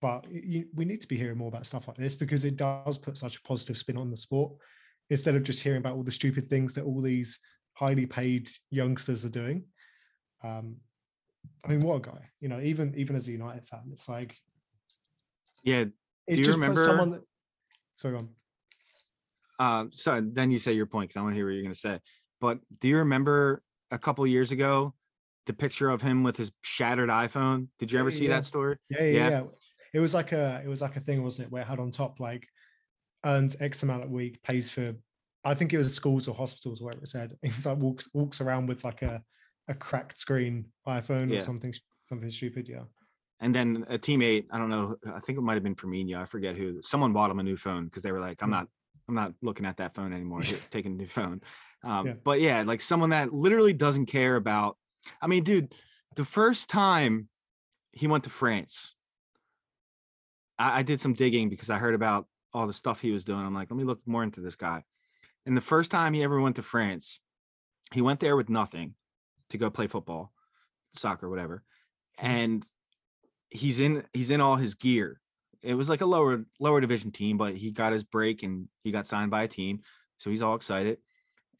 but 0.02 0.26
you, 0.30 0.66
we 0.74 0.84
need 0.84 1.00
to 1.00 1.08
be 1.08 1.16
hearing 1.16 1.38
more 1.38 1.48
about 1.48 1.66
stuff 1.66 1.88
like 1.88 1.96
this 1.96 2.14
because 2.14 2.44
it 2.44 2.56
does 2.56 2.98
put 2.98 3.16
such 3.16 3.36
a 3.36 3.42
positive 3.42 3.78
spin 3.78 3.96
on 3.96 4.10
the 4.10 4.16
sport 4.16 4.52
instead 5.10 5.34
of 5.34 5.42
just 5.42 5.62
hearing 5.62 5.78
about 5.78 5.94
all 5.94 6.02
the 6.02 6.12
stupid 6.12 6.48
things 6.48 6.74
that 6.74 6.84
all 6.84 7.00
these 7.00 7.38
highly 7.74 8.06
paid 8.06 8.48
youngsters 8.70 9.24
are 9.24 9.30
doing 9.30 9.64
um 10.44 10.76
I 11.64 11.68
mean, 11.68 11.80
what 11.80 11.96
a 11.96 12.00
guy! 12.00 12.28
You 12.40 12.48
know, 12.48 12.60
even 12.60 12.92
even 12.96 13.14
as 13.14 13.28
a 13.28 13.30
United 13.30 13.68
fan, 13.68 13.82
it's 13.92 14.08
like 14.08 14.36
Yeah. 15.62 15.84
it's 16.26 16.38
you 16.40 16.44
just 16.44 16.58
remember- 16.58 16.84
someone. 16.84 17.10
That, 17.12 17.22
sorry, 17.94 18.14
go 18.14 18.18
on. 18.18 18.28
Uh, 19.58 19.84
so 19.92 20.20
then 20.20 20.50
you 20.50 20.58
say 20.58 20.72
your 20.72 20.86
point 20.86 21.08
because 21.08 21.20
I 21.20 21.22
want 21.22 21.34
to 21.34 21.36
hear 21.36 21.46
what 21.46 21.52
you're 21.54 21.62
gonna 21.62 21.74
say. 21.76 22.00
But 22.40 22.58
do 22.80 22.88
you 22.88 22.96
remember 22.98 23.62
a 23.92 23.98
couple 23.98 24.26
years 24.26 24.50
ago 24.50 24.92
the 25.46 25.52
picture 25.52 25.88
of 25.90 26.02
him 26.02 26.22
with 26.22 26.36
his 26.36 26.52
shattered 26.62 27.08
iPhone? 27.08 27.68
Did 27.78 27.92
you 27.92 27.98
ever 27.98 28.10
see 28.10 28.24
yeah. 28.24 28.36
that 28.36 28.44
story? 28.44 28.76
Yeah, 28.90 29.02
yeah, 29.02 29.12
Yeah. 29.12 29.28
yeah. 29.30 29.42
It 29.94 30.00
was 30.00 30.12
like 30.14 30.32
a 30.32 30.60
it 30.64 30.68
was 30.68 30.82
like 30.82 30.96
a 30.96 31.00
thing, 31.00 31.22
wasn't 31.22 31.46
it? 31.48 31.52
Where 31.52 31.62
it 31.62 31.66
had 31.68 31.78
on 31.78 31.90
top 31.90 32.20
like 32.20 32.46
earns 33.24 33.56
X 33.60 33.82
amount 33.82 34.04
a 34.04 34.08
week, 34.08 34.42
pays 34.42 34.70
for. 34.70 34.94
I 35.44 35.54
think 35.54 35.72
it 35.72 35.78
was 35.78 35.94
schools 35.94 36.26
or 36.28 36.34
hospitals, 36.34 36.82
where 36.82 36.92
it 36.92 37.06
said 37.08 37.36
he's 37.42 37.64
like 37.66 37.78
walks 37.78 38.08
walks 38.12 38.40
around 38.40 38.66
with 38.66 38.84
like 38.84 39.02
a 39.02 39.22
a 39.68 39.74
cracked 39.74 40.18
screen 40.18 40.66
iPhone 40.86 41.30
Yeah. 41.30 41.38
or 41.38 41.40
something 41.40 41.74
something 42.04 42.30
stupid. 42.30 42.68
Yeah, 42.68 42.84
And 43.40 43.54
then 43.54 43.84
a 43.88 43.98
teammate, 43.98 44.46
I 44.52 44.58
don't 44.58 44.68
know, 44.70 44.96
I 45.12 45.18
think 45.20 45.38
it 45.38 45.42
might 45.42 45.54
have 45.54 45.62
been 45.64 45.74
Firmino, 45.74 46.16
I 46.22 46.24
forget 46.24 46.56
who. 46.56 46.80
Someone 46.82 47.12
bought 47.12 47.30
him 47.32 47.40
a 47.40 47.42
new 47.42 47.56
phone 47.56 47.86
because 47.86 48.02
they 48.04 48.12
were 48.12 48.20
like, 48.20 48.42
"I'm 48.42 48.48
Hmm. 48.48 48.52
not, 48.54 48.68
I'm 49.08 49.14
not 49.14 49.32
looking 49.42 49.66
at 49.66 49.78
that 49.78 49.94
phone 49.94 50.12
anymore. 50.12 50.42
Taking 50.70 50.92
a 50.92 50.96
new 50.96 51.06
phone." 51.06 51.40
Um, 51.82 52.06
Yeah. 52.06 52.14
But 52.22 52.40
yeah, 52.40 52.62
like 52.62 52.80
someone 52.80 53.10
that 53.10 53.32
literally 53.32 53.72
doesn't 53.72 54.06
care 54.06 54.36
about. 54.36 54.76
I 55.20 55.26
mean, 55.26 55.44
dude, 55.44 55.74
the 56.14 56.24
first 56.24 56.68
time 56.68 57.28
he 57.92 58.06
went 58.06 58.24
to 58.24 58.30
France, 58.30 58.94
I, 60.58 60.80
I 60.80 60.82
did 60.82 61.00
some 61.00 61.14
digging 61.14 61.48
because 61.48 61.70
I 61.70 61.78
heard 61.78 61.94
about 61.94 62.26
all 62.52 62.66
the 62.66 62.72
stuff 62.72 63.00
he 63.00 63.10
was 63.10 63.24
doing. 63.24 63.44
I'm 63.44 63.54
like, 63.54 63.70
let 63.70 63.76
me 63.76 63.84
look 63.84 64.00
more 64.06 64.22
into 64.22 64.40
this 64.40 64.56
guy. 64.56 64.84
And 65.44 65.56
the 65.56 65.62
first 65.62 65.90
time 65.90 66.14
he 66.14 66.22
ever 66.22 66.40
went 66.40 66.56
to 66.56 66.62
France, 66.62 67.20
he 67.92 68.00
went 68.00 68.20
there 68.20 68.36
with 68.36 68.48
nothing 68.48 68.94
to 69.50 69.58
go 69.58 69.70
play 69.70 69.86
football, 69.86 70.32
soccer, 70.94 71.28
whatever. 71.28 71.62
Mm-hmm. 72.18 72.26
And 72.26 72.64
he's 73.50 73.80
in 73.80 74.04
he's 74.12 74.30
in 74.30 74.40
all 74.40 74.56
his 74.56 74.74
gear. 74.74 75.20
It 75.62 75.74
was 75.74 75.88
like 75.88 76.00
a 76.00 76.06
lower 76.06 76.44
lower 76.60 76.80
division 76.80 77.10
team, 77.10 77.36
but 77.36 77.56
he 77.56 77.70
got 77.70 77.92
his 77.92 78.04
break 78.04 78.42
and 78.42 78.68
he 78.82 78.90
got 78.90 79.06
signed 79.06 79.30
by 79.30 79.44
a 79.44 79.48
team, 79.48 79.80
so 80.18 80.30
he's 80.30 80.42
all 80.42 80.54
excited. 80.54 80.98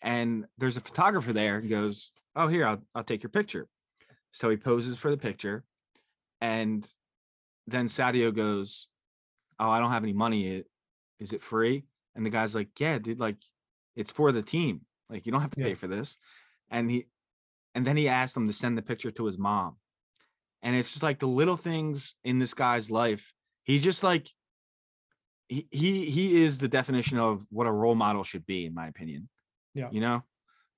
And 0.03 0.47
there's 0.59 0.77
a 0.77 0.81
photographer 0.81 1.33
there 1.33 1.59
and 1.59 1.71
goes, 1.71 2.13
"Oh, 2.37 2.49
here, 2.49 2.67
I'll 2.67 2.83
I'll 2.95 3.05
take 3.05 3.23
your 3.23 3.31
picture." 3.31 3.69
So 4.33 4.51
he 4.51 4.57
poses 4.57 4.97
for 4.99 5.11
the 5.11 5.17
picture, 5.17 5.65
and 6.41 6.87
then 7.67 7.87
Sadio 7.87 8.35
goes, 8.35 8.89
"Oh, 9.59 9.71
I 9.71 9.79
don't 9.81 9.91
have 9.93 10.05
any 10.05 10.13
money. 10.13 10.47
It 10.49 10.71
is 11.19 11.33
it 11.33 11.43
free?" 11.43 11.85
And 12.15 12.25
the 12.27 12.31
guy's 12.31 12.55
like, 12.55 12.79
"Yeah, 12.81 12.99
dude, 12.99 13.21
like 13.21 13.39
it's 13.97 14.13
for 14.13 14.33
the 14.33 14.43
team. 14.43 14.87
Like 15.11 15.27
you 15.27 15.33
don't 15.33 15.41
have 15.43 15.53
to 15.53 15.61
Yeah. 15.61 15.69
pay 15.69 15.75
for 15.75 15.89
this." 15.89 16.19
And 16.71 16.91
he 16.91 17.07
and 17.75 17.87
then 17.87 17.97
he 17.97 18.09
asked 18.09 18.37
him 18.37 18.47
to 18.47 18.53
send 18.53 18.79
the 18.79 18.83
picture 18.83 19.11
to 19.13 19.27
his 19.27 19.39
mom. 19.39 19.79
And 20.63 20.75
it's 20.77 20.91
just 20.91 21.03
like 21.03 21.19
the 21.21 21.29
little 21.29 21.57
things 21.57 22.17
in 22.25 22.39
this 22.39 22.55
guy's 22.55 22.91
life. 22.91 23.33
He's 23.65 23.83
just 23.83 24.03
like 24.03 24.31
he 25.49 25.69
he 25.71 26.11
he 26.11 26.43
is 26.43 26.59
the 26.59 26.69
definition 26.69 27.19
of 27.19 27.47
what 27.51 27.67
a 27.67 27.73
role 27.73 27.95
model 27.95 28.25
should 28.25 28.47
be, 28.47 28.67
in 28.67 28.75
my 28.75 28.89
opinion. 28.89 29.29
Yeah. 29.75 29.91
You 29.91 30.01
know, 30.01 30.25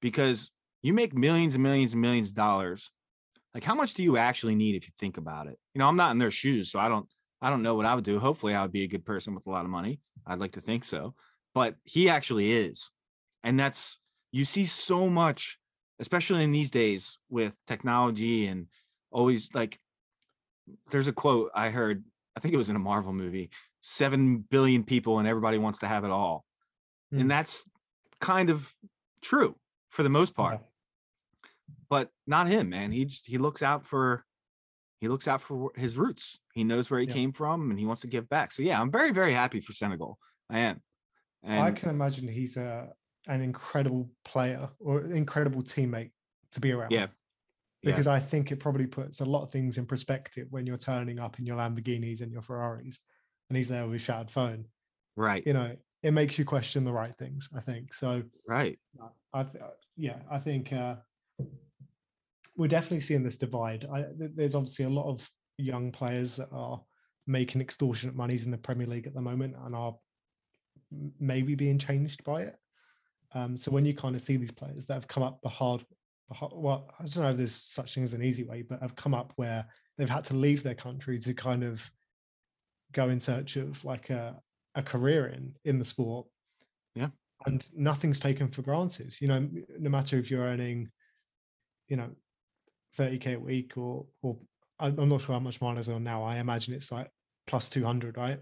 because 0.01 0.51
you 0.89 0.95
make 0.95 1.15
millions 1.15 1.55
and 1.55 1.63
millions 1.63 1.93
and 1.93 2.01
millions 2.01 2.31
of 2.31 2.35
dollars. 2.35 2.91
Like, 3.53 3.63
how 3.63 3.75
much 3.75 3.93
do 3.93 4.03
you 4.03 4.17
actually 4.17 4.55
need 4.55 4.75
if 4.75 4.87
you 4.87 4.93
think 4.99 5.19
about 5.19 5.47
it? 5.47 5.59
You 5.75 5.81
know, 5.81 5.87
I'm 5.87 5.97
not 5.97 6.13
in 6.13 6.19
their 6.19 6.31
shoes, 6.31 6.71
so 6.71 6.79
I 6.79 6.89
don't 6.89 7.07
I 7.43 7.51
don't 7.51 7.63
know 7.63 7.75
what 7.75 7.85
I 7.85 7.95
would 7.95 8.05
do. 8.05 8.19
Hopefully, 8.19 8.55
I 8.55 8.63
would 8.63 8.73
be 8.73 8.85
a 8.85 8.89
good 8.89 9.05
person 9.05 9.35
with 9.35 9.47
a 9.47 9.51
lot 9.51 9.67
of 9.67 9.71
money. 9.71 10.01
I'd 10.27 10.39
like 10.39 10.53
to 10.53 10.63
think 10.63 10.87
so. 10.87 11.15
But 11.55 11.75
he 11.85 12.09
actually 12.09 12.53
is. 12.53 12.91
And 13.45 13.61
that's 13.61 13.99
you 14.33 14.47
see 14.47 14.65
so 14.65 15.11
much, 15.11 15.59
especially 16.01 16.43
in 16.43 16.53
these 16.53 16.71
days 16.71 17.19
with 17.29 17.55
technology 17.67 18.47
and 18.47 18.69
always 19.11 19.51
like 19.53 19.79
there's 20.91 21.09
a 21.09 21.13
quote 21.13 21.51
I 21.55 21.69
heard, 21.69 22.03
I 22.35 22.41
think 22.41 22.55
it 22.55 22.59
was 22.59 22.71
in 22.71 22.77
a 22.77 22.81
Marvel 22.81 23.13
movie, 23.13 23.51
7 23.83 24.39
billion 24.51 24.85
people 24.85 25.19
and 25.19 25.29
everybody 25.29 25.59
wants 25.59 25.81
to 25.81 25.87
have 25.87 26.05
it 26.05 26.11
all. 26.11 26.47
Hmm. 27.13 27.21
And 27.21 27.31
that's 27.31 27.69
kind 28.21 28.49
of 28.49 28.73
true 29.21 29.55
for 29.91 30.03
the 30.03 30.09
most 30.09 30.35
part 30.35 30.61
Yeah. 30.61 30.68
But 31.89 32.11
not 32.27 32.49
him, 32.49 32.69
man. 32.71 32.93
He 32.93 33.05
just 33.05 33.27
he 33.27 33.39
looks 33.39 33.63
out 33.63 33.87
for 33.87 34.25
he 35.01 35.09
looks 35.09 35.29
out 35.29 35.41
for 35.41 35.71
his 35.77 35.97
roots. 35.97 36.39
He 36.55 36.65
knows 36.65 36.91
where 36.91 37.01
he 37.01 37.07
Yeah. 37.07 37.13
came 37.15 37.33
from 37.33 37.71
and 37.71 37.79
he 37.79 37.87
wants 37.87 38.03
to 38.03 38.09
give 38.09 38.29
back. 38.29 38.53
So 38.53 38.63
yeah, 38.63 38.81
I'm 38.81 38.91
very 38.91 39.11
very 39.13 39.33
happy 39.33 39.61
for 39.61 39.73
Senegal. 39.73 40.19
I 40.51 40.59
am. 40.61 40.83
And 41.43 41.61
I 41.61 41.71
can 41.71 41.89
imagine 41.91 42.27
he's 42.29 42.57
a 42.57 42.93
an 43.27 43.43
incredible 43.43 44.11
player 44.25 44.71
or 44.81 45.03
incredible 45.03 45.63
teammate 45.63 46.11
to 46.53 46.61
be 46.61 46.73
around. 46.73 46.91
Yeah. 46.91 47.09
Yeah. 47.83 47.91
Because 47.93 48.07
I 48.07 48.19
think 48.19 48.51
it 48.51 48.57
probably 48.57 48.87
puts 48.87 49.21
a 49.21 49.25
lot 49.25 49.43
of 49.43 49.51
things 49.53 49.79
in 49.79 49.87
perspective 49.87 50.49
when 50.51 50.67
you're 50.67 50.79
turning 50.79 51.19
up 51.21 51.39
in 51.39 51.47
your 51.47 51.57
Lamborghinis 51.59 52.23
and 52.23 52.33
your 52.33 52.43
Ferraris 52.43 52.99
and 53.49 53.57
he's 53.57 53.69
there 53.69 53.85
with 53.85 53.93
his 53.95 54.03
shattered 54.03 54.31
phone. 54.31 54.65
right. 55.17 55.47
You 55.47 55.53
know, 55.53 55.77
it 56.03 56.13
makes 56.13 56.39
you 56.39 56.45
question 56.45 56.85
the 56.85 56.93
right 56.93 57.17
things, 57.19 57.49
I 57.57 57.61
think. 57.61 57.93
So 57.95 58.23
Right. 58.47 58.79
uh, 59.03 59.09
I 59.33 59.43
th- 59.45 59.63
uh, 59.63 59.71
yeah, 59.97 60.21
I 60.31 60.39
think 60.39 60.73
uh, 60.73 60.97
we're 62.57 62.69
definitely 62.69 63.01
seeing 63.01 63.23
this 63.23 63.37
divide. 63.37 63.87
I, 63.93 64.07
there's 64.17 64.55
obviously 64.55 64.85
a 64.85 64.91
lot 64.91 65.09
of 65.09 65.29
young 65.59 65.93
players 65.93 66.37
that 66.37 66.49
are 66.53 66.81
making 67.27 67.61
extortionate 67.61 68.17
monies 68.17 68.45
in 68.45 68.51
the 68.51 68.59
Premier 68.59 68.87
League 68.87 69.07
at 69.07 69.15
the 69.15 69.21
moment 69.21 69.55
and 69.65 69.75
are 69.75 69.95
maybe 71.21 71.55
being 71.55 71.79
changed 71.79 72.25
by 72.25 72.43
it. 72.43 72.57
Um, 73.35 73.57
so 73.57 73.71
when 73.71 73.85
you 73.85 73.95
kind 73.95 74.17
of 74.17 74.23
see 74.23 74.37
these 74.37 74.51
players 74.51 74.87
that 74.87 74.95
have 74.95 75.09
come 75.09 75.23
up 75.23 75.41
the 75.43 75.49
hard, 75.49 75.85
the 76.29 76.35
hard, 76.35 76.53
well, 76.55 76.91
I 76.99 77.05
don't 77.05 77.25
know 77.25 77.31
if 77.31 77.37
there's 77.37 77.55
such 77.55 77.95
thing 77.95 78.03
as 78.05 78.15
an 78.15 78.23
easy 78.25 78.45
way, 78.45 78.63
but 78.63 78.81
have 78.81 78.97
come 78.97 79.15
up 79.15 79.33
where 79.37 79.67
they've 79.97 80.09
had 80.09 80.25
to 80.25 80.35
leave 80.35 80.63
their 80.63 80.75
country 80.75 81.19
to 81.21 81.35
kind 81.35 81.63
of 81.63 81.89
go 82.93 83.11
in 83.11 83.21
search 83.21 83.57
of 83.57 83.85
like 83.85 84.09
a, 84.11 84.41
a 84.75 84.83
career 84.83 85.27
in 85.27 85.55
in 85.65 85.79
the 85.79 85.85
sport 85.85 86.27
Yeah. 86.95 87.09
and 87.47 87.67
nothing's 87.75 88.19
taken 88.21 88.49
for 88.49 88.63
granted. 88.63 89.15
You 89.21 89.29
know, 89.29 89.49
no 89.79 89.91
matter 89.91 90.19
if 90.19 90.31
you're 90.31 90.45
earning, 90.45 90.89
you 91.89 91.97
know, 91.97 92.11
30k 92.97 93.35
a 93.35 93.41
week 93.41 93.77
or 93.77 94.07
or 94.23 94.37
I'm 94.81 95.09
not 95.09 95.23
sure 95.23 95.35
how 95.35 95.41
much 95.41 95.61
mine 95.61 95.77
is 95.77 95.89
on 95.89 96.05
now. 96.05 96.23
I 96.23 96.39
imagine 96.39 96.73
it's 96.75 96.93
like 96.93 97.11
plus 97.47 97.69
200, 97.69 98.17
right? 98.17 98.39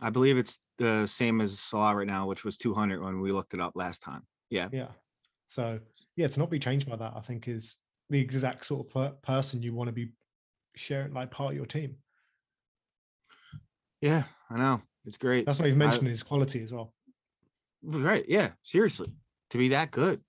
I 0.00 0.10
believe 0.10 0.36
it's 0.36 0.58
the 0.78 1.06
same 1.06 1.40
as 1.40 1.58
Salah 1.60 1.94
right 1.94 2.06
now, 2.06 2.26
which 2.26 2.44
was 2.44 2.56
200 2.56 3.00
when 3.02 3.20
we 3.20 3.30
looked 3.30 3.54
it 3.54 3.60
up 3.60 3.72
last 3.76 4.02
time. 4.02 4.22
Yeah. 4.50 4.68
Yeah. 4.72 4.88
So 5.46 5.78
yeah, 6.16 6.26
to 6.26 6.40
not 6.40 6.50
be 6.50 6.58
changed 6.58 6.90
by 6.90 6.96
that, 6.96 7.12
I 7.16 7.20
think 7.20 7.46
is 7.46 7.76
the 8.10 8.18
exact 8.20 8.66
sort 8.66 8.86
of 8.86 8.92
per- 8.92 9.16
person 9.22 9.62
you 9.62 9.74
want 9.74 9.88
to 9.88 9.92
be 9.92 10.10
sharing 10.74 11.12
like 11.12 11.30
part 11.30 11.52
of 11.52 11.56
your 11.56 11.66
team. 11.66 11.96
Yeah, 14.00 14.24
I 14.50 14.58
know. 14.58 14.82
It's 15.04 15.16
great. 15.18 15.46
That's 15.46 15.58
what 15.58 15.68
you've 15.68 15.76
I- 15.76 15.86
mentioned 15.86 16.08
his 16.08 16.22
quality 16.22 16.62
as 16.62 16.72
well. 16.72 16.92
Right. 17.82 18.24
Yeah. 18.28 18.50
Seriously. 18.62 19.12
To 19.50 19.58
be 19.58 19.68
that 19.68 19.92
good. 19.92 20.20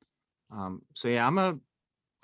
Um, 0.52 0.84
so 0.94 1.08
yeah, 1.08 1.26
I'm 1.26 1.38
a 1.40 1.50
I 1.50 1.56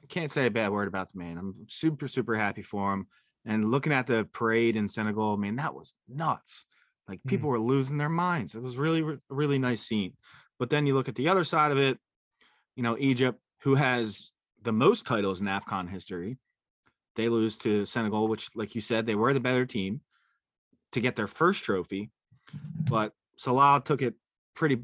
can't 0.10 0.32
say 0.32 0.45
a 0.45 0.51
bad 0.51 0.72
word 0.72 0.88
about 0.88 1.12
the 1.12 1.20
man. 1.20 1.38
I'm 1.38 1.56
super, 1.68 2.08
super 2.08 2.36
happy 2.36 2.62
for 2.62 2.93
him. 2.93 3.08
And 3.45 3.70
looking 3.72 3.93
at 3.93 4.08
the 4.08 4.28
parade 4.32 4.76
in 4.76 4.88
Senegal, 4.88 5.38
man, 5.38 5.58
that 5.58 5.74
was 5.74 5.93
nuts. 6.08 6.66
Like 7.08 7.20
Mm. 7.24 7.30
people 7.30 7.49
were 7.49 7.60
losing 7.60 7.97
their 7.97 8.10
minds. 8.10 8.56
It 8.56 8.62
was 8.62 8.78
really, 8.78 9.18
really 9.30 9.60
nice 9.60 9.82
scene. 9.82 10.14
But 10.60 10.70
then 10.70 10.86
you 10.86 10.93
look 10.93 11.10
at 11.10 11.16
the 11.16 11.28
other 11.28 11.43
side 11.43 11.72
of 11.72 11.78
it, 11.78 11.99
you 12.76 12.84
know, 12.84 12.97
Egypt, 12.97 13.39
who 13.64 13.76
has 13.76 14.32
the 14.62 14.72
most 14.72 15.06
titles 15.06 15.41
in 15.41 15.47
AFCON 15.47 15.89
history, 15.89 16.38
they 17.16 17.30
lose 17.30 17.58
to 17.60 17.86
Senegal, 17.86 18.28
which, 18.28 18.49
like 18.56 18.76
you 18.76 18.82
said, 18.82 19.06
they 19.06 19.16
were 19.16 19.34
the 19.34 19.39
better 19.39 19.66
team 19.66 20.01
to 20.93 21.01
get 21.01 21.16
their 21.16 21.28
first 21.28 21.64
trophy. 21.64 22.12
But 22.89 23.14
Salah 23.38 23.82
took 23.84 24.01
it 24.01 24.16
pretty, 24.56 24.84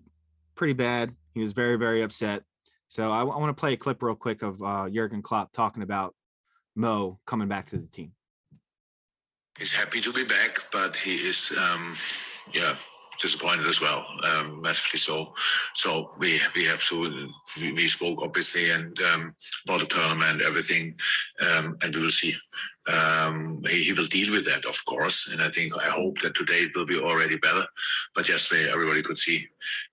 pretty 0.55 0.73
bad. 0.73 1.15
He 1.33 1.41
was 1.41 1.53
very, 1.53 1.77
very 1.77 2.01
upset. 2.01 2.43
So 2.89 3.11
I, 3.11 3.21
want 3.21 3.55
to 3.55 3.59
play 3.59 3.73
a 3.73 3.77
clip 3.77 4.01
real 4.01 4.15
quick 4.15 4.41
of 4.41 4.61
uh, 4.63 4.89
Jurgen 4.89 5.21
Klopp 5.21 5.51
talking 5.53 5.83
about 5.83 6.15
Mo 6.75 7.19
coming 7.27 7.47
back 7.47 7.67
to 7.67 7.77
the 7.77 7.87
team. 7.87 8.13
He's 9.59 9.73
happy 9.73 10.01
to 10.01 10.11
be 10.11 10.23
back, 10.23 10.57
but 10.71 10.97
he 10.97 11.13
is, 11.13 11.53
um, 11.55 11.93
yeah, 12.51 12.75
disappointed 13.21 13.67
as 13.67 13.79
well, 13.79 14.07
um, 14.23 14.61
massively 14.61 14.97
so. 14.97 15.35
So 15.75 16.11
we 16.17 16.39
we 16.55 16.65
have 16.65 16.83
to. 16.85 17.29
We, 17.61 17.73
we 17.73 17.87
spoke 17.87 18.23
obviously 18.23 18.71
and 18.71 18.97
um, 19.13 19.33
about 19.65 19.81
the 19.81 19.85
tournament, 19.85 20.41
everything, 20.41 20.95
um, 21.41 21.77
and 21.83 21.95
we 21.95 22.01
will 22.01 22.09
see. 22.09 22.35
Um, 22.87 23.61
he, 23.69 23.83
he 23.83 23.93
will 23.93 24.05
deal 24.05 24.31
with 24.31 24.45
that, 24.45 24.65
of 24.65 24.83
course, 24.85 25.27
and 25.31 25.43
I 25.43 25.49
think 25.49 25.77
I 25.77 25.89
hope 25.89 26.21
that 26.21 26.33
today 26.33 26.61
it 26.61 26.75
will 26.75 26.87
be 26.87 26.99
already 26.99 27.37
better. 27.37 27.65
But 28.15 28.29
yesterday, 28.29 28.71
everybody 28.71 29.03
could 29.03 29.17
see, 29.17 29.45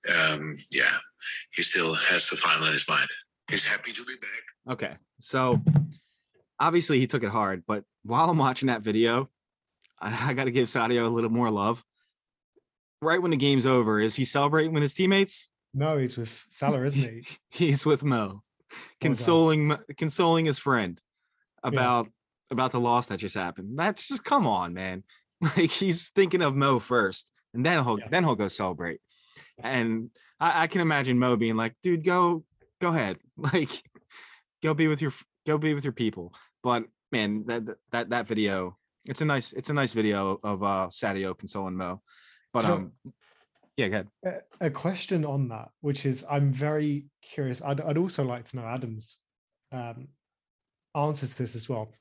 um, 0.09 0.55
yeah, 0.70 0.97
he 1.55 1.62
still 1.62 1.95
has 1.95 2.29
the 2.29 2.37
final 2.37 2.66
in 2.66 2.72
his 2.72 2.89
mind. 2.89 3.09
He's 3.51 3.66
happy 3.66 3.93
to 3.93 4.05
be 4.05 4.14
back. 4.20 4.72
Okay. 4.74 4.95
So 5.20 5.61
obviously 6.59 6.99
he 6.99 7.07
took 7.07 7.22
it 7.22 7.31
hard, 7.31 7.64
but 7.66 7.85
while 8.05 8.29
I'm 8.31 8.39
watching 8.39 8.66
that 8.68 8.83
video, 8.83 9.29
I, 10.01 10.31
I 10.31 10.33
got 10.35 10.45
to 10.45 10.51
give 10.51 10.68
Sadio 10.68 11.07
a 11.07 11.09
little 11.09 11.31
more 11.31 11.51
love. 11.51 11.85
Right 13.03 13.20
when 13.20 13.31
the 13.31 13.37
game's 13.37 13.66
over, 13.66 14.01
is 14.01 14.14
he 14.16 14.24
celebrating 14.24 14.72
with 14.72 14.83
his 14.83 14.95
teammates? 14.95 15.51
No, 15.74 15.99
he's 15.99 16.16
with 16.16 16.45
Salah, 16.49 16.83
isn't 16.85 17.03
he? 17.03 17.24
He's 17.51 17.85
with 17.85 18.03
Mo, 18.03 18.43
consoling 19.01 19.68
Mo- 19.68 19.79
consoling 19.99 20.47
his 20.47 20.59
friend 20.59 20.99
about 21.62 22.09
about 22.51 22.72
the 22.72 22.81
loss 22.81 23.09
that 23.09 23.18
just 23.18 23.35
happened. 23.35 23.79
That's 23.79 24.09
just 24.09 24.24
come 24.24 24.47
on, 24.47 24.72
man. 24.74 25.05
Like 25.43 25.70
he's 25.70 26.09
thinking 26.09 26.41
of 26.41 26.57
Mo 26.57 26.79
first, 26.79 27.31
and 27.53 27.64
then 27.66 27.85
he'll 27.85 27.99
Yeah. 27.99 28.09
then 28.09 28.24
he'll 28.24 28.37
go 28.37 28.49
celebrate. 28.49 29.01
And 29.62 30.11
I, 30.40 30.64
I 30.64 30.66
can 30.66 30.80
imagine 30.80 31.18
Mo 31.18 31.36
being 31.36 31.57
like, 31.57 31.74
"Dude, 31.82 32.04
go 32.04 32.44
go 32.80 32.88
ahead, 32.88 33.18
like 33.36 33.70
go 34.62 34.74
be 34.74 34.88
with 34.88 35.00
your 35.02 35.12
go 35.46 35.59
be 35.59 35.74
with 35.74 35.84
your 35.84 35.92
people." 35.92 36.34
But 36.62 36.84
man, 37.12 37.44
that 37.46 37.62
that- 37.92 38.11
that 38.11 38.26
video, 38.26 38.76
it's 39.04 39.20
a 39.20 39.24
nice 39.24 39.52
it's 39.52 39.70
a 39.70 39.74
nice 39.74 39.92
video 39.92 40.38
of 40.42 40.62
uh 40.62 40.88
Sadio 40.90 41.36
consoling 41.36 41.76
Mo. 41.76 42.02
But 42.52 42.61
Do 42.61 42.66
you 42.66 42.72
know- 42.72 42.78
um, 42.78 42.92
yeah, 43.76 43.88
go 43.88 43.94
ahead. 44.24 44.42
a, 44.61 44.66
a 44.66 44.70
question 44.70 45.24
on 45.26 45.48
that, 45.48 45.68
which 45.82 46.07
is 46.07 46.24
I'm 46.30 46.50
very 46.52 47.07
curious. 47.20 47.61
I'd, 47.62 47.80
I'd 47.82 47.98
also 47.98 48.24
like 48.24 48.44
to 48.46 48.57
know 48.57 48.64
Adam's 48.64 49.18
um, 49.70 50.09
answer 50.94 51.26
to 51.26 51.36
this 51.38 51.54
as 51.54 51.68
well. 51.68 51.92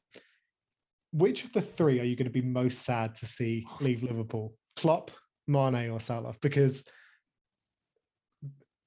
Which 1.11 1.43
of 1.43 1.51
the 1.53 1.61
three 1.61 1.99
are 1.99 2.03
you 2.05 2.15
going 2.15 2.27
to 2.27 2.31
be 2.31 2.41
most 2.41 2.83
sad 2.83 3.15
to 3.15 3.25
see 3.25 3.65
leave 3.81 4.03
Liverpool? 4.03 4.53
Klopp, 4.77 5.11
Mane, 5.47 5.89
or 5.89 5.99
Salah? 5.99 6.35
Because 6.41 6.83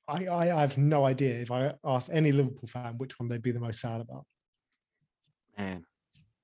I, 0.08 0.26
I 0.28 0.46
have 0.46 0.78
no 0.78 1.04
idea 1.04 1.40
if 1.40 1.50
I 1.50 1.74
asked 1.84 2.08
any 2.10 2.32
Liverpool 2.32 2.68
fan 2.68 2.96
which 2.98 3.18
one 3.20 3.28
they'd 3.28 3.42
be 3.42 3.52
the 3.52 3.60
most 3.60 3.80
sad 3.80 4.00
about. 4.00 4.24
Man, 5.56 5.84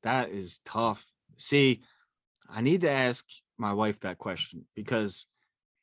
that 0.03 0.31
is 0.31 0.59
tough. 0.65 1.05
See, 1.39 1.83
I 2.49 2.61
need 2.61 2.83
to 2.83 2.91
ask 2.91 3.25
my 3.57 3.73
wife 3.73 4.01
that 4.01 4.19
question 4.19 4.67
because 4.75 5.27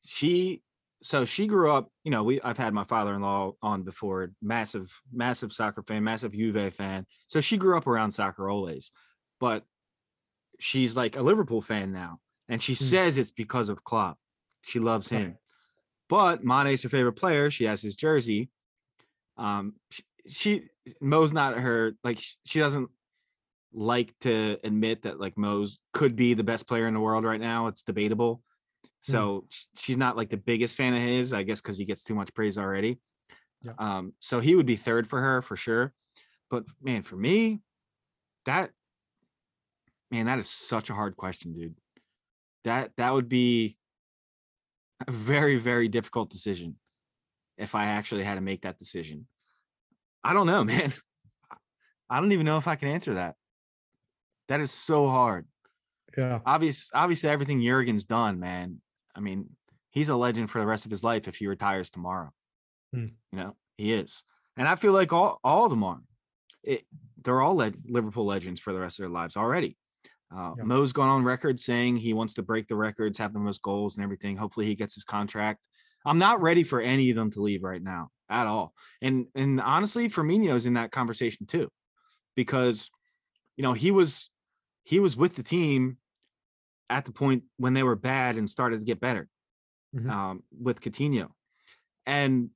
she 0.05 0.63
so 1.03 1.25
she 1.25 1.47
grew 1.47 1.71
up, 1.71 1.91
you 2.03 2.11
know, 2.11 2.23
we 2.23 2.39
I've 2.41 2.57
had 2.59 2.73
my 2.73 2.83
father-in-law 2.83 3.53
on 3.63 3.83
before, 3.83 4.31
massive, 4.41 4.91
massive 5.11 5.51
soccer 5.51 5.81
fan, 5.81 6.03
massive 6.03 6.33
Juve 6.33 6.73
fan. 6.75 7.07
So 7.27 7.41
she 7.41 7.57
grew 7.57 7.75
up 7.75 7.87
around 7.87 8.11
soccer 8.11 8.49
always. 8.49 8.91
But 9.39 9.63
she's 10.59 10.95
like 10.95 11.15
a 11.15 11.23
Liverpool 11.23 11.61
fan 11.61 11.91
now. 11.91 12.19
And 12.47 12.61
she 12.61 12.75
Hmm. 12.75 12.83
says 12.83 13.17
it's 13.17 13.31
because 13.31 13.69
of 13.69 13.83
Klopp. 13.83 14.19
She 14.61 14.79
loves 14.79 15.07
him. 15.07 15.37
But 16.11 16.43
Mane's 16.43 16.83
her 16.83 16.89
favorite 16.89 17.13
player. 17.13 17.49
She 17.49 17.63
has 17.63 17.81
his 17.81 17.95
jersey. 17.95 18.49
Um, 19.37 19.75
she, 19.89 20.03
she 20.27 20.63
Mo's 20.99 21.31
not 21.31 21.57
her 21.57 21.93
like 22.03 22.21
she 22.45 22.59
doesn't 22.59 22.89
like 23.73 24.13
to 24.19 24.57
admit 24.61 25.03
that 25.03 25.21
like 25.21 25.37
Mo's 25.37 25.79
could 25.93 26.17
be 26.17 26.33
the 26.33 26.43
best 26.43 26.67
player 26.67 26.85
in 26.85 26.93
the 26.93 26.99
world 26.99 27.23
right 27.23 27.39
now. 27.39 27.67
It's 27.67 27.81
debatable. 27.81 28.43
So 28.99 29.45
sh- 29.47 29.63
she's 29.77 29.95
not 29.95 30.17
like 30.17 30.29
the 30.29 30.35
biggest 30.35 30.75
fan 30.75 30.93
of 30.93 31.01
his, 31.01 31.31
I 31.31 31.43
guess, 31.43 31.61
because 31.61 31.77
he 31.77 31.85
gets 31.85 32.03
too 32.03 32.13
much 32.13 32.33
praise 32.33 32.57
already. 32.57 32.99
Yeah. 33.61 33.71
Um, 33.79 34.11
so 34.19 34.41
he 34.41 34.53
would 34.53 34.65
be 34.65 34.75
third 34.75 35.07
for 35.07 35.21
her 35.21 35.41
for 35.41 35.55
sure. 35.55 35.93
But 36.49 36.65
man, 36.81 37.03
for 37.03 37.15
me, 37.15 37.61
that 38.45 38.71
man, 40.11 40.25
that 40.25 40.39
is 40.39 40.49
such 40.49 40.89
a 40.89 40.93
hard 40.93 41.15
question, 41.15 41.53
dude. 41.53 41.75
That 42.65 42.91
that 42.97 43.13
would 43.13 43.29
be 43.29 43.77
a 45.07 45.11
very, 45.11 45.57
very 45.57 45.87
difficult 45.87 46.29
decision 46.29 46.75
if 47.57 47.75
I 47.75 47.85
actually 47.85 48.23
had 48.23 48.35
to 48.35 48.41
make 48.41 48.61
that 48.61 48.79
decision. 48.79 49.27
I 50.23 50.33
don't 50.33 50.47
know, 50.47 50.63
man. 50.65 50.93
I 52.09 52.19
don't 52.19 52.31
even 52.31 52.45
know 52.45 52.57
if 52.57 52.67
I 52.67 52.75
can 52.75 52.89
answer 52.89 53.15
that. 53.15 53.35
That 54.49 54.59
is 54.59 54.71
so 54.71 55.07
hard. 55.07 55.47
Yeah. 56.17 56.39
Obvious, 56.45 56.89
obviously, 56.93 57.29
everything 57.29 57.61
Jurgen's 57.61 58.05
done, 58.05 58.39
man. 58.39 58.81
I 59.15 59.21
mean, 59.21 59.49
he's 59.91 60.09
a 60.09 60.15
legend 60.15 60.49
for 60.49 60.59
the 60.59 60.65
rest 60.65 60.85
of 60.85 60.91
his 60.91 61.03
life 61.03 61.27
if 61.27 61.37
he 61.37 61.47
retires 61.47 61.89
tomorrow. 61.89 62.31
Hmm. 62.93 63.07
You 63.31 63.39
know, 63.39 63.55
he 63.77 63.93
is, 63.93 64.23
and 64.57 64.67
I 64.67 64.75
feel 64.75 64.91
like 64.91 65.13
all 65.13 65.39
all 65.43 65.65
of 65.65 65.69
them 65.69 65.85
are. 65.85 66.01
It, 66.63 66.83
they're 67.23 67.41
all 67.41 67.55
le- 67.55 67.73
Liverpool 67.87 68.25
legends 68.25 68.59
for 68.59 68.73
the 68.73 68.79
rest 68.79 68.99
of 68.99 69.03
their 69.03 69.09
lives 69.09 69.37
already. 69.37 69.77
Uh, 70.33 70.53
Yeah. 70.57 70.63
Mo's 70.63 70.93
gone 70.93 71.09
on 71.09 71.23
record 71.23 71.59
saying 71.59 71.97
he 71.97 72.13
wants 72.13 72.33
to 72.35 72.43
break 72.43 72.67
the 72.67 72.75
records, 72.75 73.17
have 73.17 73.33
the 73.33 73.39
most 73.39 73.61
goals 73.61 73.95
and 73.97 74.03
everything. 74.03 74.37
Hopefully, 74.37 74.65
he 74.65 74.75
gets 74.75 74.93
his 74.95 75.03
contract. 75.03 75.59
I'm 76.05 76.17
not 76.17 76.41
ready 76.41 76.63
for 76.63 76.81
any 76.81 77.09
of 77.09 77.15
them 77.15 77.29
to 77.31 77.41
leave 77.41 77.63
right 77.63 77.81
now 77.81 78.09
at 78.29 78.47
all. 78.47 78.73
And 79.01 79.27
and 79.35 79.59
honestly, 79.61 80.09
Firmino's 80.09 80.65
in 80.65 80.73
that 80.73 80.91
conversation 80.91 81.45
too, 81.45 81.69
because 82.35 82.89
you 83.57 83.61
know 83.63 83.73
he 83.73 83.91
was 83.91 84.29
he 84.83 84.99
was 84.99 85.15
with 85.17 85.35
the 85.35 85.43
team 85.43 85.97
at 86.89 87.05
the 87.05 87.11
point 87.11 87.43
when 87.57 87.73
they 87.73 87.83
were 87.83 87.95
bad 87.95 88.37
and 88.37 88.49
started 88.49 88.79
to 88.79 88.85
get 88.85 88.99
better 88.99 89.29
Mhm. 89.95 90.09
um, 90.09 90.43
with 90.51 90.81
Coutinho. 90.81 91.31
And 92.05 92.49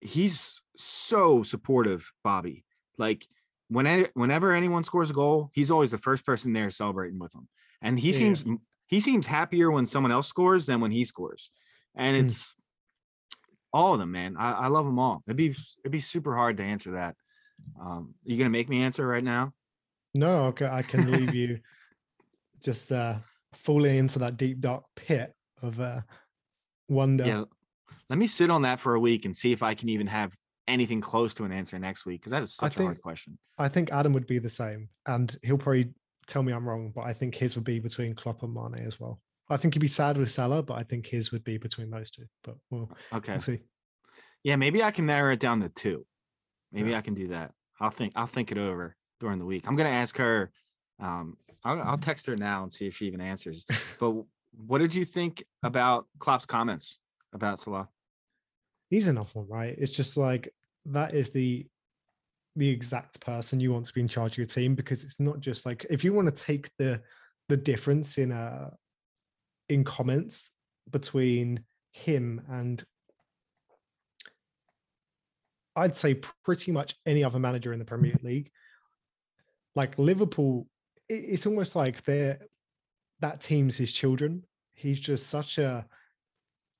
he's 0.00 0.60
so 0.76 1.42
supportive, 1.42 2.12
Bobby. 2.22 2.64
Like 2.98 3.26
when 3.72 4.06
whenever 4.14 4.52
anyone 4.52 4.82
scores 4.82 5.10
a 5.10 5.14
goal, 5.14 5.50
he's 5.54 5.70
always 5.70 5.90
the 5.90 5.98
first 5.98 6.24
person 6.26 6.52
there 6.52 6.70
celebrating 6.70 7.18
with 7.18 7.32
them. 7.32 7.48
And 7.80 7.98
he 7.98 8.10
Yeah. 8.10 8.18
seems 8.18 8.44
he 8.86 9.00
seems 9.00 9.26
happier 9.26 9.70
when 9.70 9.86
someone 9.86 10.12
else 10.12 10.28
scores 10.28 10.66
than 10.66 10.80
when 10.80 10.90
he 10.90 11.04
scores. 11.04 11.50
And 11.94 12.16
Mm. 12.16 12.20
it's 12.24 12.54
all 13.72 13.94
of 13.94 14.00
them, 14.00 14.12
man. 14.12 14.36
I, 14.36 14.52
I 14.52 14.66
love 14.68 14.84
them 14.84 14.98
all. 14.98 15.22
It'd 15.26 15.36
be 15.36 15.50
it'd 15.50 15.90
be 15.92 16.00
super 16.00 16.36
hard 16.36 16.56
to 16.58 16.62
answer 16.62 16.92
that. 16.92 17.16
Um, 17.80 18.14
you 18.24 18.36
gonna 18.36 18.50
make 18.50 18.68
me 18.68 18.82
answer 18.82 19.06
right 19.06 19.24
now? 19.24 19.54
No, 20.14 20.46
okay, 20.46 20.66
I 20.66 20.82
can 20.82 21.10
leave 21.10 21.32
you 21.34 21.60
just 22.60 22.92
uh, 22.92 23.18
falling 23.54 23.96
into 23.96 24.18
that 24.18 24.36
deep 24.36 24.60
dark 24.60 24.84
pit 24.94 25.34
of 25.62 25.80
uh, 25.80 26.02
wonder. 26.88 27.24
Yeah. 27.26 27.44
Let 28.10 28.18
me 28.18 28.26
sit 28.26 28.50
on 28.50 28.62
that 28.62 28.78
for 28.80 28.94
a 28.94 29.00
week 29.00 29.24
and 29.24 29.34
see 29.34 29.52
if 29.52 29.62
I 29.62 29.74
can 29.74 29.88
even 29.88 30.06
have 30.08 30.36
anything 30.68 31.00
close 31.00 31.34
to 31.34 31.44
an 31.44 31.52
answer 31.52 31.78
next 31.78 32.06
week 32.06 32.20
because 32.20 32.30
that 32.32 32.42
is 32.42 32.54
such 32.54 32.76
a 32.76 32.82
hard 32.82 33.00
question. 33.00 33.38
I 33.58 33.68
think 33.68 33.90
Adam 33.92 34.12
would 34.12 34.26
be 34.26 34.38
the 34.38 34.50
same, 34.50 34.88
and 35.06 35.36
he'll 35.42 35.58
probably 35.58 35.92
tell 36.26 36.42
me 36.42 36.52
I'm 36.52 36.68
wrong, 36.68 36.92
but 36.94 37.02
I 37.02 37.12
think 37.12 37.34
his 37.34 37.54
would 37.56 37.64
be 37.64 37.80
between 37.80 38.14
Klopp 38.14 38.42
and 38.42 38.54
Mane 38.54 38.84
as 38.86 38.98
well. 39.00 39.20
I 39.50 39.56
think 39.56 39.74
he'd 39.74 39.80
be 39.80 39.88
sad 39.88 40.16
with 40.16 40.30
Salah, 40.30 40.62
but 40.62 40.74
I 40.74 40.82
think 40.84 41.06
his 41.06 41.32
would 41.32 41.44
be 41.44 41.58
between 41.58 41.90
those 41.90 42.10
two. 42.10 42.24
But 42.44 42.56
we'll, 42.70 42.90
Okay. 43.12 43.32
we'll 43.32 43.40
see. 43.40 43.60
Yeah, 44.44 44.56
maybe 44.56 44.82
I 44.82 44.90
can 44.92 45.06
narrow 45.06 45.32
it 45.32 45.40
down 45.40 45.60
to 45.60 45.68
two. 45.68 46.06
Maybe 46.72 46.90
Yeah. 46.90 46.98
I 46.98 47.00
can 47.02 47.14
do 47.14 47.28
that. 47.28 47.52
I'll 47.80 47.90
think 47.90 48.12
I'll 48.16 48.26
think 48.26 48.50
it 48.52 48.58
over 48.58 48.96
during 49.20 49.38
the 49.38 49.44
week. 49.44 49.64
I'm 49.66 49.76
gonna 49.76 49.88
ask 49.90 50.16
her. 50.18 50.50
Um, 51.00 51.36
I'll, 51.64 51.80
I'll 51.82 51.98
text 51.98 52.26
her 52.26 52.36
now 52.36 52.62
and 52.62 52.72
see 52.72 52.86
if 52.86 52.96
she 52.96 53.06
even 53.06 53.20
answers. 53.20 53.66
But 54.00 54.14
what 54.66 54.78
did 54.78 54.94
you 54.94 55.04
think 55.04 55.44
about 55.62 56.06
Klopp's 56.18 56.46
comments 56.46 56.98
about 57.32 57.60
Salah? 57.60 57.88
He's 58.92 59.08
enough 59.08 59.34
one, 59.34 59.48
right? 59.48 59.74
It's 59.78 59.92
just 59.92 60.18
like 60.18 60.52
that 60.84 61.14
is 61.14 61.30
the 61.30 61.66
the 62.56 62.68
exact 62.68 63.22
person 63.22 63.58
you 63.58 63.72
want 63.72 63.86
to 63.86 63.92
be 63.94 64.02
in 64.02 64.06
charge 64.06 64.32
of 64.32 64.36
your 64.36 64.46
team 64.46 64.74
because 64.74 65.02
it's 65.02 65.18
not 65.18 65.40
just 65.40 65.64
like 65.64 65.86
if 65.88 66.04
you 66.04 66.12
want 66.12 66.26
to 66.26 66.44
take 66.44 66.68
the 66.76 67.00
the 67.48 67.56
difference 67.56 68.18
in 68.18 68.32
uh 68.32 68.68
in 69.70 69.82
comments 69.82 70.50
between 70.90 71.64
him 71.92 72.42
and 72.50 72.84
I'd 75.74 75.96
say 75.96 76.20
pretty 76.44 76.70
much 76.70 76.94
any 77.06 77.24
other 77.24 77.38
manager 77.38 77.72
in 77.72 77.78
the 77.78 77.86
Premier 77.86 78.18
League. 78.22 78.50
Like 79.74 79.98
Liverpool, 79.98 80.66
it's 81.08 81.46
almost 81.46 81.74
like 81.74 82.04
they're 82.04 82.40
that 83.20 83.40
team's 83.40 83.74
his 83.74 83.90
children. 83.90 84.42
He's 84.74 85.00
just 85.00 85.28
such 85.28 85.56
a 85.56 85.86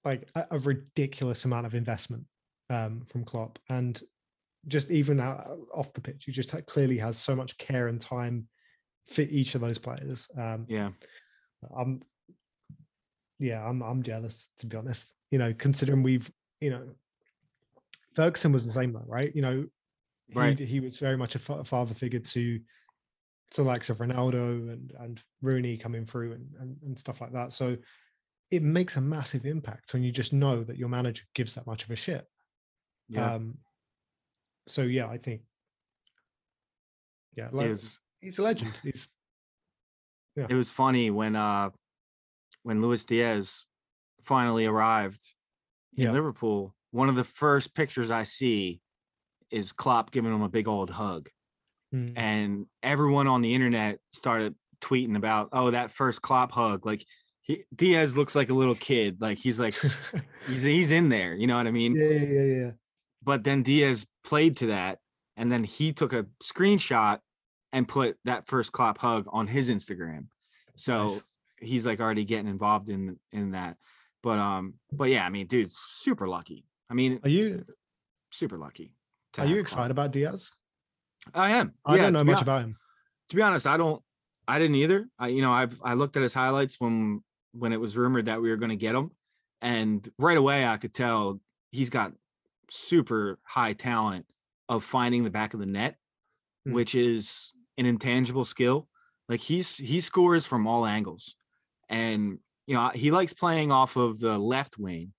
like 0.04 0.28
a, 0.34 0.46
a 0.52 0.58
ridiculous 0.58 1.44
amount 1.44 1.66
of 1.66 1.74
investment 1.74 2.24
um, 2.70 3.02
from 3.06 3.24
Klopp, 3.24 3.58
and 3.68 4.00
just 4.68 4.90
even 4.90 5.20
out 5.20 5.58
off 5.74 5.92
the 5.92 6.00
pitch, 6.00 6.24
he 6.26 6.32
just 6.32 6.54
clearly 6.66 6.98
has 6.98 7.16
so 7.18 7.34
much 7.34 7.58
care 7.58 7.88
and 7.88 8.00
time 8.00 8.48
for 9.08 9.22
each 9.22 9.54
of 9.54 9.60
those 9.60 9.78
players. 9.78 10.28
Um, 10.38 10.66
Yeah, 10.68 10.90
I'm, 11.76 12.02
yeah, 13.38 13.66
I'm 13.68 13.82
I'm 13.82 14.02
jealous 14.02 14.50
to 14.58 14.66
be 14.66 14.76
honest. 14.76 15.14
You 15.30 15.38
know, 15.38 15.52
considering 15.54 16.02
we've, 16.02 16.30
you 16.60 16.70
know, 16.70 16.88
Ferguson 18.14 18.52
was 18.52 18.64
the 18.64 18.72
same 18.72 18.92
though, 18.92 19.04
right? 19.06 19.34
You 19.34 19.42
know, 19.42 19.66
he 20.28 20.38
Right. 20.38 20.58
he 20.58 20.80
was 20.80 20.98
very 20.98 21.16
much 21.16 21.34
a 21.34 21.38
fa- 21.38 21.64
father 21.64 21.94
figure 21.94 22.20
to 22.20 22.58
to 23.50 23.62
the 23.62 23.68
likes 23.68 23.90
of 23.90 23.98
Ronaldo 23.98 24.72
and 24.72 24.92
and 25.00 25.22
Rooney 25.42 25.76
coming 25.76 26.06
through 26.06 26.32
and, 26.32 26.54
and 26.60 26.76
and 26.82 26.98
stuff 26.98 27.20
like 27.20 27.32
that. 27.32 27.52
So 27.52 27.76
it 28.52 28.62
makes 28.62 28.96
a 28.96 29.00
massive 29.00 29.46
impact 29.46 29.92
when 29.94 30.02
you 30.04 30.12
just 30.12 30.32
know 30.32 30.62
that 30.62 30.76
your 30.76 30.88
manager 30.88 31.24
gives 31.34 31.54
that 31.54 31.66
much 31.66 31.84
of 31.84 31.90
a 31.90 31.96
shit. 31.96 32.24
yeah. 33.08 33.34
Um, 33.34 33.56
so 34.68 34.82
yeah, 34.82 35.08
I 35.08 35.16
think, 35.16 35.40
yeah, 37.34 37.48
like 37.50 37.68
he's 38.20 38.38
a 38.38 38.42
legend. 38.42 38.78
He's 38.82 39.08
yeah. 40.36 40.46
it 40.48 40.54
was 40.54 40.68
funny 40.68 41.10
when 41.10 41.34
uh 41.34 41.70
when 42.62 42.80
Luis 42.82 43.04
Diaz 43.04 43.66
finally 44.24 44.66
arrived 44.66 45.20
in 45.96 46.04
Yeah. 46.04 46.12
Liverpool. 46.12 46.74
One 46.90 47.08
of 47.08 47.16
the 47.16 47.24
first 47.24 47.74
pictures 47.74 48.10
I 48.10 48.24
see 48.24 48.80
is 49.50 49.72
Klopp 49.72 50.10
giving 50.12 50.32
him 50.32 50.42
a 50.42 50.48
big 50.48 50.68
old 50.68 50.90
hug. 50.90 51.28
mm, 51.92 52.12
and 52.16 52.66
everyone 52.82 53.26
on 53.26 53.40
the 53.40 53.54
internet 53.54 53.98
started 54.12 54.54
tweeting 54.82 55.16
about 55.16 55.48
oh 55.52 55.70
that 55.70 55.90
first 55.90 56.20
Klopp 56.20 56.52
hug 56.52 56.84
like 56.84 57.04
he, 57.42 57.64
Diaz 57.74 58.16
looks 58.16 58.34
like 58.34 58.50
a 58.50 58.54
little 58.54 58.74
kid 58.74 59.20
like 59.20 59.38
he's 59.38 59.58
like 59.60 59.74
he's 60.46 60.62
he's 60.62 60.90
in 60.90 61.08
there 61.08 61.34
you 61.34 61.46
know 61.46 61.56
what 61.56 61.66
I 61.66 61.70
mean 61.70 61.94
yeah, 61.96 62.04
yeah, 62.08 62.20
yeah, 62.20 62.42
yeah. 62.64 62.70
but 63.22 63.44
then 63.44 63.62
Diaz 63.62 64.06
played 64.24 64.56
to 64.58 64.66
that 64.68 64.98
and 65.36 65.50
then 65.50 65.64
he 65.64 65.92
took 65.92 66.12
a 66.12 66.26
screenshot 66.42 67.18
and 67.72 67.88
put 67.88 68.16
that 68.24 68.46
first 68.46 68.72
Klopp 68.72 68.98
hug 68.98 69.26
on 69.32 69.46
his 69.48 69.68
Instagram 69.70 70.26
so 70.76 71.06
Nice. 71.06 71.24
he's 71.60 71.86
like 71.86 72.00
already 72.00 72.24
getting 72.24 72.48
involved 72.48 72.88
in 72.88 73.18
in 73.32 73.50
that 73.52 73.76
but 74.22 74.38
um 74.38 74.74
but 74.92 75.08
yeah 75.08 75.24
I 75.26 75.30
mean 75.30 75.46
dude 75.46 75.70
super 75.72 76.28
lucky 76.28 76.64
I 76.90 76.94
mean 76.94 77.20
Are 77.24 77.30
you 77.30 77.64
super 78.30 78.56
lucky 78.58 78.94
are 79.38 79.46
you 79.46 79.58
excited 79.58 79.90
about 79.90 80.12
Diaz? 80.12 80.52
I 81.34 81.52
am 81.52 81.72
I 81.84 81.96
Yeah, 81.96 82.02
don't 82.02 82.12
know 82.12 82.24
much 82.24 82.42
about 82.42 82.62
him. 82.62 82.76
to 83.30 83.36
be 83.36 83.42
honest, 83.42 83.66
I 83.66 83.76
don't. 83.76 84.02
I 84.46 84.58
didn't 84.58 84.74
either. 84.76 85.08
I, 85.18 85.28
you 85.28 85.40
know, 85.40 85.52
I've 85.52 85.80
I 85.82 85.94
looked 85.94 86.16
at 86.16 86.22
his 86.22 86.34
highlights 86.34 86.80
when 86.80 87.22
when 87.52 87.72
it 87.72 87.80
was 87.80 87.96
rumored 87.96 88.26
that 88.26 88.40
we 88.40 88.50
were 88.50 88.56
going 88.56 88.70
to 88.70 88.76
get 88.76 88.94
him, 88.94 89.10
and 89.60 90.08
right 90.18 90.36
away 90.36 90.66
I 90.66 90.76
could 90.76 90.94
tell 90.94 91.40
he's 91.70 91.90
got 91.90 92.12
super 92.70 93.38
high 93.44 93.72
talent 93.74 94.26
of 94.68 94.84
finding 94.84 95.24
the 95.24 95.30
back 95.30 95.54
of 95.54 95.60
the 95.60 95.66
net, 95.66 95.96
Hmm. 96.64 96.72
which 96.74 96.94
is 96.94 97.52
an 97.78 97.86
intangible 97.86 98.44
skill. 98.44 98.88
Like 99.28 99.40
he's 99.40 99.76
he 99.76 100.00
scores 100.00 100.46
from 100.46 100.66
all 100.66 100.86
angles, 100.86 101.34
and 101.88 102.38
you 102.66 102.74
know 102.74 102.90
he 102.94 103.10
likes 103.10 103.32
playing 103.34 103.70
off 103.72 103.96
of 103.96 104.18
the 104.20 104.38
left 104.38 104.78
wing, 104.78 105.12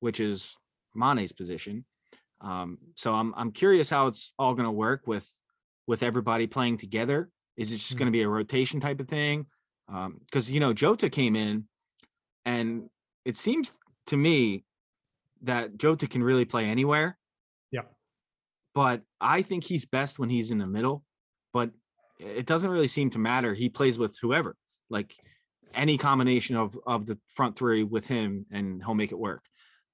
which 0.00 0.18
is 0.20 0.56
Mane's 0.94 1.32
position. 1.32 1.84
Um, 2.40 2.78
so 2.96 3.14
I'm 3.14 3.34
I'm 3.36 3.52
curious 3.52 3.88
how 3.90 4.06
it's 4.08 4.32
all 4.38 4.54
going 4.54 4.64
to 4.66 4.70
work 4.72 5.06
with 5.06 5.30
with 5.86 6.02
everybody 6.02 6.46
playing 6.46 6.78
together. 6.78 7.30
Is 7.56 7.70
it 7.72 7.76
just 7.76 7.94
Mm. 7.94 7.98
going 7.98 8.06
to 8.06 8.12
be 8.12 8.22
a 8.22 8.28
rotation 8.28 8.80
type 8.80 9.00
of 9.00 9.08
thing? 9.08 9.46
Because 9.88 10.50
you 10.50 10.60
know 10.60 10.72
Jota 10.72 11.10
came 11.10 11.36
in, 11.36 11.68
and 12.44 12.88
it 13.24 13.36
seems 13.36 13.72
to 14.06 14.16
me 14.16 14.64
that 15.42 15.76
Jota 15.76 16.06
can 16.06 16.22
really 16.22 16.44
play 16.44 16.64
anywhere. 16.64 17.16
Yeah. 17.70 17.82
But 18.74 19.02
I 19.20 19.42
think 19.42 19.64
he's 19.64 19.86
best 19.86 20.18
when 20.18 20.30
he's 20.30 20.50
in 20.50 20.58
the 20.58 20.66
middle. 20.66 21.04
But 21.52 21.70
it 22.18 22.46
doesn't 22.46 22.70
really 22.70 22.88
seem 22.88 23.10
to 23.10 23.18
matter. 23.18 23.54
He 23.54 23.68
plays 23.68 23.98
with 23.98 24.16
whoever, 24.20 24.56
like 24.88 25.14
any 25.74 25.96
combination 25.98 26.56
of 26.56 26.78
of 26.86 27.06
the 27.06 27.18
front 27.34 27.56
three 27.56 27.82
with 27.82 28.06
him, 28.06 28.46
and 28.50 28.82
he'll 28.84 28.94
make 28.94 29.12
it 29.12 29.18
work. 29.18 29.42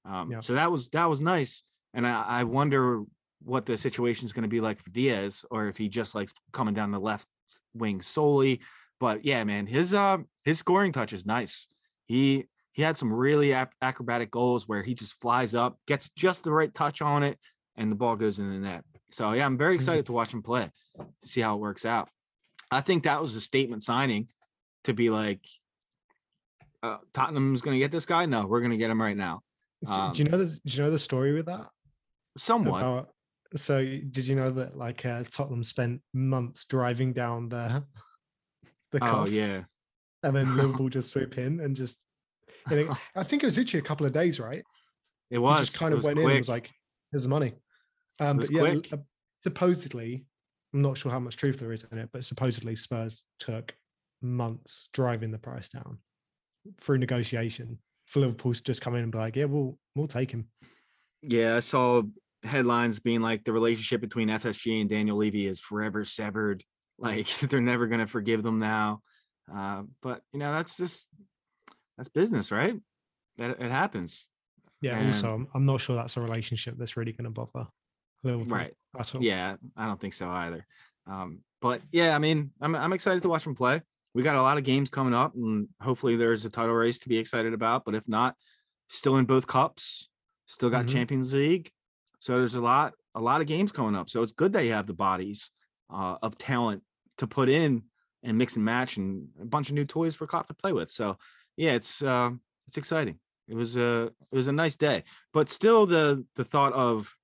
Um, 0.05 0.30
Yeah. 0.30 0.40
So 0.40 0.55
that 0.55 0.70
was 0.70 0.88
that 0.90 1.07
was 1.07 1.20
nice, 1.20 1.62
and 1.94 2.07
I, 2.07 2.22
I 2.22 2.44
wonder 2.44 3.05
what 3.42 3.66
the 3.66 3.76
situation 3.76 4.26
is 4.26 4.32
going 4.32 4.42
to 4.42 4.49
be 4.49 4.61
like 4.61 4.80
for 4.82 4.90
Diaz, 4.90 5.44
or 5.51 5.68
if 5.68 5.76
he 5.76 5.88
just 5.88 6.14
likes 6.14 6.34
coming 6.53 6.74
down 6.74 6.90
the 6.90 6.99
left 7.01 7.28
wing 7.74 8.01
solely. 8.03 8.61
But 8.99 9.24
yeah, 9.24 9.44
man, 9.44 9.66
his 9.66 9.94
uh 9.94 10.18
his 10.44 10.59
scoring 10.59 10.92
touch 10.92 11.12
is 11.12 11.26
nice. 11.26 11.68
He 12.07 12.46
he 12.72 12.82
had 12.82 12.96
some 12.96 13.12
really 13.12 13.52
ac- 13.52 13.70
acrobatic 13.82 14.30
goals 14.30 14.68
where 14.68 14.82
he 14.82 14.94
just 14.94 15.20
flies 15.20 15.54
up, 15.54 15.78
gets 15.86 16.11
just 16.16 16.44
the 16.44 16.52
right 16.52 16.72
touch 16.74 17.00
on 17.02 17.22
it, 17.22 17.38
and 17.76 17.90
the 17.90 17.96
ball 17.96 18.16
goes 18.16 18.38
in 18.38 18.50
the 18.50 18.59
net. 18.59 18.84
So 19.11 19.32
yeah, 19.32 19.46
I'm 19.46 19.57
very 19.59 19.74
excited 19.74 20.07
to 20.07 20.12
watch 20.12 20.32
him 20.32 20.42
play 20.42 20.70
to 20.98 21.28
see 21.28 21.40
how 21.40 21.54
it 21.57 21.61
works 21.61 21.84
out. 21.84 22.09
I 22.70 22.80
think 22.80 23.04
that 23.04 23.20
was 23.22 23.34
a 23.36 23.40
statement 23.40 23.82
signing 23.82 24.28
to 24.84 24.92
be 24.92 25.09
like, 25.11 25.40
uh, 26.82 26.98
Tottenham's 27.14 27.62
going 27.62 27.74
to 27.76 27.78
get 27.78 27.92
this 27.92 28.07
guy. 28.07 28.26
No, 28.26 28.46
we're 28.46 28.61
going 28.61 28.72
to 28.72 28.76
get 28.76 28.90
him 28.90 29.00
right 29.00 29.16
now. 29.16 29.40
Do- 29.84 30.12
do 30.12 30.22
you 30.24 30.26
Um, 30.26 30.32
know 30.32 30.38
the, 30.38 30.46
do 30.46 30.61
you 30.76 30.82
know 30.82 30.90
the 30.90 30.98
story 30.98 31.32
with 31.32 31.46
that? 31.46 31.68
Somewhat. 32.36 32.78
About- 32.82 33.09
so 33.54 33.82
did 33.84 34.26
you 34.26 34.34
know 34.34 34.50
that 34.50 34.76
like 34.76 35.07
uh, 35.07 35.22
Tottenham 35.30 35.62
spent 35.64 36.02
months 36.12 36.64
driving 36.66 37.12
down 37.12 37.48
the 37.48 37.84
the 38.90 38.98
oh 39.02 39.26
yeah. 39.28 39.62
And 40.27 40.35
then 40.37 40.57
Liverpool 40.57 40.89
just 40.99 41.11
swoop 41.11 41.39
in 41.39 41.61
and 41.61 41.74
just. 41.77 42.01
and 42.70 42.81
it- 42.81 42.91
I 43.14 43.22
think 43.22 43.43
it 43.43 43.47
was 43.47 43.57
literally 43.59 43.81
a 43.81 43.89
couple 43.89 44.07
of 44.07 44.12
days, 44.12 44.39
right? 44.41 44.62
It 45.31 45.39
was 45.39 45.61
just 45.61 45.79
kind 45.79 45.95
of 45.95 46.05
went 46.05 46.18
in 46.18 46.24
quick. 46.24 46.33
and 46.35 46.41
was 46.41 46.49
like, 46.49 46.70
"Here's 47.11 47.22
the 47.24 47.29
money." 47.29 47.55
Um, 48.20 48.39
but 48.39 48.51
yeah, 48.51 48.61
quick. 48.61 48.93
uh, 48.93 48.97
supposedly, 49.43 50.24
I'm 50.74 50.83
not 50.83 50.97
sure 50.99 51.11
how 51.12 51.18
much 51.20 51.37
truth 51.37 51.59
there 51.59 51.72
is 51.72 51.85
in 51.91 51.99
it, 51.99 52.11
but 52.12 52.24
supposedly 52.24 52.77
Spurs 52.77 53.24
took 53.41 53.74
months 54.22 54.89
driving 54.93 55.31
the 55.31 55.39
price 55.39 55.68
down 55.68 55.99
through 56.81 56.99
negotiation 56.99 57.79
for 58.07 58.20
Liverpool 58.20 58.55
to 58.55 58.62
just 58.62 58.81
come 58.81 58.95
in 58.95 59.03
and 59.03 59.12
be 59.12 59.18
like, 59.18 59.37
"Yeah, 59.37 59.47
we'll 59.47 59.79
we'll 59.95 60.07
take 60.07 60.31
him." 60.31 60.49
Yeah, 61.22 61.57
I 61.57 61.61
saw 61.61 62.03
headlines 62.45 63.01
being 63.01 63.20
like 63.20 63.43
the 63.45 63.53
relationship 63.53 64.01
between 64.01 64.29
FSG 64.29 64.81
and 64.81 64.89
Daniel 64.89 65.16
Levy 65.16 65.47
is 65.49 65.61
forever 65.61 66.05
severed. 66.05 66.62
Like 66.99 67.27
they're 67.41 67.61
never 67.61 67.87
gonna 67.89 68.07
forgive 68.07 68.43
them 68.43 68.59
now. 68.61 69.03
Uh, 69.53 69.82
but 70.03 70.22
you 70.32 70.38
know, 70.38 70.53
that's 70.53 70.76
just 70.76 71.09
that's 71.97 72.09
business, 72.09 72.51
right? 72.53 72.74
That 73.38 73.51
it 73.61 73.70
happens. 73.70 74.28
Yeah. 74.80 74.99
And- 74.99 75.09
Also, 75.09 75.32
I'm, 75.34 75.49
I'm 75.55 75.66
not 75.66 75.80
sure 75.80 75.97
that's 75.97 76.16
a 76.16 76.20
relationship 76.20 76.74
that's 76.78 76.97
really 76.97 77.12
going 77.12 77.24
to 77.24 77.30
bother 77.30 77.68
Right. 78.24 78.72
at 78.99 79.14
all. 79.14 79.22
Yeah, 79.22 79.57
I 79.76 79.86
don't 79.86 80.01
think 80.01 80.14
so 80.14 80.28
either. 80.28 80.66
Um, 81.07 81.40
but 81.62 81.80
yeah, 81.92 82.14
I 82.14 82.18
mean, 82.18 82.51
I'm 82.61 82.74
I'm 82.74 82.92
excited 82.92 83.22
to 83.22 83.28
watch 83.28 83.47
him 83.47 83.55
play. 83.55 83.80
We 84.14 84.22
got 84.22 84.36
a 84.36 84.42
lot 84.42 84.59
of 84.59 84.64
games 84.64 84.90
coming 84.90 85.14
up, 85.14 85.34
and 85.34 85.68
hopefully 85.80 86.16
there's 86.16 86.44
a 86.44 86.51
title 86.51 86.74
race 86.74 86.99
to 87.01 87.09
be 87.09 87.18
excited 87.18 87.53
about. 87.53 87.84
But 87.84 87.94
if 87.94 88.09
not, 88.09 88.34
still 88.88 89.16
in 89.16 89.26
both 89.26 89.47
cups, 89.47 90.09
still 90.47 90.70
got 90.70 90.86
Mhm. 90.86 90.90
Champions 90.90 91.32
League. 91.34 91.70
So 92.18 92.38
there's 92.38 92.55
a 92.57 92.61
lot 92.61 92.94
a 93.14 93.20
lot 93.20 93.40
of 93.40 93.47
games 93.47 93.72
coming 93.72 93.94
up. 93.94 94.11
So 94.11 94.22
it's 94.22 94.32
good 94.32 94.53
that 94.55 94.64
you 94.64 94.72
have 94.72 94.86
the 94.86 94.92
bodies 94.94 95.51
uh, 95.90 96.16
of 96.20 96.36
talent 96.36 96.82
to 97.18 97.26
put 97.26 97.49
in 97.49 97.84
and 98.27 98.37
mix 98.37 98.57
and 98.57 98.64
match, 98.64 98.97
and 98.97 99.29
a 99.41 99.45
bunch 99.45 99.68
of 99.68 99.74
new 99.74 99.85
toys 99.85 100.14
for 100.14 100.27
Klopp 100.27 100.49
to 100.49 100.55
play 100.55 100.72
with. 100.72 100.91
So 100.91 101.16
yeah, 101.57 101.72
it's 101.72 102.03
uh, 102.03 102.31
it's 102.66 102.77
exciting. 102.77 103.18
It 103.49 103.55
was 103.55 103.77
a 103.77 104.11
it 104.31 104.35
was 104.35 104.49
a 104.49 104.53
nice 104.53 104.77
day, 104.77 105.05
but 105.33 105.49
still 105.49 105.87
the 105.87 106.24
the 106.35 106.45
thought 106.45 106.72
of 106.72 107.16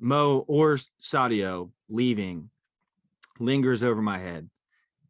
Mo 0.00 0.44
or 0.46 0.78
Sadio 1.02 1.70
leaving 1.88 2.50
lingers 3.38 3.82
over 3.82 4.00
my 4.00 4.18
head. 4.18 4.48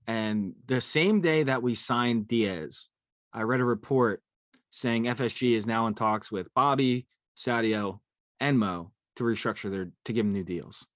And 0.07 0.55
the 0.67 0.81
same 0.81 1.21
day 1.21 1.45
that 1.45 1.63
we 1.63 1.75
signed 1.75 2.29
Diaz, 2.29 2.89
I 3.33 3.43
read 3.43 3.61
a 3.61 3.65
report 3.65 4.23
saying 4.71 5.05
FSG 5.05 5.57
is 5.57 5.67
now 5.67 5.87
in 5.87 5.95
talks 5.95 6.33
with 6.33 6.53
Bobby, 6.55 7.07
Sadio, 7.37 8.01
and 8.41 8.59
Mo 8.59 8.91
to 9.17 9.25
restructure 9.25 9.71
their 9.71 9.91
to 10.07 10.13
give 10.13 10.25
them 10.25 10.33
new 10.33 10.45
deals. 10.45 10.87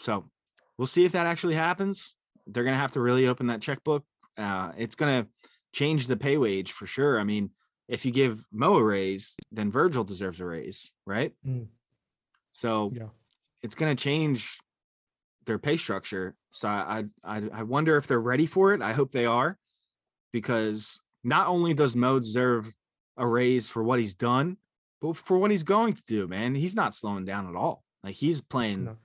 So 0.00 0.30
we'll 0.76 0.86
see 0.86 1.04
if 1.04 1.12
that 1.12 1.26
actually 1.26 1.54
happens. 1.54 2.14
They're 2.48 2.64
gonna 2.64 2.76
have 2.76 2.92
to 2.92 3.00
really 3.00 3.26
open 3.28 3.46
that 3.48 3.60
checkbook. 3.62 4.04
Uh, 4.36 4.72
it's 4.76 4.94
gonna 4.94 5.26
change 5.72 6.06
the 6.06 6.16
pay 6.16 6.36
wage 6.38 6.72
for 6.72 6.86
sure. 6.86 7.20
I 7.20 7.24
mean, 7.24 7.50
if 7.88 8.04
you 8.04 8.10
give 8.12 8.44
Mo 8.52 8.76
a 8.76 8.82
raise, 8.82 9.36
then 9.52 9.70
Virgil 9.70 10.04
deserves 10.04 10.40
a 10.40 10.44
raise, 10.46 10.92
right? 11.06 11.32
Mm. 11.46 11.68
So 12.52 12.92
Yeah. 12.94 13.08
it's 13.62 13.74
going 13.74 13.94
to 13.96 14.02
change 14.02 14.58
their 15.46 15.58
pay 15.58 15.76
structure. 15.76 16.36
So 16.50 16.68
I, 16.68 17.04
I 17.24 17.48
I 17.52 17.62
wonder 17.62 17.96
if 17.96 18.06
they're 18.06 18.20
ready 18.20 18.44
for 18.46 18.74
it. 18.74 18.82
I 18.82 18.92
hope 18.92 19.12
they 19.12 19.24
are, 19.26 19.58
because 20.32 21.00
not 21.24 21.46
only 21.48 21.74
does 21.74 21.96
Mo 21.96 22.18
deserve 22.18 22.72
a 23.16 23.26
raise 23.26 23.68
for 23.68 23.82
what 23.82 23.98
he's 23.98 24.14
done, 24.14 24.56
but 25.00 25.16
for 25.16 25.38
what 25.38 25.50
he's 25.50 25.62
going 25.62 25.94
to 25.94 26.04
do. 26.04 26.26
Man, 26.28 26.54
he's 26.54 26.74
not 26.76 26.94
slowing 26.94 27.24
down 27.24 27.48
at 27.48 27.56
all. 27.56 27.84
Like 28.04 28.14
he's 28.16 28.40
playing 28.40 28.84
No. 28.84 28.96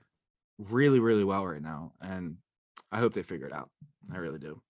really 0.58 1.00
really 1.00 1.24
well 1.24 1.46
right 1.46 1.62
now, 1.62 1.92
and 2.00 2.36
I 2.92 2.98
hope 2.98 3.12
they 3.12 3.22
figure 3.22 3.46
it 3.46 3.52
out. 3.52 3.70
I 4.12 4.18
really 4.18 4.38
do. 4.38 4.60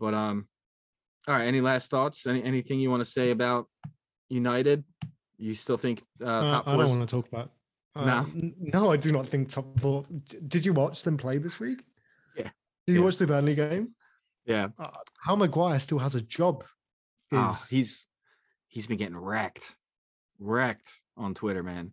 But 0.00 0.14
um, 0.14 0.48
all 1.26 1.34
right. 1.34 1.46
Any 1.46 1.60
last 1.60 1.90
thoughts? 1.90 2.26
Any 2.26 2.42
anything 2.42 2.80
you 2.80 2.90
want 2.90 3.02
to 3.04 3.10
say 3.10 3.30
about 3.30 3.66
United? 4.28 4.84
You 5.38 5.54
still 5.54 5.76
think 5.76 6.02
uh, 6.22 6.26
Uh, 6.26 6.50
top 6.50 6.68
I 6.68 6.74
four? 6.74 6.82
don't 6.84 6.98
want 6.98 7.08
to 7.08 7.16
talk 7.16 7.28
about. 7.28 7.52
Uh, 7.94 8.04
No? 8.04 8.18
n- 8.34 8.54
no, 8.58 8.90
I 8.92 8.96
do 8.96 9.12
not 9.12 9.26
think 9.28 9.48
top 9.48 9.78
four. 9.80 10.04
Did 10.46 10.64
you 10.64 10.72
watch 10.72 11.02
them 11.02 11.16
play 11.16 11.38
this 11.38 11.58
week? 11.60 11.82
Yeah. 12.36 12.50
Did 12.86 12.94
you 12.94 13.00
Yeah. 13.00 13.04
watch 13.04 13.16
the 13.16 13.26
Burnley 13.26 13.54
game? 13.54 13.94
Yeah. 14.44 14.68
Uh, 14.78 14.90
how 15.20 15.36
Maguire 15.36 15.78
still 15.80 15.98
has 15.98 16.14
a 16.14 16.20
job 16.20 16.62
is 17.30 17.38
Oh, 17.38 17.64
he's 17.70 18.06
he's 18.68 18.86
been 18.86 18.98
getting 18.98 19.16
wrecked, 19.16 19.76
wrecked 20.38 20.90
on 21.16 21.34
Twitter, 21.34 21.62
man. 21.62 21.92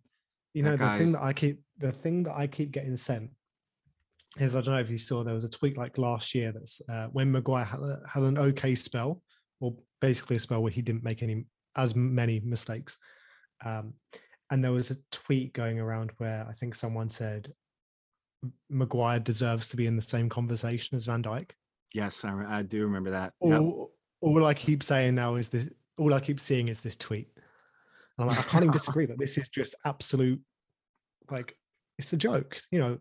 you 0.53 0.64
that 0.64 0.70
know 0.70 0.78
the 0.78 0.97
thing 0.97 1.12
that 1.14 1.22
I 1.22 1.34
keep 1.34 1.62
the 1.78 1.91
thing 1.91 2.24
that 2.24 2.36
I 2.36 2.47
keep 2.47 2.72
getting 2.72 2.97
sent 2.97 3.32
is 4.40 4.56
I 4.56 4.62
don't 4.62 4.76
know 4.76 4.82
if 4.82 4.90
you 4.90 4.98
saw 4.98 5.24
there 5.24 5.34
was 5.34 5.44
a 5.44 5.50
tweet 5.50 5.78
like 5.78 5.98
last 5.98 6.36
year 6.36 6.52
that's 6.52 6.82
uh, 6.90 7.08
when 7.12 7.32
Maguire 7.32 7.64
had, 7.64 7.80
a, 7.80 8.00
had 8.12 8.24
an 8.24 8.38
okay 8.38 8.76
spell 8.76 9.22
or 9.60 9.76
basically 10.02 10.36
a 10.36 10.40
spell 10.40 10.62
where 10.62 10.72
he 10.72 10.82
didn't 10.82 11.04
make 11.04 11.24
any 11.24 11.46
as 11.76 11.96
many 11.96 12.40
mistakes. 12.42 12.98
Um, 13.66 13.94
and 14.52 14.64
there 14.64 14.72
was 14.72 14.92
a 14.92 14.98
tweet 15.12 15.54
going 15.54 15.80
around 15.80 16.12
where 16.18 16.46
I 16.48 16.54
think 16.54 16.76
someone 16.76 17.10
said 17.10 17.52
"M- 18.44 18.54
Maguire 18.70 19.20
deserves 19.20 19.70
to 19.70 19.78
be 19.78 19.88
in 19.88 19.96
the 19.96 20.02
same 20.02 20.30
conversation 20.30 20.96
as 20.96 21.06
Van 21.06 21.24
Dijk. 21.24 21.52
Yes, 21.94 22.24
I, 22.26 22.60
I 22.60 22.62
do 22.62 22.84
remember 22.84 23.12
that. 23.12 23.34
Yep. 23.42 23.60
All, 23.60 23.92
all 24.22 24.46
I 24.46 24.54
keep 24.54 24.84
saying 24.84 25.16
now 25.16 25.36
is 25.36 25.48
this. 25.48 25.70
All 25.98 26.14
I 26.14 26.20
keep 26.20 26.40
seeing 26.40 26.68
is 26.68 26.82
this 26.82 26.98
tweet. 26.98 27.30
And 28.18 28.24
I'm 28.24 28.28
like, 28.28 28.40
I 28.40 28.50
can't 28.50 28.64
even 28.64 28.72
disagree 28.74 29.06
that 29.06 29.18
this 29.18 29.38
is 29.38 29.50
just 29.50 29.76
absolute, 29.86 30.42
like, 31.32 31.56
it's 31.98 32.12
a 32.12 32.18
joke, 32.18 32.58
you 32.72 32.80
know. 32.80 32.98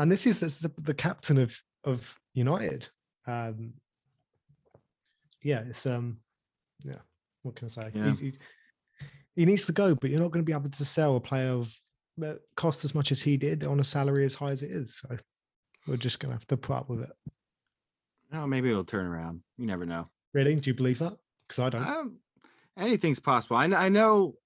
And 0.00 0.10
this 0.10 0.26
is 0.26 0.40
this 0.40 0.64
is 0.64 0.70
the, 0.78 0.94
captain 0.94 1.36
of 1.36 1.54
of 1.84 2.18
United. 2.32 2.88
Um, 3.26 3.74
yeah, 5.42 5.60
it's 5.68 5.84
um, 5.84 6.18
yeah. 6.82 7.02
What 7.42 7.54
can 7.56 7.66
I 7.66 7.68
say? 7.68 7.90
He- 7.92 7.98
Yeah. 7.98 8.12
He, 8.14 8.32
he 9.36 9.44
needs 9.44 9.66
to 9.66 9.72
go, 9.72 9.94
but 9.94 10.08
you're 10.10 10.18
not 10.18 10.30
going 10.30 10.42
to 10.44 10.46
be 10.50 10.56
able 10.56 10.70
to 10.70 10.84
sell 10.84 11.16
a 11.16 11.20
player 11.20 11.50
of 11.50 11.78
that 12.16 12.40
cost 12.56 12.84
as 12.84 12.94
much 12.94 13.12
as 13.12 13.22
he 13.22 13.36
did 13.36 13.62
on 13.64 13.78
a 13.78 13.84
salary 13.84 14.24
as 14.24 14.34
high 14.34 14.50
as 14.50 14.62
it 14.62 14.70
is. 14.70 14.96
So 14.96 15.16
we're 15.86 15.96
just 15.96 16.18
going 16.18 16.30
to 16.30 16.34
have 16.34 16.46
to 16.48 16.56
put 16.56 16.76
up 16.76 16.88
with 16.88 17.02
it. 17.02 17.12
Oh, 18.32 18.46
maybe 18.46 18.70
it'll 18.70 18.84
turn 18.84 19.06
around. 19.06 19.42
You 19.58 19.66
never 19.66 19.84
know. 19.84 20.08
Really? 20.32 20.54
Do 20.56 20.70
you 20.70 20.74
believe 20.74 20.98
that? 21.00 21.16
Because 21.46 21.58
I 21.58 21.68
don't. 21.68 21.86
Um, 21.86 22.16
anything's 22.78 23.20
possible. 23.20 23.56
I, 23.56 23.64
I 23.66 23.88
know 23.90 24.36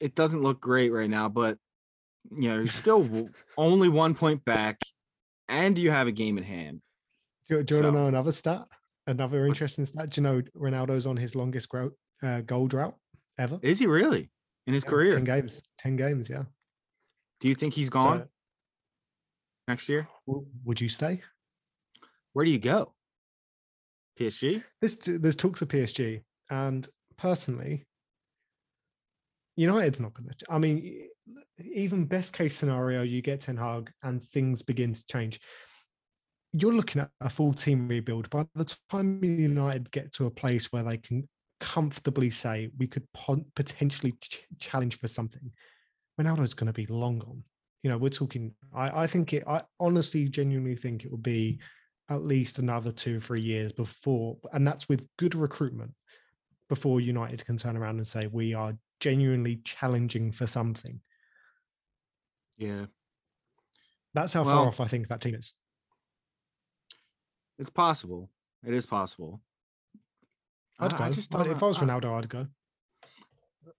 it 0.00 0.14
doesn't 0.14 0.42
look 0.42 0.60
great 0.60 0.90
right 0.92 1.10
now, 1.10 1.28
but 1.28 1.58
you 2.30 2.48
know, 2.48 2.56
you're 2.56 2.66
still 2.68 3.28
only 3.56 3.88
one 3.88 4.14
point 4.14 4.44
back, 4.44 4.80
and 5.48 5.76
you 5.78 5.90
have 5.90 6.06
a 6.06 6.12
game 6.12 6.38
in 6.38 6.44
hand. 6.44 6.80
Do, 7.48 7.56
you- 7.56 7.62
do 7.62 7.76
you 7.76 7.82
want 7.82 7.94
to 7.94 8.00
know 8.00 8.06
another 8.08 8.32
stat? 8.32 8.66
Another 9.06 9.46
interesting 9.46 9.84
stat. 9.84 10.10
Do 10.10 10.20
you 10.20 10.22
know 10.24 10.42
Ronaldo's 10.56 11.06
on 11.06 11.16
his 11.16 11.34
longest 11.36 11.68
grow, 11.68 11.90
uh, 12.22 12.40
goal 12.40 12.66
drought 12.66 12.96
ever? 13.38 13.60
Is 13.62 13.78
he 13.78 13.86
really 13.86 14.30
in 14.66 14.74
his 14.74 14.82
Yeah, 14.84 14.90
career? 14.90 15.10
Ten 15.14 15.24
games. 15.24 15.62
Ten 15.78 15.96
games. 15.96 16.28
Yeah. 16.28 16.44
Do 17.40 17.48
you 17.48 17.54
think 17.54 17.74
he's 17.74 17.88
gone 17.90 18.20
So, 18.20 18.28
next 19.68 19.88
year? 19.88 20.08
w- 20.26 20.46
would 20.64 20.80
you 20.80 20.88
stay? 20.88 21.22
Where 22.32 22.44
do 22.44 22.50
you 22.50 22.58
go? 22.58 22.94
PSG? 24.18 24.64
This 24.80 24.96
there's 24.96 25.36
talks 25.36 25.62
of 25.62 25.68
PSG, 25.68 26.22
and 26.50 26.88
personally, 27.16 27.84
United's 29.56 30.00
not 30.00 30.14
going 30.14 30.28
to. 30.30 30.46
I 30.50 30.58
mean, 30.58 31.08
even 31.58 32.04
best 32.04 32.32
case 32.32 32.56
scenario, 32.56 33.02
you 33.02 33.22
get 33.22 33.40
Ten 33.40 33.56
Hag 33.56 33.90
and 34.02 34.24
things 34.24 34.62
begin 34.62 34.92
to 34.92 35.06
change. 35.06 35.40
You're 36.52 36.74
looking 36.74 37.02
at 37.02 37.10
a 37.20 37.28
full 37.28 37.52
team 37.52 37.88
rebuild. 37.88 38.30
By 38.30 38.46
the 38.54 38.74
time 38.90 39.22
United 39.22 39.90
get 39.90 40.12
to 40.12 40.26
a 40.26 40.30
place 40.30 40.72
where 40.72 40.82
they 40.82 40.96
can 40.98 41.28
comfortably 41.60 42.30
say 42.30 42.70
we 42.78 42.86
could 42.86 43.06
potentially 43.54 44.12
ch- 44.20 44.44
challenge 44.58 44.98
for 44.98 45.08
something, 45.08 45.50
Ronaldo's 46.20 46.54
going 46.54 46.68
to 46.68 46.72
be 46.72 46.86
long 46.86 47.18
gone. 47.18 47.42
You 47.82 47.90
know, 47.90 47.98
we're 47.98 48.08
talking. 48.08 48.54
I, 48.74 49.02
I 49.02 49.06
think 49.06 49.32
it. 49.32 49.44
I 49.46 49.62
honestly, 49.78 50.28
genuinely 50.28 50.76
think 50.76 51.04
it 51.04 51.10
will 51.10 51.18
be 51.18 51.58
at 52.08 52.24
least 52.24 52.58
another 52.58 52.92
two 52.92 53.18
or 53.18 53.20
three 53.20 53.42
years 53.42 53.72
before, 53.72 54.36
and 54.52 54.66
that's 54.66 54.88
with 54.88 55.06
good 55.18 55.34
recruitment, 55.34 55.92
before 56.68 57.00
United 57.00 57.44
can 57.44 57.56
turn 57.56 57.76
around 57.76 57.96
and 57.96 58.06
say 58.06 58.28
we 58.28 58.54
are 58.54 58.76
genuinely 59.00 59.60
challenging 59.64 60.32
for 60.32 60.46
something. 60.46 61.00
Yeah, 62.56 62.86
That's 64.14 64.32
how 64.32 64.44
Well- 64.44 64.54
far 64.56 64.66
off 64.68 64.80
I 64.80 64.88
think 64.88 65.08
that 65.08 65.20
team 65.20 65.34
is. 65.34 65.52
it's 67.58 67.70
possible. 67.70 68.30
It 68.64 68.74
is 68.74 68.86
possible. 68.86 69.42
I'd 70.78 70.92
I- 70.94 70.98
go. 70.98 71.04
I 71.04 71.10
just 71.10 71.34
I'd- 71.34 71.50
if 71.50 71.62
I 71.62 71.66
was. 71.66 71.78
Ronaldo, 71.78 72.16
I'd 72.18 72.28
go. 72.28 72.46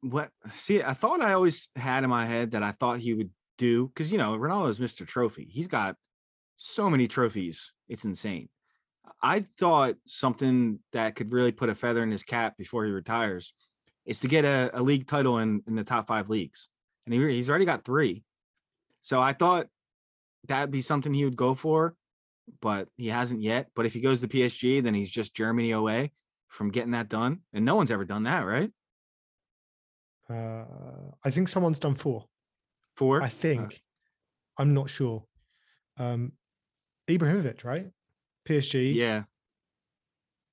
what 0.02 0.32
see 0.54 0.84
i 0.84 0.94
thought 0.94 1.22
i 1.22 1.34
always 1.34 1.70
had 1.76 2.04
in 2.04 2.10
my 2.10 2.26
head 2.26 2.52
that 2.52 2.62
i 2.62 2.72
thought 2.74 3.00
he 3.00 3.14
would 3.16 3.32
do 3.58 3.88
because 3.88 4.12
you 4.12 4.18
know 4.18 4.38
ronaldo's 4.38 4.80
mr 4.80 5.08
trophy 5.08 5.46
he's 5.50 5.68
got 5.68 5.96
so 6.56 6.88
many 6.90 7.08
trophies 7.08 7.72
it's 7.88 8.06
insane 8.06 8.48
i 9.24 9.44
thought 9.58 9.96
something 10.06 10.78
that 10.94 11.16
could 11.16 11.32
really 11.32 11.52
put 11.52 11.70
a 11.70 11.74
feather 11.76 12.04
in 12.04 12.12
his 12.12 12.22
cap 12.22 12.56
before 12.58 12.86
he 12.86 12.92
retires 12.92 13.54
is 14.06 14.20
to 14.20 14.28
get 14.28 14.46
a, 14.46 14.70
a 14.74 14.82
league 14.84 15.08
title 15.08 15.40
in, 15.40 15.64
in 15.68 15.76
the 15.76 15.84
top 15.84 16.06
five 16.06 16.30
leagues 16.30 16.70
and 17.06 17.14
he, 17.16 17.20
he's 17.34 17.50
already 17.50 17.66
got 17.66 17.84
three 17.84 18.24
so 19.08 19.22
i 19.22 19.32
thought 19.32 19.68
that'd 20.50 20.70
be 20.72 20.82
something 20.82 21.14
he 21.14 21.24
would 21.24 21.38
go 21.46 21.56
for 21.56 21.96
but 22.62 22.90
he 22.98 23.08
hasn't 23.08 23.42
yet 23.42 23.70
but 23.76 23.86
if 23.86 23.94
he 23.94 24.02
goes 24.02 24.20
to 24.20 24.28
psg 24.28 24.84
then 24.84 24.94
he's 24.94 25.10
just 25.10 25.34
germany 25.34 25.72
away 25.72 26.12
from 26.50 26.72
getting 26.72 26.92
that 26.92 27.08
done 27.08 27.40
and 27.54 27.64
no 27.64 27.76
one's 27.76 27.92
ever 27.92 28.06
done 28.06 28.24
that 28.24 28.42
right 28.54 28.72
Uh, 30.30 30.66
I 31.24 31.32
think 31.32 31.48
someone's 31.48 31.80
done 31.80 31.96
four. 31.96 32.26
four 32.98 33.22
I 33.24 33.30
think. 33.30 33.82
I'm 34.58 34.74
not 34.74 34.90
sure. 34.90 35.24
Um, 35.98 36.34
Ibrahimovic, 37.08 37.64
right? 37.64 37.88
PSG. 38.46 38.94
Yeah, 38.94 39.24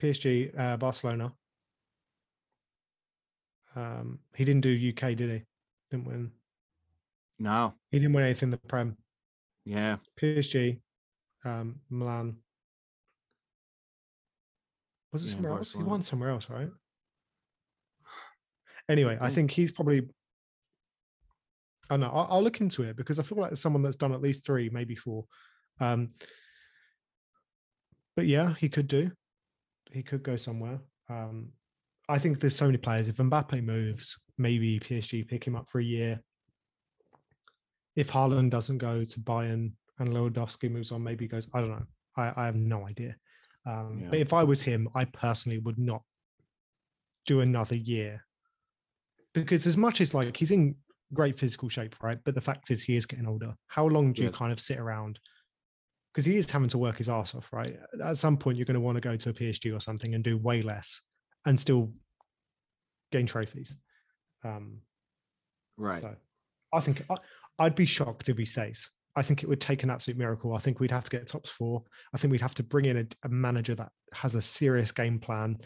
PSG, 0.00 0.56
uh, 0.56 0.76
Barcelona. 0.76 1.32
Um, 3.74 4.20
he 4.36 4.44
didn't 4.44 4.62
do 4.62 4.70
UK, 4.90 5.16
did 5.16 5.30
he? 5.30 5.42
Didn't 5.90 6.06
win. 6.06 6.30
No, 7.38 7.74
He 7.90 7.98
didn't 7.98 8.12
win 8.14 8.24
anything 8.24 8.46
in 8.48 8.50
the 8.50 8.58
Prem. 8.58 8.96
yeah, 9.64 9.96
PSG, 10.20 10.80
um, 11.44 11.80
Milan. 11.90 12.36
Was 15.12 15.24
it 15.24 15.28
Yeah, 15.28 15.34
somewhere 15.34 15.52
else? 15.58 15.72
He 15.72 15.82
won 15.82 16.02
somewhere 16.02 16.30
else, 16.30 16.48
right? 16.50 16.68
Anyway, 18.88 19.16
I 19.20 19.30
think- 19.30 19.50
he's 19.50 19.72
probably. 19.72 20.08
I 21.88 21.94
don't 21.94 22.00
know. 22.00 22.10
I'll, 22.10 22.26
I'll 22.30 22.42
look 22.42 22.60
into 22.60 22.82
it 22.82 22.96
because 22.96 23.18
I 23.18 23.22
feel 23.22 23.38
like 23.38 23.52
it's 23.52 23.60
someone 23.60 23.82
that's 23.82 23.96
done 23.96 24.12
at 24.12 24.22
least 24.22 24.44
three, 24.44 24.70
maybe 24.70 24.94
four. 24.96 25.26
Um, 25.80 26.12
but 28.16 28.26
yeah, 28.26 28.54
he 28.54 28.68
could 28.68 28.88
do. 28.88 29.10
He 29.92 30.02
could 30.02 30.22
go 30.22 30.36
somewhere. 30.36 30.80
Um, 31.10 31.52
I 32.08 32.18
think 32.18 32.40
there's 32.40 32.56
so 32.56 32.66
many 32.66 32.78
players. 32.78 33.06
If 33.08 33.16
Mbappe 33.16 33.62
moves, 33.62 34.18
maybe 34.38 34.80
PSG 34.80 35.26
pick 35.28 35.44
him 35.46 35.56
up 35.56 35.68
for 35.70 35.78
a 35.78 35.84
year. 35.84 36.20
If 37.96 38.10
Haaland 38.10 38.50
doesn't 38.50 38.78
go 38.78 39.04
to 39.04 39.20
Bayern 39.20 39.72
and 39.98 40.08
Lewandowski 40.08 40.70
moves 40.70 40.90
on, 40.92 41.02
maybe 41.02 41.24
he 41.24 41.28
goes. 41.28 41.46
I 41.54 41.60
don't 41.60 41.70
know. 41.70 41.86
I, 42.16 42.32
I 42.36 42.46
have 42.46 42.56
no 42.56 42.86
idea. 42.86 43.16
Um, 43.66 44.04
But 44.10 44.18
if 44.18 44.32
I 44.32 44.42
was 44.44 44.62
him, 44.62 44.88
I 44.94 45.04
personally 45.06 45.58
would 45.58 45.78
not 45.78 46.02
do 47.26 47.40
another 47.40 47.76
year 47.76 48.24
because 49.32 49.66
as 49.66 49.76
much 49.76 50.00
as 50.00 50.12
like 50.14 50.36
he's 50.36 50.50
in 50.50 50.76
great 51.12 51.38
physical 51.38 51.68
shape, 51.68 51.96
right? 52.02 52.18
But 52.24 52.34
the 52.34 52.40
fact 52.40 52.70
is 52.70 52.82
he 52.82 52.96
is 52.96 53.06
getting 53.06 53.26
older. 53.26 53.54
How 53.66 53.86
long 53.86 54.12
do 54.12 54.22
you 54.22 54.30
kind 54.30 54.52
of 54.52 54.60
sit 54.60 54.78
around? 54.78 55.18
Because 56.12 56.24
he 56.26 56.36
is 56.36 56.50
having 56.50 56.68
to 56.68 56.78
work 56.78 56.98
his 56.98 57.08
ass 57.08 57.34
off, 57.34 57.52
right? 57.52 57.76
At 58.02 58.18
some 58.18 58.36
point, 58.36 58.56
you're 58.56 58.66
going 58.66 58.74
to 58.74 58.80
want 58.80 58.96
to 58.96 59.00
go 59.00 59.16
to 59.16 59.30
a 59.30 59.32
PhD 59.32 59.74
or 59.74 59.80
something 59.80 60.14
and 60.14 60.22
do 60.22 60.38
way 60.38 60.62
less 60.62 61.00
and 61.46 61.58
still 61.58 61.92
gain 63.10 63.26
trophies. 63.26 63.76
Um, 64.44 64.80
Right. 65.76 66.02
so 66.02 66.14
I 66.72 66.80
think 66.80 67.02
I, 67.10 67.16
I'd 67.58 67.74
be 67.74 67.86
shocked 67.86 68.28
if 68.28 68.38
he 68.38 68.44
stays. 68.44 68.90
I 69.16 69.22
think 69.22 69.42
it 69.42 69.48
would 69.48 69.60
take 69.60 69.84
an 69.84 69.90
absolute 69.90 70.18
miracle. 70.18 70.54
I 70.54 70.58
think 70.58 70.80
we'd 70.80 70.90
have 70.90 71.04
to 71.04 71.10
get 71.10 71.26
tops 71.28 71.50
four. 71.50 71.84
I 72.12 72.18
think 72.18 72.32
we'd 72.32 72.40
have 72.40 72.54
to 72.56 72.64
bring 72.64 72.86
in 72.86 72.96
a, 72.96 73.06
a 73.24 73.28
manager 73.28 73.74
that 73.76 73.90
has 74.12 74.34
a 74.34 74.42
serious 74.42 74.90
game 74.90 75.20
plan. 75.20 75.58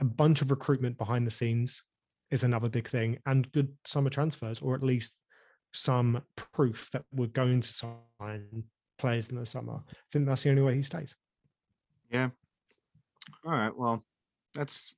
A 0.00 0.04
bunch 0.04 0.40
of 0.40 0.50
recruitment 0.50 0.96
behind 0.96 1.26
the 1.26 1.30
scenes 1.30 1.82
is 2.30 2.42
another 2.42 2.68
big 2.68 2.88
thing, 2.88 3.18
and 3.26 3.50
good 3.52 3.68
summer 3.84 4.08
transfers, 4.08 4.60
or 4.60 4.74
at 4.74 4.82
least 4.82 5.12
some 5.72 6.22
proof 6.36 6.88
that 6.92 7.04
we're 7.12 7.26
going 7.26 7.60
to 7.60 7.68
sign 7.68 8.64
players 8.98 9.28
in 9.28 9.36
the 9.36 9.44
summer. 9.44 9.82
I 9.88 9.94
think 10.12 10.26
that's 10.26 10.42
the 10.42 10.50
only 10.50 10.62
way 10.62 10.74
he 10.74 10.82
stays. 10.82 11.14
Yeah. 12.10 12.30
All 13.44 13.52
right. 13.52 13.76
Well, 13.76 14.04
that's. 14.54 14.94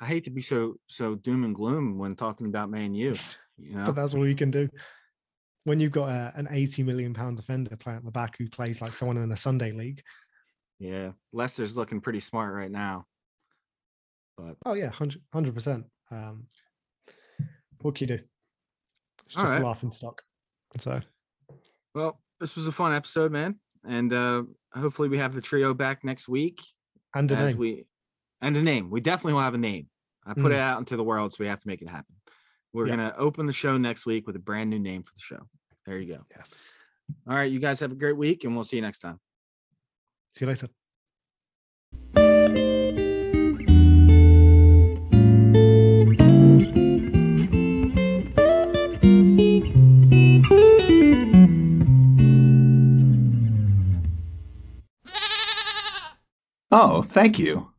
I 0.00 0.06
hate 0.06 0.24
to 0.24 0.30
be 0.30 0.40
so 0.40 0.76
so 0.86 1.14
doom 1.14 1.44
and 1.44 1.54
gloom 1.54 1.98
when 1.98 2.14
talking 2.14 2.46
about 2.46 2.70
Man 2.70 2.94
U. 2.94 3.14
You 3.62 3.74
know, 3.76 3.84
But 3.84 3.92
that's 3.96 4.14
all 4.14 4.26
you 4.26 4.34
can 4.34 4.50
do. 4.50 4.68
When 5.64 5.78
you've 5.78 5.92
got 5.92 6.08
a, 6.08 6.32
an 6.36 6.48
80 6.50 6.82
million 6.84 7.12
pound 7.14 7.36
defender 7.36 7.76
playing 7.76 7.98
at 7.98 8.04
the 8.04 8.10
back 8.10 8.36
who 8.38 8.48
plays 8.48 8.80
like 8.80 8.94
someone 8.94 9.18
in 9.18 9.30
a 9.30 9.36
Sunday 9.36 9.72
league, 9.72 10.02
yeah, 10.78 11.10
Leicester's 11.32 11.76
looking 11.76 12.00
pretty 12.00 12.20
smart 12.20 12.54
right 12.54 12.70
now. 12.70 13.04
But 14.38 14.56
Oh 14.64 14.72
yeah, 14.74 14.90
hundred 14.90 15.54
percent. 15.54 15.84
Um, 16.10 16.46
what 17.82 17.94
can 17.94 18.08
you 18.08 18.16
do? 18.16 18.22
It's 19.26 19.34
just 19.34 19.44
right. 19.46 19.62
laughing 19.62 19.92
stock. 19.92 20.22
So 20.78 21.00
well, 21.94 22.20
this 22.40 22.56
was 22.56 22.66
a 22.66 22.72
fun 22.72 22.94
episode, 22.94 23.30
man, 23.32 23.56
and 23.86 24.12
uh 24.12 24.42
hopefully 24.74 25.08
we 25.10 25.18
have 25.18 25.34
the 25.34 25.40
trio 25.40 25.74
back 25.74 26.04
next 26.04 26.28
week 26.28 26.60
and 27.14 27.30
a 27.30 27.36
as 27.36 27.50
name. 27.50 27.58
we 27.58 27.84
and 28.40 28.56
a 28.56 28.62
name. 28.62 28.88
We 28.90 29.00
definitely 29.00 29.34
will 29.34 29.40
have 29.42 29.54
a 29.54 29.58
name. 29.58 29.88
I 30.24 30.32
put 30.34 30.44
Mm. 30.44 30.52
it 30.52 30.58
out 30.60 30.78
into 30.78 30.96
the 30.96 31.04
world, 31.04 31.32
so 31.32 31.44
we 31.44 31.48
have 31.48 31.60
to 31.60 31.68
make 31.68 31.82
it 31.82 31.88
happen. 31.88 32.14
We're 32.72 32.86
Yeah. 32.86 32.96
gonna 32.96 33.14
open 33.18 33.46
the 33.46 33.52
show 33.52 33.76
next 33.78 34.06
week 34.06 34.26
with 34.26 34.36
a 34.36 34.40
brand 34.40 34.70
new 34.70 34.78
name 34.78 35.02
for 35.02 35.12
the 35.14 35.20
show. 35.20 35.48
There 35.86 35.98
you 35.98 36.14
go. 36.14 36.24
yes. 36.36 36.72
All 37.26 37.34
right, 37.34 37.50
you 37.50 37.58
guys 37.58 37.80
have 37.80 37.90
a 37.90 37.96
great 37.96 38.16
week, 38.16 38.44
and 38.44 38.54
we'll 38.54 38.62
see 38.64 38.76
you 38.76 38.82
next 38.82 39.00
time. 39.00 39.18
See 40.36 40.44
you 40.44 40.46
later. 40.46 40.68
Oh, 56.72 57.02
thank 57.02 57.38
you. 57.38 57.69